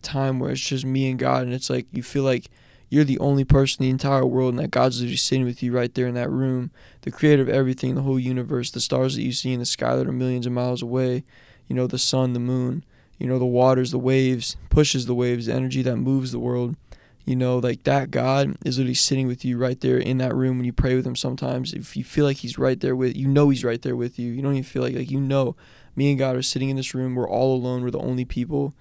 time 0.04 0.38
where 0.38 0.50
it's 0.50 0.60
just 0.60 0.84
me 0.84 1.10
and 1.10 1.18
God, 1.18 1.44
and 1.44 1.52
it's 1.54 1.70
like 1.70 1.86
you 1.90 2.02
feel 2.02 2.22
like 2.22 2.46
you're 2.90 3.04
the 3.04 3.18
only 3.18 3.44
person 3.44 3.82
in 3.82 3.88
the 3.88 3.92
entire 3.92 4.26
world, 4.26 4.50
and 4.54 4.58
that 4.58 4.70
God's 4.70 5.00
literally 5.00 5.16
sitting 5.16 5.44
with 5.44 5.62
you 5.62 5.72
right 5.72 5.92
there 5.94 6.06
in 6.06 6.14
that 6.14 6.30
room, 6.30 6.70
the 7.02 7.10
creator 7.10 7.42
of 7.42 7.48
everything, 7.48 7.94
the 7.94 8.02
whole 8.02 8.20
universe, 8.20 8.70
the 8.70 8.80
stars 8.80 9.16
that 9.16 9.22
you 9.22 9.32
see 9.32 9.52
in 9.52 9.58
the 9.58 9.66
sky 9.66 9.96
that 9.96 10.06
are 10.06 10.12
millions 10.12 10.46
of 10.46 10.52
miles 10.52 10.82
away, 10.82 11.24
you 11.68 11.76
know, 11.76 11.86
the 11.86 11.98
sun, 11.98 12.32
the 12.32 12.40
moon, 12.40 12.84
you 13.18 13.26
know, 13.26 13.38
the 13.38 13.44
waters, 13.44 13.90
the 13.90 13.98
waves, 13.98 14.56
pushes 14.70 15.06
the 15.06 15.14
waves, 15.14 15.46
the 15.46 15.54
energy 15.54 15.82
that 15.82 15.96
moves 15.96 16.32
the 16.32 16.38
world. 16.38 16.76
You 17.24 17.36
know, 17.36 17.56
like 17.56 17.84
that 17.84 18.10
God 18.10 18.54
is 18.66 18.76
literally 18.76 18.94
sitting 18.94 19.26
with 19.26 19.46
you 19.46 19.56
right 19.56 19.80
there 19.80 19.96
in 19.96 20.18
that 20.18 20.34
room 20.34 20.58
when 20.58 20.66
you 20.66 20.74
pray 20.74 20.94
with 20.94 21.06
him 21.06 21.16
sometimes. 21.16 21.72
If 21.72 21.96
you 21.96 22.04
feel 22.04 22.26
like 22.26 22.36
he's 22.38 22.58
right 22.58 22.78
there 22.78 22.94
with 22.94 23.16
you 23.16 23.28
know 23.28 23.48
he's 23.48 23.64
right 23.64 23.80
there 23.80 23.96
with 23.96 24.18
you. 24.18 24.30
You 24.30 24.42
don't 24.42 24.52
even 24.52 24.62
feel 24.62 24.82
like 24.82 24.94
like 24.94 25.10
you 25.10 25.20
know 25.20 25.56
me 25.96 26.10
and 26.10 26.18
God 26.18 26.36
are 26.36 26.42
sitting 26.42 26.68
in 26.68 26.76
this 26.76 26.94
room, 26.94 27.14
we're 27.14 27.28
all 27.28 27.54
alone, 27.54 27.82
we're 27.82 27.90
the 27.90 27.98
only 27.98 28.24
people, 28.24 28.74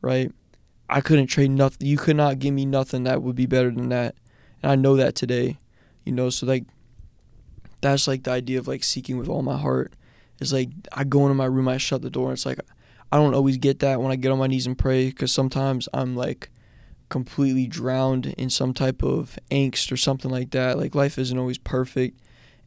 right? 0.00 0.32
I 0.88 1.00
couldn't 1.00 1.26
trade 1.26 1.50
nothing. 1.50 1.86
You 1.86 1.96
could 1.96 2.16
not 2.16 2.38
give 2.38 2.54
me 2.54 2.64
nothing 2.64 3.04
that 3.04 3.22
would 3.22 3.36
be 3.36 3.46
better 3.46 3.70
than 3.70 3.88
that. 3.90 4.14
And 4.62 4.72
I 4.72 4.74
know 4.74 4.96
that 4.96 5.14
today, 5.14 5.58
you 6.04 6.12
know, 6.12 6.30
so 6.30 6.46
like 6.46 6.64
that's 7.80 8.08
like 8.08 8.24
the 8.24 8.30
idea 8.30 8.58
of 8.58 8.68
like 8.68 8.84
seeking 8.84 9.18
with 9.18 9.28
all 9.28 9.42
my 9.42 9.56
heart. 9.56 9.92
It's 10.40 10.52
like 10.52 10.70
I 10.92 11.04
go 11.04 11.22
into 11.22 11.34
my 11.34 11.46
room, 11.46 11.68
I 11.68 11.78
shut 11.78 12.02
the 12.02 12.10
door, 12.10 12.32
it's 12.32 12.46
like 12.46 12.60
I 13.10 13.16
don't 13.16 13.34
always 13.34 13.56
get 13.56 13.78
that 13.80 14.00
when 14.00 14.12
I 14.12 14.16
get 14.16 14.30
on 14.30 14.38
my 14.38 14.46
knees 14.46 14.66
and 14.66 14.78
pray 14.78 15.06
because 15.06 15.32
sometimes 15.32 15.88
I'm 15.94 16.14
like 16.14 16.50
completely 17.08 17.66
drowned 17.66 18.26
in 18.26 18.50
some 18.50 18.74
type 18.74 19.02
of 19.02 19.38
angst 19.50 19.90
or 19.90 19.96
something 19.96 20.30
like 20.30 20.50
that. 20.50 20.78
Like 20.78 20.94
life 20.94 21.18
isn't 21.18 21.38
always 21.38 21.58
perfect 21.58 22.20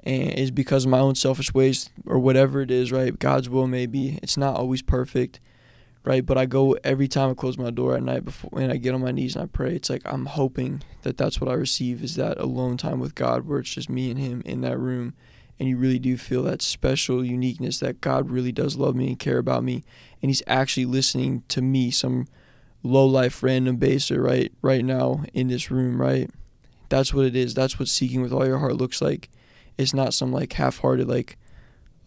and 0.03 0.29
it's 0.29 0.51
because 0.51 0.85
of 0.85 0.91
my 0.91 0.99
own 0.99 1.13
selfish 1.13 1.53
ways 1.53 1.89
or 2.07 2.17
whatever 2.17 2.61
it 2.61 2.71
is, 2.71 2.91
right? 2.91 3.17
God's 3.17 3.49
will 3.49 3.67
maybe. 3.67 4.19
It's 4.23 4.37
not 4.37 4.55
always 4.55 4.81
perfect 4.81 5.39
right? 6.03 6.25
But 6.25 6.37
I 6.37 6.45
go 6.45 6.75
every 6.83 7.07
time 7.07 7.31
I 7.31 7.33
close 7.33 7.57
my 7.57 7.69
door 7.69 7.95
at 7.95 8.03
night 8.03 8.25
before 8.25 8.59
and 8.59 8.71
I 8.71 8.77
get 8.77 8.93
on 8.93 9.01
my 9.01 9.11
knees 9.11 9.35
and 9.35 9.43
I 9.43 9.47
pray. 9.47 9.75
It's 9.75 9.89
like 9.89 10.01
I'm 10.05 10.25
hoping 10.25 10.83
that 11.03 11.17
that's 11.17 11.39
what 11.39 11.49
I 11.49 11.53
receive 11.53 12.03
is 12.03 12.15
that 12.15 12.37
alone 12.39 12.77
time 12.77 12.99
with 12.99 13.15
God, 13.15 13.45
where 13.45 13.59
it's 13.59 13.73
just 13.73 13.89
me 13.89 14.09
and 14.09 14.19
Him 14.19 14.41
in 14.45 14.61
that 14.61 14.77
room, 14.77 15.13
and 15.61 15.69
you 15.69 15.77
really 15.77 15.99
do 15.99 16.17
feel 16.17 16.41
that 16.41 16.59
special 16.59 17.23
uniqueness 17.23 17.77
that 17.81 18.01
God 18.01 18.31
really 18.31 18.51
does 18.51 18.77
love 18.77 18.95
me 18.95 19.09
and 19.09 19.19
care 19.19 19.37
about 19.37 19.63
me, 19.63 19.83
and 20.19 20.31
He's 20.31 20.41
actually 20.47 20.85
listening 20.85 21.43
to 21.49 21.61
me, 21.61 21.91
some 21.91 22.27
low 22.81 23.05
life 23.05 23.43
random 23.43 23.75
baser, 23.75 24.23
right, 24.23 24.51
right 24.63 24.83
now 24.83 25.23
in 25.35 25.49
this 25.49 25.69
room, 25.69 26.01
right. 26.01 26.31
That's 26.89 27.13
what 27.13 27.25
it 27.25 27.35
is. 27.35 27.53
That's 27.53 27.77
what 27.77 27.89
seeking 27.89 28.23
with 28.23 28.33
all 28.33 28.47
your 28.47 28.57
heart 28.57 28.75
looks 28.75 29.03
like. 29.03 29.29
It's 29.77 29.93
not 29.93 30.15
some 30.15 30.31
like 30.31 30.53
half 30.53 30.79
hearted 30.79 31.07
like, 31.07 31.37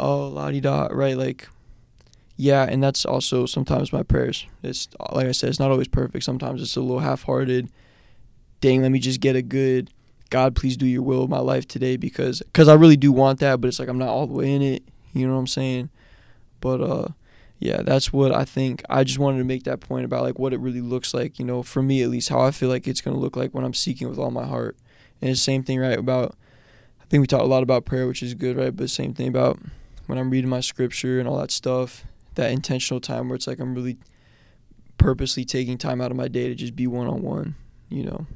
oh 0.00 0.26
la 0.26 0.50
di 0.50 0.61
da, 0.61 0.88
right? 0.90 1.16
Like 1.16 1.48
yeah, 2.36 2.64
and 2.68 2.82
that's 2.82 3.05
also 3.05 3.46
sometimes 3.46 3.92
my 3.92 4.02
prayers. 4.02 4.48
It's 4.64 4.88
like 5.12 5.28
I 5.28 5.32
said, 5.32 5.50
it's 5.50 5.61
not 5.61 5.70
always 5.70 5.86
perfect. 5.86 6.24
Sometimes 6.24 6.61
it's 6.61 6.74
a 6.74 6.80
little 6.80 6.98
half-hearted. 6.98 7.70
Dang, 8.61 8.82
let 8.82 8.90
me 8.90 8.98
just 8.98 9.20
get 9.20 9.36
a 9.36 9.42
good 9.42 9.90
God, 10.31 10.57
please 10.57 10.77
do 10.77 10.87
your 10.87 11.03
will 11.03 11.25
in 11.25 11.31
my 11.31 11.39
life 11.39 11.66
today 11.66 11.97
because 11.97 12.43
cause 12.53 12.68
I 12.68 12.75
really 12.75 12.97
do 12.97 13.12
want 13.12 13.41
that, 13.41 13.61
but 13.61 13.68
it's 13.68 13.79
like 13.79 13.89
I'm 13.89 13.99
not 13.99 14.09
all 14.09 14.27
the 14.27 14.35
way 14.35 14.53
in 14.53 14.62
it. 14.62 14.83
You 15.12 15.27
know 15.27 15.35
what 15.35 15.41
I'm 15.41 15.47
saying? 15.47 15.91
But 16.61 16.81
uh 16.81 17.09
yeah, 17.61 17.83
that's 17.83 18.12
what 18.12 18.33
I 18.33 18.45
think. 18.45 18.83
I 18.91 19.05
just 19.05 19.18
wanted 19.18 19.39
to 19.39 19.45
make 19.45 19.64
that 19.64 19.81
point 19.81 20.05
about 20.05 20.22
like 20.22 20.39
what 20.39 20.53
it 20.53 20.61
really 20.61 20.81
looks 20.81 21.14
like, 21.14 21.39
you 21.39 21.45
know, 21.45 21.62
for 21.62 21.83
me 21.83 22.03
at 22.03 22.11
least, 22.11 22.29
how 22.29 22.41
I 22.41 22.51
feel 22.51 22.68
like 22.68 22.87
it's 22.87 23.01
gonna 23.01 23.18
look 23.18 23.37
like 23.37 23.55
when 23.55 23.64
I'm 23.64 23.75
seeking 23.75 24.09
with 24.09 24.18
all 24.18 24.31
my 24.31 24.47
heart. 24.47 24.77
And 25.20 25.31
the 25.31 25.37
same 25.37 25.62
thing, 25.62 25.79
right, 25.79 25.99
about 25.99 26.37
I 27.01 27.05
think 27.07 27.20
we 27.20 27.27
talk 27.27 27.43
a 27.43 27.47
lot 27.47 27.62
about 27.62 27.85
prayer, 27.85 28.07
which 28.07 28.22
is 28.22 28.35
good, 28.35 28.57
right? 28.57 28.75
But 28.75 28.91
same 28.91 29.14
thing 29.14 29.29
about 29.29 29.59
when 30.07 30.18
I'm 30.18 30.31
reading 30.31 30.51
my 30.51 30.61
scripture 30.61 31.20
and 31.20 31.29
all 31.29 31.39
that 31.39 31.51
stuff 31.51 32.05
that 32.35 32.51
intentional 32.51 33.01
time 33.01 33.29
where 33.29 33.37
it's 33.37 33.47
like 33.47 33.61
I'm 33.61 33.75
really 33.75 33.97
purposely 34.99 35.45
taking 35.45 35.79
time 35.79 36.01
out 36.01 36.11
of 36.11 36.16
my 36.16 36.29
day 36.29 36.49
to 36.49 36.55
just 36.55 36.77
be 36.77 36.87
one 36.87 37.07
on 37.07 37.22
one, 37.22 37.55
you 37.89 38.05
know. 38.05 38.27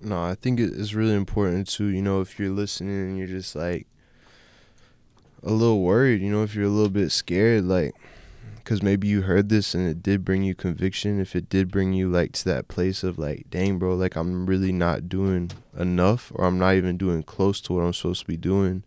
No, 0.00 0.22
I 0.22 0.34
think 0.34 0.60
it's 0.60 0.94
really 0.94 1.14
important 1.14 1.68
too. 1.68 1.86
You 1.86 2.02
know, 2.02 2.20
if 2.20 2.38
you're 2.38 2.50
listening 2.50 2.94
and 2.94 3.18
you're 3.18 3.26
just 3.26 3.56
like 3.56 3.86
a 5.42 5.50
little 5.50 5.82
worried, 5.82 6.20
you 6.20 6.30
know, 6.30 6.42
if 6.42 6.54
you're 6.54 6.66
a 6.66 6.70
little 6.70 6.90
bit 6.90 7.10
scared, 7.10 7.64
like, 7.64 7.94
because 8.56 8.82
maybe 8.82 9.08
you 9.08 9.22
heard 9.22 9.48
this 9.48 9.74
and 9.74 9.88
it 9.88 10.02
did 10.02 10.24
bring 10.24 10.42
you 10.42 10.54
conviction. 10.54 11.20
If 11.20 11.34
it 11.34 11.48
did 11.48 11.70
bring 11.70 11.94
you 11.94 12.10
like 12.10 12.32
to 12.32 12.44
that 12.44 12.68
place 12.68 13.02
of 13.02 13.18
like, 13.18 13.46
dang, 13.48 13.78
bro, 13.78 13.94
like 13.94 14.14
I'm 14.14 14.46
really 14.46 14.72
not 14.72 15.08
doing 15.08 15.50
enough, 15.76 16.30
or 16.34 16.44
I'm 16.44 16.58
not 16.58 16.74
even 16.74 16.98
doing 16.98 17.22
close 17.22 17.60
to 17.62 17.72
what 17.72 17.82
I'm 17.82 17.94
supposed 17.94 18.20
to 18.20 18.26
be 18.26 18.36
doing. 18.36 18.84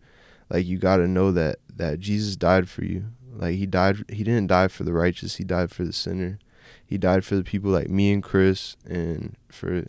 Like 0.48 0.66
you 0.66 0.78
got 0.78 0.96
to 0.98 1.08
know 1.08 1.32
that 1.32 1.56
that 1.74 1.98
Jesus 2.00 2.36
died 2.36 2.68
for 2.68 2.84
you. 2.84 3.06
Like 3.34 3.56
he 3.56 3.66
died 3.66 4.04
he 4.08 4.22
didn't 4.22 4.46
die 4.46 4.68
for 4.68 4.84
the 4.84 4.92
righteous, 4.92 5.36
he 5.36 5.44
died 5.44 5.70
for 5.70 5.84
the 5.84 5.92
sinner. 5.92 6.38
He 6.84 6.96
died 6.96 7.24
for 7.24 7.34
the 7.34 7.44
people 7.44 7.70
like 7.70 7.88
me 7.88 8.12
and 8.12 8.22
Chris 8.22 8.76
and 8.86 9.36
for 9.48 9.86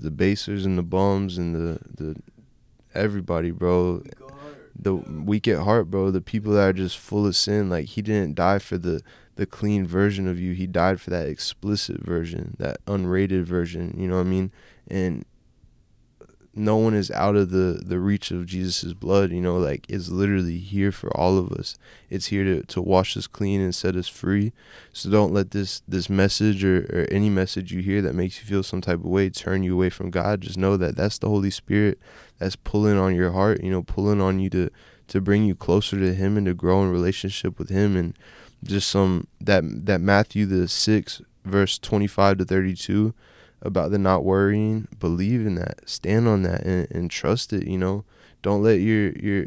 the 0.00 0.10
basers 0.10 0.64
and 0.64 0.78
the 0.78 0.82
bums 0.82 1.38
and 1.38 1.54
the 1.54 1.78
the 1.94 2.16
everybody, 2.94 3.50
bro. 3.50 4.02
The 4.82 4.94
weak 4.94 5.46
at 5.46 5.58
heart, 5.58 5.90
bro. 5.90 6.10
The 6.10 6.22
people 6.22 6.54
that 6.54 6.68
are 6.68 6.72
just 6.72 6.96
full 6.96 7.26
of 7.26 7.36
sin. 7.36 7.68
Like 7.68 7.86
he 7.86 8.02
didn't 8.02 8.34
die 8.34 8.58
for 8.58 8.78
the 8.78 9.02
the 9.36 9.46
clean 9.46 9.86
version 9.86 10.26
of 10.26 10.40
you. 10.40 10.52
He 10.52 10.66
died 10.66 11.00
for 11.00 11.10
that 11.10 11.26
explicit 11.26 12.00
version, 12.00 12.56
that 12.58 12.84
unrated 12.86 13.44
version. 13.44 13.94
You 13.96 14.08
know 14.08 14.16
what 14.16 14.26
I 14.26 14.30
mean? 14.30 14.52
And 14.88 15.24
no 16.54 16.76
one 16.76 16.94
is 16.94 17.10
out 17.12 17.36
of 17.36 17.50
the 17.50 17.80
the 17.84 17.98
reach 17.98 18.30
of 18.30 18.46
Jesus's 18.46 18.94
blood, 18.94 19.30
you 19.30 19.40
know, 19.40 19.56
like 19.56 19.86
it's 19.88 20.08
literally 20.08 20.58
here 20.58 20.90
for 20.90 21.16
all 21.16 21.38
of 21.38 21.52
us. 21.52 21.78
It's 22.08 22.26
here 22.26 22.44
to, 22.44 22.62
to 22.64 22.82
wash 22.82 23.16
us 23.16 23.26
clean 23.26 23.60
and 23.60 23.74
set 23.74 23.94
us 23.94 24.08
free. 24.08 24.52
So 24.92 25.10
don't 25.10 25.32
let 25.32 25.52
this 25.52 25.82
this 25.86 26.10
message 26.10 26.64
or, 26.64 26.80
or 26.92 27.06
any 27.10 27.30
message 27.30 27.72
you 27.72 27.82
hear 27.82 28.02
that 28.02 28.14
makes 28.14 28.40
you 28.40 28.46
feel 28.46 28.62
some 28.62 28.80
type 28.80 28.98
of 28.98 29.04
way 29.06 29.30
turn 29.30 29.62
you 29.62 29.74
away 29.74 29.90
from 29.90 30.10
God. 30.10 30.40
Just 30.40 30.58
know 30.58 30.76
that 30.76 30.96
that's 30.96 31.18
the 31.18 31.28
Holy 31.28 31.50
Spirit 31.50 31.98
that's 32.38 32.56
pulling 32.56 32.98
on 32.98 33.14
your 33.14 33.30
heart, 33.30 33.62
you 33.62 33.70
know, 33.70 33.82
pulling 33.82 34.20
on 34.20 34.40
you 34.40 34.50
to 34.50 34.70
to 35.08 35.20
bring 35.20 35.44
you 35.44 35.54
closer 35.54 35.98
to 35.98 36.14
him 36.14 36.36
and 36.36 36.46
to 36.46 36.54
grow 36.54 36.82
in 36.82 36.90
relationship 36.90 37.58
with 37.58 37.68
him 37.68 37.96
and 37.96 38.16
just 38.64 38.88
some 38.88 39.28
that 39.40 39.62
that 39.86 40.00
Matthew 40.00 40.46
the 40.46 40.66
6 40.66 41.22
verse 41.44 41.78
25 41.78 42.38
to 42.38 42.44
32 42.44 43.14
about 43.62 43.90
the 43.90 43.98
not 43.98 44.24
worrying, 44.24 44.88
believe 44.98 45.46
in 45.46 45.54
that, 45.56 45.88
stand 45.88 46.26
on 46.26 46.42
that, 46.42 46.62
and, 46.62 46.90
and 46.90 47.10
trust 47.10 47.52
it. 47.52 47.66
You 47.66 47.78
know, 47.78 48.04
don't 48.42 48.62
let 48.62 48.80
your 48.80 49.12
your 49.12 49.46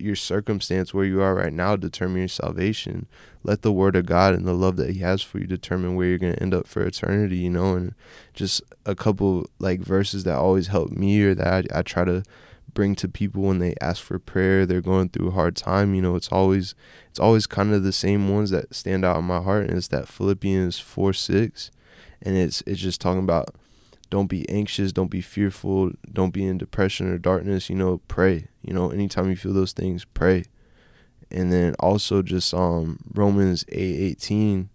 your 0.00 0.16
circumstance 0.16 0.92
where 0.92 1.04
you 1.04 1.20
are 1.22 1.34
right 1.34 1.52
now 1.52 1.76
determine 1.76 2.18
your 2.18 2.28
salvation. 2.28 3.06
Let 3.44 3.62
the 3.62 3.72
word 3.72 3.96
of 3.96 4.06
God 4.06 4.34
and 4.34 4.46
the 4.46 4.54
love 4.54 4.76
that 4.76 4.90
He 4.90 5.00
has 5.00 5.22
for 5.22 5.38
you 5.38 5.46
determine 5.46 5.94
where 5.94 6.08
you're 6.08 6.18
gonna 6.18 6.38
end 6.40 6.54
up 6.54 6.66
for 6.66 6.82
eternity. 6.82 7.36
You 7.36 7.50
know, 7.50 7.74
and 7.74 7.94
just 8.34 8.62
a 8.84 8.94
couple 8.94 9.46
like 9.58 9.80
verses 9.80 10.24
that 10.24 10.36
always 10.36 10.68
help 10.68 10.90
me 10.90 11.22
or 11.22 11.34
that 11.34 11.72
I, 11.72 11.78
I 11.78 11.82
try 11.82 12.04
to 12.04 12.22
bring 12.74 12.94
to 12.96 13.08
people 13.08 13.42
when 13.42 13.58
they 13.58 13.74
ask 13.80 14.02
for 14.02 14.18
prayer 14.18 14.64
they're 14.64 14.80
going 14.80 15.08
through 15.08 15.28
a 15.28 15.32
hard 15.32 15.54
time 15.54 15.94
you 15.94 16.00
know 16.00 16.16
it's 16.16 16.30
always 16.32 16.74
it's 17.10 17.20
always 17.20 17.46
kind 17.46 17.72
of 17.74 17.82
the 17.82 17.92
same 17.92 18.30
ones 18.30 18.50
that 18.50 18.74
stand 18.74 19.04
out 19.04 19.18
in 19.18 19.24
my 19.24 19.42
heart 19.42 19.68
and 19.68 19.76
it's 19.76 19.88
that 19.88 20.08
philippians 20.08 20.78
4 20.78 21.12
6 21.12 21.70
and 22.22 22.36
it's 22.36 22.62
it's 22.66 22.80
just 22.80 23.00
talking 23.00 23.22
about 23.22 23.54
don't 24.10 24.26
be 24.26 24.48
anxious, 24.48 24.92
don't 24.92 25.10
be 25.10 25.22
fearful, 25.22 25.92
don't 26.12 26.34
be 26.34 26.44
in 26.44 26.58
depression 26.58 27.08
or 27.08 27.18
darkness, 27.18 27.70
you 27.70 27.76
know, 27.76 27.98
pray. 28.08 28.48
You 28.60 28.74
know, 28.74 28.90
anytime 28.90 29.30
you 29.30 29.36
feel 29.36 29.54
those 29.54 29.72
things, 29.72 30.04
pray. 30.04 30.44
And 31.30 31.52
then 31.52 31.74
also 31.80 32.22
just 32.22 32.52
um 32.52 32.98
Romans 33.14 33.64
8:18 33.72 34.68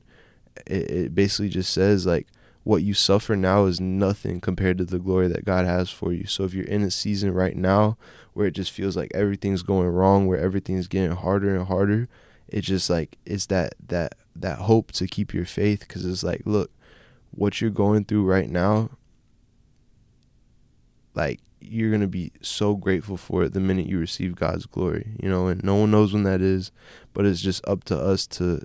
it, 0.66 0.92
it 0.92 1.16
basically 1.16 1.50
just 1.50 1.72
says 1.72 2.06
like 2.06 2.28
what 2.64 2.84
you 2.84 2.94
suffer 2.94 3.36
now 3.36 3.66
is 3.66 3.80
nothing 3.80 4.42
compared 4.42 4.78
to 4.78 4.86
the 4.86 5.00
glory 5.00 5.30
that 5.30 5.46
God 5.46 5.66
has 5.66 5.90
for 5.90 6.12
you. 6.12 6.26
So 6.26 6.44
if 6.44 6.54
you're 6.54 6.66
in 6.66 6.82
a 6.82 6.92
season 6.92 7.34
right 7.34 7.56
now 7.56 7.98
where 8.34 8.48
it 8.48 8.52
just 8.52 8.72
feels 8.72 8.98
like 8.98 9.12
everything's 9.14 9.64
going 9.64 9.88
wrong, 9.88 10.28
where 10.28 10.40
everything's 10.40 10.88
getting 10.88 11.16
harder 11.16 11.56
and 11.56 11.68
harder, 11.68 12.10
it's 12.50 12.68
just 12.68 12.90
like 12.90 13.18
it's 13.26 13.46
that 13.48 13.76
that 13.88 14.16
that 14.36 14.60
hope 14.60 14.92
to 14.94 15.08
keep 15.08 15.34
your 15.34 15.46
faith 15.46 15.88
cuz 15.88 16.06
it's 16.06 16.24
like, 16.24 16.42
look, 16.46 16.72
what 17.38 17.62
you're 17.62 17.70
going 17.70 18.04
through 18.04 18.26
right 18.26 18.50
now, 18.50 18.90
like 21.14 21.40
you're 21.62 21.92
going 21.92 22.02
to 22.02 22.08
be 22.08 22.32
so 22.42 22.76
grateful 22.76 23.16
for 23.16 23.44
it 23.44 23.54
the 23.54 23.60
minute 23.60 23.86
you 23.86 24.00
receive 24.00 24.36
God's 24.36 24.66
glory, 24.66 25.16
you 25.22 25.30
know, 25.30 25.48
and 25.48 25.64
no 25.64 25.76
one 25.76 25.92
knows 25.92 26.14
when 26.14 26.24
that 26.24 26.42
is, 26.42 26.72
but 27.14 27.26
it's 27.26 27.42
just 27.42 27.66
up 27.68 27.84
to 27.86 27.98
us 27.98 28.26
to 28.28 28.62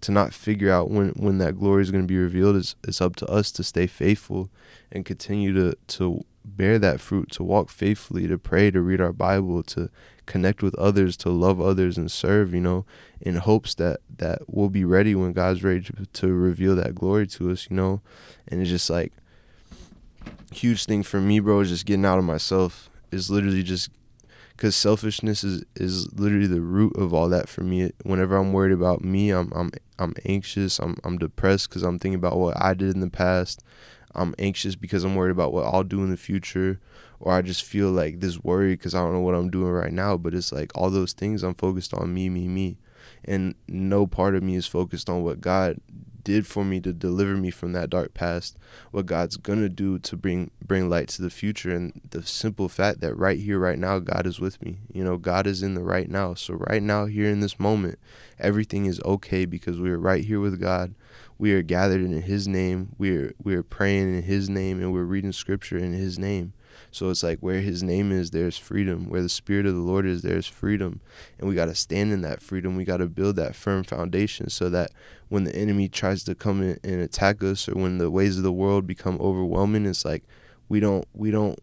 to 0.00 0.10
not 0.10 0.34
figure 0.34 0.72
out 0.72 0.90
when 0.90 1.10
when 1.10 1.38
that 1.38 1.56
glory 1.56 1.82
is 1.82 1.92
going 1.92 2.02
to 2.02 2.08
be 2.08 2.18
revealed. 2.18 2.56
It's, 2.56 2.74
it's 2.82 3.00
up 3.00 3.14
to 3.16 3.26
us 3.26 3.52
to 3.52 3.62
stay 3.62 3.86
faithful 3.86 4.50
and 4.90 5.04
continue 5.04 5.52
to 5.54 5.76
to 5.98 6.24
bear 6.44 6.78
that 6.78 7.00
fruit 7.00 7.30
to 7.30 7.42
walk 7.42 7.68
faithfully 7.68 8.26
to 8.26 8.38
pray 8.38 8.70
to 8.70 8.80
read 8.80 9.00
our 9.00 9.12
bible 9.12 9.62
to 9.62 9.88
connect 10.26 10.62
with 10.62 10.74
others 10.76 11.16
to 11.16 11.30
love 11.30 11.60
others 11.60 11.96
and 11.96 12.10
serve 12.10 12.54
you 12.54 12.60
know 12.60 12.84
in 13.20 13.36
hopes 13.36 13.74
that 13.74 14.00
that 14.14 14.40
we'll 14.46 14.68
be 14.68 14.84
ready 14.84 15.14
when 15.14 15.32
god's 15.32 15.62
ready 15.62 15.80
to, 15.80 16.06
to 16.12 16.32
reveal 16.32 16.74
that 16.74 16.94
glory 16.94 17.26
to 17.26 17.50
us 17.50 17.68
you 17.70 17.76
know 17.76 18.00
and 18.48 18.60
it's 18.60 18.70
just 18.70 18.90
like 18.90 19.12
huge 20.52 20.84
thing 20.84 21.02
for 21.02 21.20
me 21.20 21.40
bro 21.40 21.60
is 21.60 21.70
just 21.70 21.86
getting 21.86 22.04
out 22.04 22.18
of 22.18 22.24
myself 22.24 22.90
is 23.10 23.30
literally 23.30 23.62
just 23.62 23.90
because 24.62 24.76
selfishness 24.76 25.42
is 25.42 25.64
is 25.74 26.12
literally 26.12 26.46
the 26.46 26.60
root 26.60 26.96
of 26.96 27.12
all 27.12 27.28
that 27.28 27.48
for 27.48 27.62
me. 27.62 27.90
Whenever 28.04 28.36
I'm 28.36 28.52
worried 28.52 28.72
about 28.72 29.02
me, 29.02 29.30
I'm 29.30 29.52
I'm 29.56 29.72
I'm 29.98 30.14
anxious. 30.24 30.78
I'm 30.78 30.96
I'm 31.02 31.18
depressed 31.18 31.68
because 31.68 31.82
I'm 31.82 31.98
thinking 31.98 32.14
about 32.14 32.38
what 32.38 32.62
I 32.62 32.74
did 32.74 32.94
in 32.94 33.00
the 33.00 33.10
past. 33.10 33.64
I'm 34.14 34.34
anxious 34.38 34.74
because 34.74 35.04
I'm 35.04 35.14
worried 35.14 35.30
about 35.30 35.52
what 35.52 35.64
I'll 35.64 35.84
do 35.84 36.02
in 36.02 36.10
the 36.10 36.16
future, 36.16 36.80
or 37.20 37.32
I 37.32 37.42
just 37.42 37.64
feel 37.64 37.90
like 37.90 38.20
this 38.20 38.42
worry 38.42 38.74
because 38.74 38.94
I 38.94 39.00
don't 39.00 39.12
know 39.12 39.20
what 39.20 39.34
I'm 39.34 39.50
doing 39.50 39.70
right 39.70 39.92
now. 39.92 40.16
But 40.16 40.34
it's 40.34 40.52
like 40.52 40.72
all 40.74 40.90
those 40.90 41.12
things 41.12 41.42
I'm 41.42 41.54
focused 41.54 41.94
on 41.94 42.12
me, 42.12 42.28
me, 42.28 42.48
me, 42.48 42.78
and 43.24 43.54
no 43.68 44.06
part 44.06 44.34
of 44.34 44.42
me 44.42 44.56
is 44.56 44.66
focused 44.66 45.08
on 45.08 45.22
what 45.22 45.40
God 45.40 45.78
did 46.24 46.46
for 46.46 46.64
me 46.64 46.80
to 46.80 46.92
deliver 46.92 47.36
me 47.36 47.50
from 47.50 47.72
that 47.72 47.90
dark 47.90 48.14
past, 48.14 48.56
what 48.90 49.06
God's 49.06 49.36
gonna 49.36 49.68
do 49.68 49.98
to 50.00 50.16
bring 50.16 50.50
bring 50.64 50.88
light 50.88 51.08
to 51.08 51.22
the 51.22 51.30
future, 51.30 51.74
and 51.74 52.00
the 52.10 52.22
simple 52.22 52.68
fact 52.68 53.00
that 53.00 53.14
right 53.14 53.40
here, 53.40 53.58
right 53.58 53.78
now, 53.78 53.98
God 53.98 54.26
is 54.26 54.40
with 54.40 54.62
me. 54.62 54.78
You 54.92 55.04
know, 55.04 55.16
God 55.16 55.46
is 55.46 55.62
in 55.62 55.74
the 55.74 55.82
right 55.82 56.08
now. 56.08 56.34
So 56.34 56.54
right 56.54 56.82
now, 56.82 57.06
here 57.06 57.28
in 57.28 57.40
this 57.40 57.58
moment, 57.58 57.98
everything 58.38 58.86
is 58.86 59.00
okay 59.04 59.44
because 59.44 59.80
we 59.80 59.90
are 59.90 59.98
right 59.98 60.24
here 60.24 60.40
with 60.40 60.60
God. 60.60 60.94
We 61.42 61.54
are 61.54 61.62
gathered 61.62 62.02
in 62.02 62.22
His 62.22 62.46
name. 62.46 62.94
We 62.98 63.16
are 63.16 63.34
we 63.42 63.56
are 63.56 63.64
praying 63.64 64.14
in 64.14 64.22
His 64.22 64.48
name, 64.48 64.80
and 64.80 64.92
we're 64.92 65.02
reading 65.02 65.32
Scripture 65.32 65.76
in 65.76 65.92
His 65.92 66.16
name. 66.16 66.52
So 66.92 67.10
it's 67.10 67.24
like 67.24 67.40
where 67.40 67.60
his 67.60 67.82
name 67.82 68.12
is, 68.12 68.30
there's 68.30 68.56
freedom. 68.56 69.08
Where 69.10 69.22
the 69.22 69.28
spirit 69.28 69.66
of 69.66 69.74
the 69.74 69.80
Lord 69.80 70.06
is, 70.06 70.22
there's 70.22 70.46
freedom. 70.46 71.00
And 71.40 71.48
we 71.48 71.56
got 71.56 71.64
to 71.64 71.74
stand 71.74 72.12
in 72.12 72.20
that 72.20 72.42
freedom. 72.42 72.76
We 72.76 72.84
got 72.84 72.98
to 72.98 73.08
build 73.08 73.34
that 73.36 73.56
firm 73.56 73.82
foundation 73.82 74.50
so 74.50 74.70
that 74.70 74.92
when 75.30 75.42
the 75.42 75.56
enemy 75.56 75.88
tries 75.88 76.22
to 76.24 76.36
come 76.36 76.62
in 76.62 76.78
and 76.84 77.00
attack 77.00 77.42
us 77.42 77.68
or 77.68 77.74
when 77.74 77.98
the 77.98 78.08
ways 78.08 78.36
of 78.36 78.44
the 78.44 78.52
world 78.52 78.86
become 78.86 79.18
overwhelming, 79.20 79.84
it's 79.84 80.04
like 80.04 80.22
we 80.68 80.78
don't 80.78 81.08
we 81.12 81.32
don't 81.32 81.58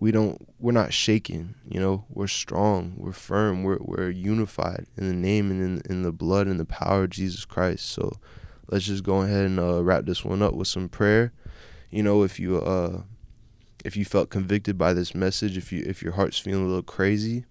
we 0.00 0.12
don't 0.12 0.46
we're 0.58 0.70
not 0.70 0.92
shaken 0.92 1.54
you 1.66 1.80
know 1.80 2.04
we're 2.10 2.26
strong 2.26 2.92
we're 2.96 3.12
firm 3.12 3.62
we're, 3.62 3.78
we're 3.80 4.10
unified 4.10 4.84
in 4.96 5.08
the 5.08 5.14
name 5.14 5.50
and 5.50 5.62
in, 5.62 5.82
in 5.88 6.02
the 6.02 6.10
blood 6.10 6.48
and 6.48 6.58
the 6.58 6.64
power 6.64 7.04
of 7.04 7.10
jesus 7.10 7.44
christ 7.44 7.88
so 7.88 8.12
let's 8.72 8.86
just 8.86 9.04
go 9.04 9.22
ahead 9.22 9.44
and 9.44 9.60
uh, 9.60 9.82
wrap 9.82 10.04
this 10.04 10.24
one 10.24 10.42
up 10.42 10.54
with 10.54 10.66
some 10.66 10.88
prayer 10.88 11.32
you 11.90 12.02
know 12.02 12.22
if 12.22 12.40
you 12.40 12.58
uh 12.58 13.02
if 13.84 13.96
you 13.96 14.04
felt 14.04 14.30
convicted 14.30 14.78
by 14.78 14.92
this 14.92 15.14
message, 15.14 15.56
if 15.56 15.72
you 15.72 15.82
if 15.86 16.02
your 16.02 16.12
heart's 16.12 16.38
feeling 16.38 16.64
a 16.64 16.68
little 16.68 16.82
crazy, 16.82 17.44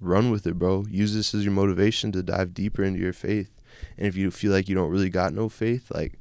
run 0.00 0.30
with 0.30 0.46
it, 0.46 0.58
bro. 0.58 0.84
Use 0.90 1.14
this 1.14 1.34
as 1.34 1.44
your 1.44 1.52
motivation 1.52 2.12
to 2.12 2.22
dive 2.22 2.54
deeper 2.54 2.82
into 2.82 3.00
your 3.00 3.12
faith. 3.12 3.50
And 3.96 4.06
if 4.06 4.16
you 4.16 4.30
feel 4.30 4.52
like 4.52 4.68
you 4.68 4.74
don't 4.74 4.90
really 4.90 5.10
got 5.10 5.32
no 5.32 5.48
faith, 5.48 5.90
like 5.90 6.18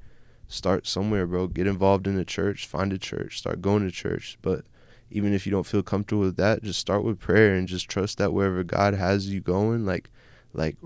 start 0.47 0.87
somewhere, 0.87 1.27
bro. 1.27 1.47
Get 1.47 1.67
involved 1.67 2.07
in 2.07 2.17
a 2.17 2.25
church, 2.25 2.65
find 2.65 2.93
a 2.93 2.97
church, 2.97 3.37
start 3.37 3.61
going 3.61 3.83
to 3.83 3.91
church. 3.91 4.37
But 4.41 4.65
even 5.09 5.33
if 5.33 5.45
you 5.45 5.51
don't 5.51 5.65
feel 5.65 5.83
comfortable 5.83 6.21
with 6.21 6.37
that, 6.37 6.63
just 6.63 6.79
start 6.79 7.03
with 7.03 7.19
prayer 7.19 7.53
and 7.53 7.67
just 7.67 7.89
trust 7.89 8.17
that 8.17 8.33
wherever 8.33 8.63
God 8.63 8.93
has 8.93 9.29
you 9.29 9.41
going, 9.41 9.85
like 9.85 10.09
like 10.53 10.77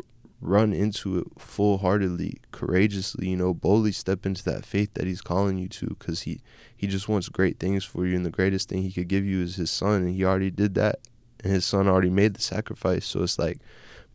run 0.46 0.74
into 0.74 1.18
it 1.18 1.28
full 1.38 1.80
heartedly, 1.80 2.38
courageously, 2.52 3.30
you 3.30 3.38
know, 3.38 3.54
boldly 3.54 3.92
step 3.92 4.26
into 4.26 4.44
that 4.46 4.66
faith 4.66 4.94
that 4.94 5.08
he's 5.08 5.22
calling 5.22 5.58
you 5.58 5.68
to 5.70 5.88
because 5.88 6.22
he, 6.22 6.42
he 6.76 6.88
just 6.88 7.10
wants 7.10 7.30
great 7.30 7.60
things 7.60 7.84
for 7.84 8.06
you. 8.06 8.16
And 8.16 8.26
the 8.26 8.32
greatest 8.32 8.70
thing 8.70 8.84
he 8.84 8.92
could 8.92 9.08
give 9.08 9.26
you 9.26 9.42
is 9.42 9.56
his 9.56 9.72
son. 9.72 10.04
And 10.04 10.16
he 10.16 10.24
already 10.24 10.52
did 10.52 10.76
that. 10.76 11.00
And 11.44 11.52
his 11.52 11.66
son 11.66 11.88
already 11.88 12.10
made 12.10 12.34
the 12.34 12.42
sacrifice. 12.42 13.06
So 13.06 13.24
it's 13.24 13.40
like, 13.40 13.60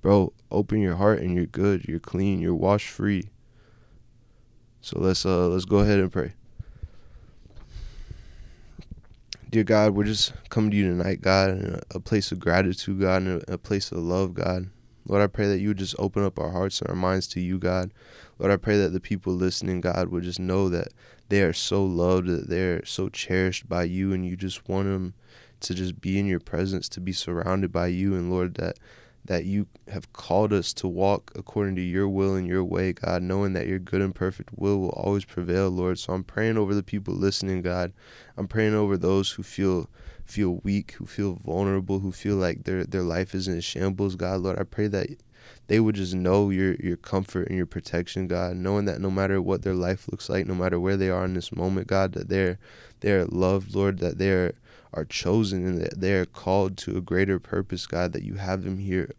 bro, 0.02 0.32
open 0.50 0.80
your 0.80 0.96
heart 0.96 1.20
and 1.20 1.34
you're 1.34 1.46
good. 1.46 1.84
You're 1.86 2.00
clean. 2.00 2.40
You're 2.40 2.54
washed 2.54 2.88
free. 2.88 3.30
So 4.80 4.98
let's 4.98 5.26
uh 5.26 5.48
let's 5.48 5.66
go 5.66 5.78
ahead 5.78 6.00
and 6.00 6.10
pray. 6.10 6.32
Dear 9.50 9.64
God, 9.64 9.94
we're 9.94 10.04
just 10.04 10.32
coming 10.48 10.70
to 10.70 10.76
you 10.76 10.88
tonight, 10.88 11.20
God, 11.20 11.50
in 11.50 11.80
a, 11.90 11.98
place 11.98 12.30
of 12.30 12.38
gratitude, 12.38 13.00
God, 13.00 13.22
in 13.22 13.42
a 13.48 13.58
place 13.58 13.90
of 13.90 13.98
love, 13.98 14.32
God. 14.32 14.70
Lord, 15.10 15.22
I 15.22 15.26
pray 15.26 15.48
that 15.48 15.58
you 15.58 15.68
would 15.68 15.78
just 15.78 15.96
open 15.98 16.24
up 16.24 16.38
our 16.38 16.50
hearts 16.50 16.80
and 16.80 16.88
our 16.88 16.94
minds 16.94 17.26
to 17.28 17.40
you, 17.40 17.58
God. 17.58 17.92
Lord, 18.38 18.52
I 18.52 18.56
pray 18.56 18.78
that 18.78 18.90
the 18.92 19.00
people 19.00 19.32
listening, 19.32 19.80
God, 19.80 20.08
would 20.08 20.22
just 20.22 20.38
know 20.38 20.68
that 20.68 20.92
they 21.30 21.42
are 21.42 21.52
so 21.52 21.84
loved, 21.84 22.28
that 22.28 22.48
they're 22.48 22.84
so 22.84 23.08
cherished 23.08 23.68
by 23.68 23.82
you, 23.82 24.12
and 24.12 24.24
you 24.24 24.36
just 24.36 24.68
want 24.68 24.86
them 24.86 25.14
to 25.62 25.74
just 25.74 26.00
be 26.00 26.20
in 26.20 26.26
your 26.26 26.38
presence, 26.38 26.88
to 26.90 27.00
be 27.00 27.12
surrounded 27.12 27.72
by 27.72 27.88
you. 27.88 28.14
And 28.14 28.30
Lord, 28.30 28.54
that 28.54 28.78
that 29.24 29.46
you 29.46 29.66
have 29.88 30.12
called 30.12 30.52
us 30.52 30.72
to 30.72 30.86
walk 30.86 31.32
according 31.34 31.74
to 31.74 31.82
your 31.82 32.08
will 32.08 32.36
and 32.36 32.46
your 32.46 32.64
way, 32.64 32.92
God, 32.92 33.20
knowing 33.22 33.52
that 33.52 33.66
your 33.66 33.80
good 33.80 34.00
and 34.00 34.14
perfect 34.14 34.50
will 34.56 34.78
will 34.78 34.90
always 34.90 35.24
prevail, 35.24 35.70
Lord. 35.70 35.98
So 35.98 36.12
I'm 36.12 36.24
praying 36.24 36.56
over 36.56 36.72
the 36.72 36.84
people 36.84 37.14
listening, 37.14 37.62
God. 37.62 37.92
I'm 38.36 38.46
praying 38.46 38.74
over 38.74 38.96
those 38.96 39.32
who 39.32 39.42
feel 39.42 39.90
feel 40.30 40.60
weak, 40.62 40.92
who 40.92 41.06
feel 41.06 41.34
vulnerable, 41.34 41.98
who 42.00 42.12
feel 42.12 42.36
like 42.36 42.64
their 42.64 42.84
their 42.84 43.02
life 43.02 43.34
is 43.34 43.48
in 43.48 43.60
shambles, 43.60 44.16
God, 44.16 44.40
Lord, 44.40 44.58
I 44.58 44.64
pray 44.64 44.86
that 44.88 45.08
they 45.66 45.80
would 45.80 45.94
just 45.94 46.14
know 46.14 46.50
your 46.50 46.74
your 46.74 46.96
comfort 46.96 47.48
and 47.48 47.56
your 47.56 47.66
protection, 47.66 48.26
God, 48.26 48.56
knowing 48.56 48.84
that 48.86 49.00
no 49.00 49.10
matter 49.10 49.40
what 49.40 49.62
their 49.62 49.74
life 49.74 50.08
looks 50.10 50.28
like, 50.28 50.46
no 50.46 50.54
matter 50.54 50.78
where 50.78 50.96
they 50.96 51.10
are 51.10 51.24
in 51.24 51.34
this 51.34 51.52
moment, 51.52 51.86
God, 51.86 52.12
that 52.12 52.28
they're 52.28 52.58
they're 53.00 53.24
loved, 53.26 53.74
Lord, 53.74 53.98
that 53.98 54.18
they're 54.18 54.54
are 54.92 55.04
chosen 55.04 55.64
and 55.64 55.80
that 55.80 56.00
they're 56.00 56.26
called 56.26 56.76
to 56.76 56.96
a 56.96 57.00
greater 57.00 57.38
purpose, 57.38 57.86
God, 57.86 58.12
that 58.12 58.24
you 58.24 58.34
have 58.34 58.64
them 58.64 58.78
here 58.78 59.14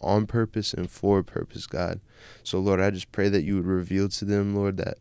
on 0.00 0.26
purpose 0.26 0.74
and 0.74 0.90
for 0.90 1.22
purpose, 1.22 1.66
God. 1.66 2.00
So 2.42 2.58
Lord, 2.58 2.80
I 2.80 2.90
just 2.90 3.10
pray 3.10 3.28
that 3.30 3.42
you 3.42 3.56
would 3.56 3.66
reveal 3.66 4.08
to 4.10 4.24
them, 4.24 4.54
Lord, 4.54 4.76
that 4.76 4.98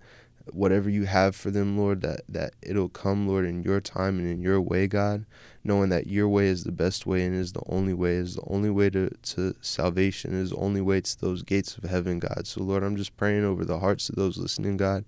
whatever 0.52 0.90
you 0.90 1.06
have 1.06 1.36
for 1.36 1.52
them, 1.52 1.78
Lord, 1.78 2.02
that, 2.02 2.22
that 2.28 2.54
it'll 2.62 2.90
come, 2.90 3.28
Lord, 3.28 3.46
in 3.46 3.64
your 3.64 3.80
time 3.80 4.20
and 4.20 4.28
in 4.28 4.42
your 4.42 4.60
way, 4.60 4.88
God, 4.88 5.26
knowing 5.64 5.90
that 5.90 6.08
your 6.08 6.28
way 6.28 6.48
is 6.48 6.64
the 6.64 6.72
best 6.72 7.06
way 7.06 7.24
and 7.26 7.36
is 7.36 7.54
the 7.54 7.64
only 7.68 7.94
way, 7.94 8.16
is 8.16 8.36
the 8.36 8.44
only 8.48 8.70
way 8.70 8.90
to, 8.90 9.10
to 9.10 9.56
salvation, 9.62 10.34
is 10.34 10.50
the 10.50 10.58
only 10.58 10.82
way 10.82 11.02
to 11.02 11.22
those 11.22 11.44
gates 11.44 11.78
of 11.78 11.90
heaven, 11.90 12.20
God. 12.20 12.46
So, 12.46 12.62
Lord, 12.62 12.84
I'm 12.84 12.98
just 12.98 13.16
praying 13.16 13.46
over 13.46 13.64
the 13.64 13.80
hearts 13.80 14.10
of 14.10 14.16
those 14.16 14.38
listening, 14.38 14.78
God. 14.78 15.06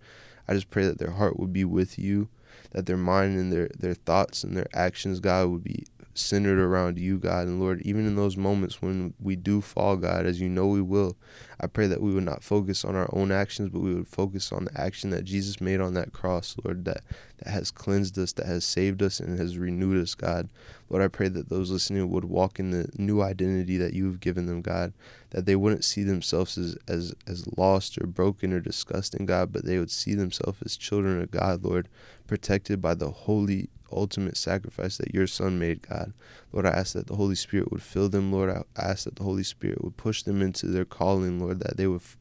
I 0.48 0.54
just 0.54 0.70
pray 0.70 0.86
that 0.86 1.00
their 1.00 1.12
heart 1.12 1.40
would 1.40 1.52
be 1.52 1.66
with 1.66 2.00
you, 2.00 2.30
that 2.72 2.86
their 2.86 2.98
mind 2.98 3.38
and 3.38 3.52
their, 3.52 3.70
their 3.78 3.96
thoughts 3.96 4.44
and 4.44 4.56
their 4.56 4.68
actions, 4.74 5.20
God, 5.20 5.50
would 5.50 5.64
be 5.64 5.86
centered 6.18 6.60
around 6.60 6.98
you, 6.98 7.18
God. 7.18 7.48
And 7.48 7.60
Lord, 7.60 7.82
even 7.82 8.06
in 8.08 8.16
those 8.16 8.38
moments 8.38 8.82
when 8.82 9.14
we 9.20 9.36
do 9.36 9.62
fall, 9.62 9.98
God, 9.98 10.26
as 10.26 10.40
you 10.40 10.50
know 10.50 10.68
we 10.68 10.82
will, 10.82 11.18
I 11.60 11.68
pray 11.68 11.88
that 11.88 12.02
we 12.02 12.14
would 12.14 12.24
not 12.24 12.44
focus 12.44 12.84
on 12.84 12.96
our 12.96 13.10
own 13.14 13.32
actions, 13.32 13.70
but 13.70 13.80
we 13.80 13.94
would 13.94 14.08
focus 14.08 14.52
on 14.52 14.66
the 14.66 14.80
action 14.80 15.10
that 15.12 15.24
Jesus 15.24 15.62
made 15.62 15.80
on 15.80 15.94
that 15.94 16.14
cross, 16.14 16.56
Lord, 16.64 16.86
that, 16.86 17.04
that 17.38 17.50
has 17.50 17.72
cleansed 17.72 18.18
us, 18.18 18.34
that 18.34 18.46
has 18.46 18.66
saved 18.66 19.02
us, 19.02 19.20
and 19.20 19.38
has 19.40 19.58
renewed 19.58 20.02
us, 20.02 20.16
God. 20.16 20.50
Lord, 20.90 21.04
I 21.04 21.08
pray 21.08 21.28
that 21.30 21.50
those 21.50 21.72
listening 21.72 22.10
would 22.10 22.26
walk 22.26 22.60
in 22.60 22.72
the 22.72 22.90
new 22.98 23.22
identity 23.22 23.78
that 23.78 23.94
you 23.94 24.06
have 24.06 24.20
given 24.20 24.46
them, 24.46 24.62
God, 24.62 24.94
that 25.32 25.46
they 25.46 25.56
wouldn't 25.56 25.84
see 25.84 26.04
themselves 26.04 26.58
as, 26.58 26.78
as, 26.88 27.14
as 27.28 27.58
lost 27.58 27.98
or 27.98 28.08
broken 28.08 28.54
or 28.54 28.60
disgusting, 28.60 29.26
God, 29.26 29.52
but 29.52 29.66
they 29.66 29.80
would 29.80 29.92
see 29.92 30.14
themselves 30.14 30.60
as 30.64 30.78
children 30.78 31.22
of 31.22 31.32
God, 31.32 31.64
Lord, 31.64 31.90
protected 32.28 32.82
by 32.82 32.94
the 32.94 33.10
holy 33.10 33.70
ultimate 33.92 34.38
sacrifice 34.38 34.98
that 34.98 35.14
your 35.14 35.28
son 35.28 35.60
made, 35.60 35.88
God. 35.88 36.14
Lord, 36.52 36.66
I 36.66 36.72
ask 36.72 36.94
that 36.94 37.08
the 37.08 37.16
Holy 37.16 37.36
Spirit 37.36 37.72
would 37.72 37.82
fill 37.82 38.10
them, 38.10 38.32
Lord. 38.32 38.50
I 38.50 38.64
ask 38.78 39.06
that 39.06 39.16
the 39.16 39.24
Holy 39.24 39.44
Spirit 39.44 39.84
would 39.84 39.98
push 39.98 40.24
them 40.24 40.42
into 40.42 40.68
their 40.68 40.86
calling, 40.86 41.40
Lord, 41.40 41.60
that 41.60 41.78
they 41.78 41.88
would 41.88 42.02
f- 42.02 42.18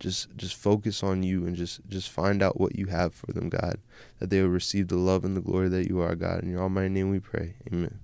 just 0.00 0.34
just 0.36 0.54
focus 0.54 1.02
on 1.02 1.22
you 1.22 1.46
and 1.46 1.54
just 1.54 1.80
just 1.88 2.10
find 2.10 2.42
out 2.42 2.60
what 2.60 2.76
you 2.76 2.86
have 2.86 3.14
for 3.14 3.32
them, 3.32 3.48
God. 3.48 3.78
That 4.18 4.30
they 4.30 4.42
would 4.42 4.50
receive 4.50 4.88
the 4.88 4.96
love 4.96 5.24
and 5.24 5.36
the 5.36 5.40
glory 5.40 5.68
that 5.68 5.88
you 5.88 6.00
are, 6.00 6.14
God. 6.14 6.42
In 6.42 6.50
your 6.50 6.62
almighty 6.62 6.88
name 6.88 7.10
we 7.10 7.20
pray. 7.20 7.54
Amen. 7.72 7.98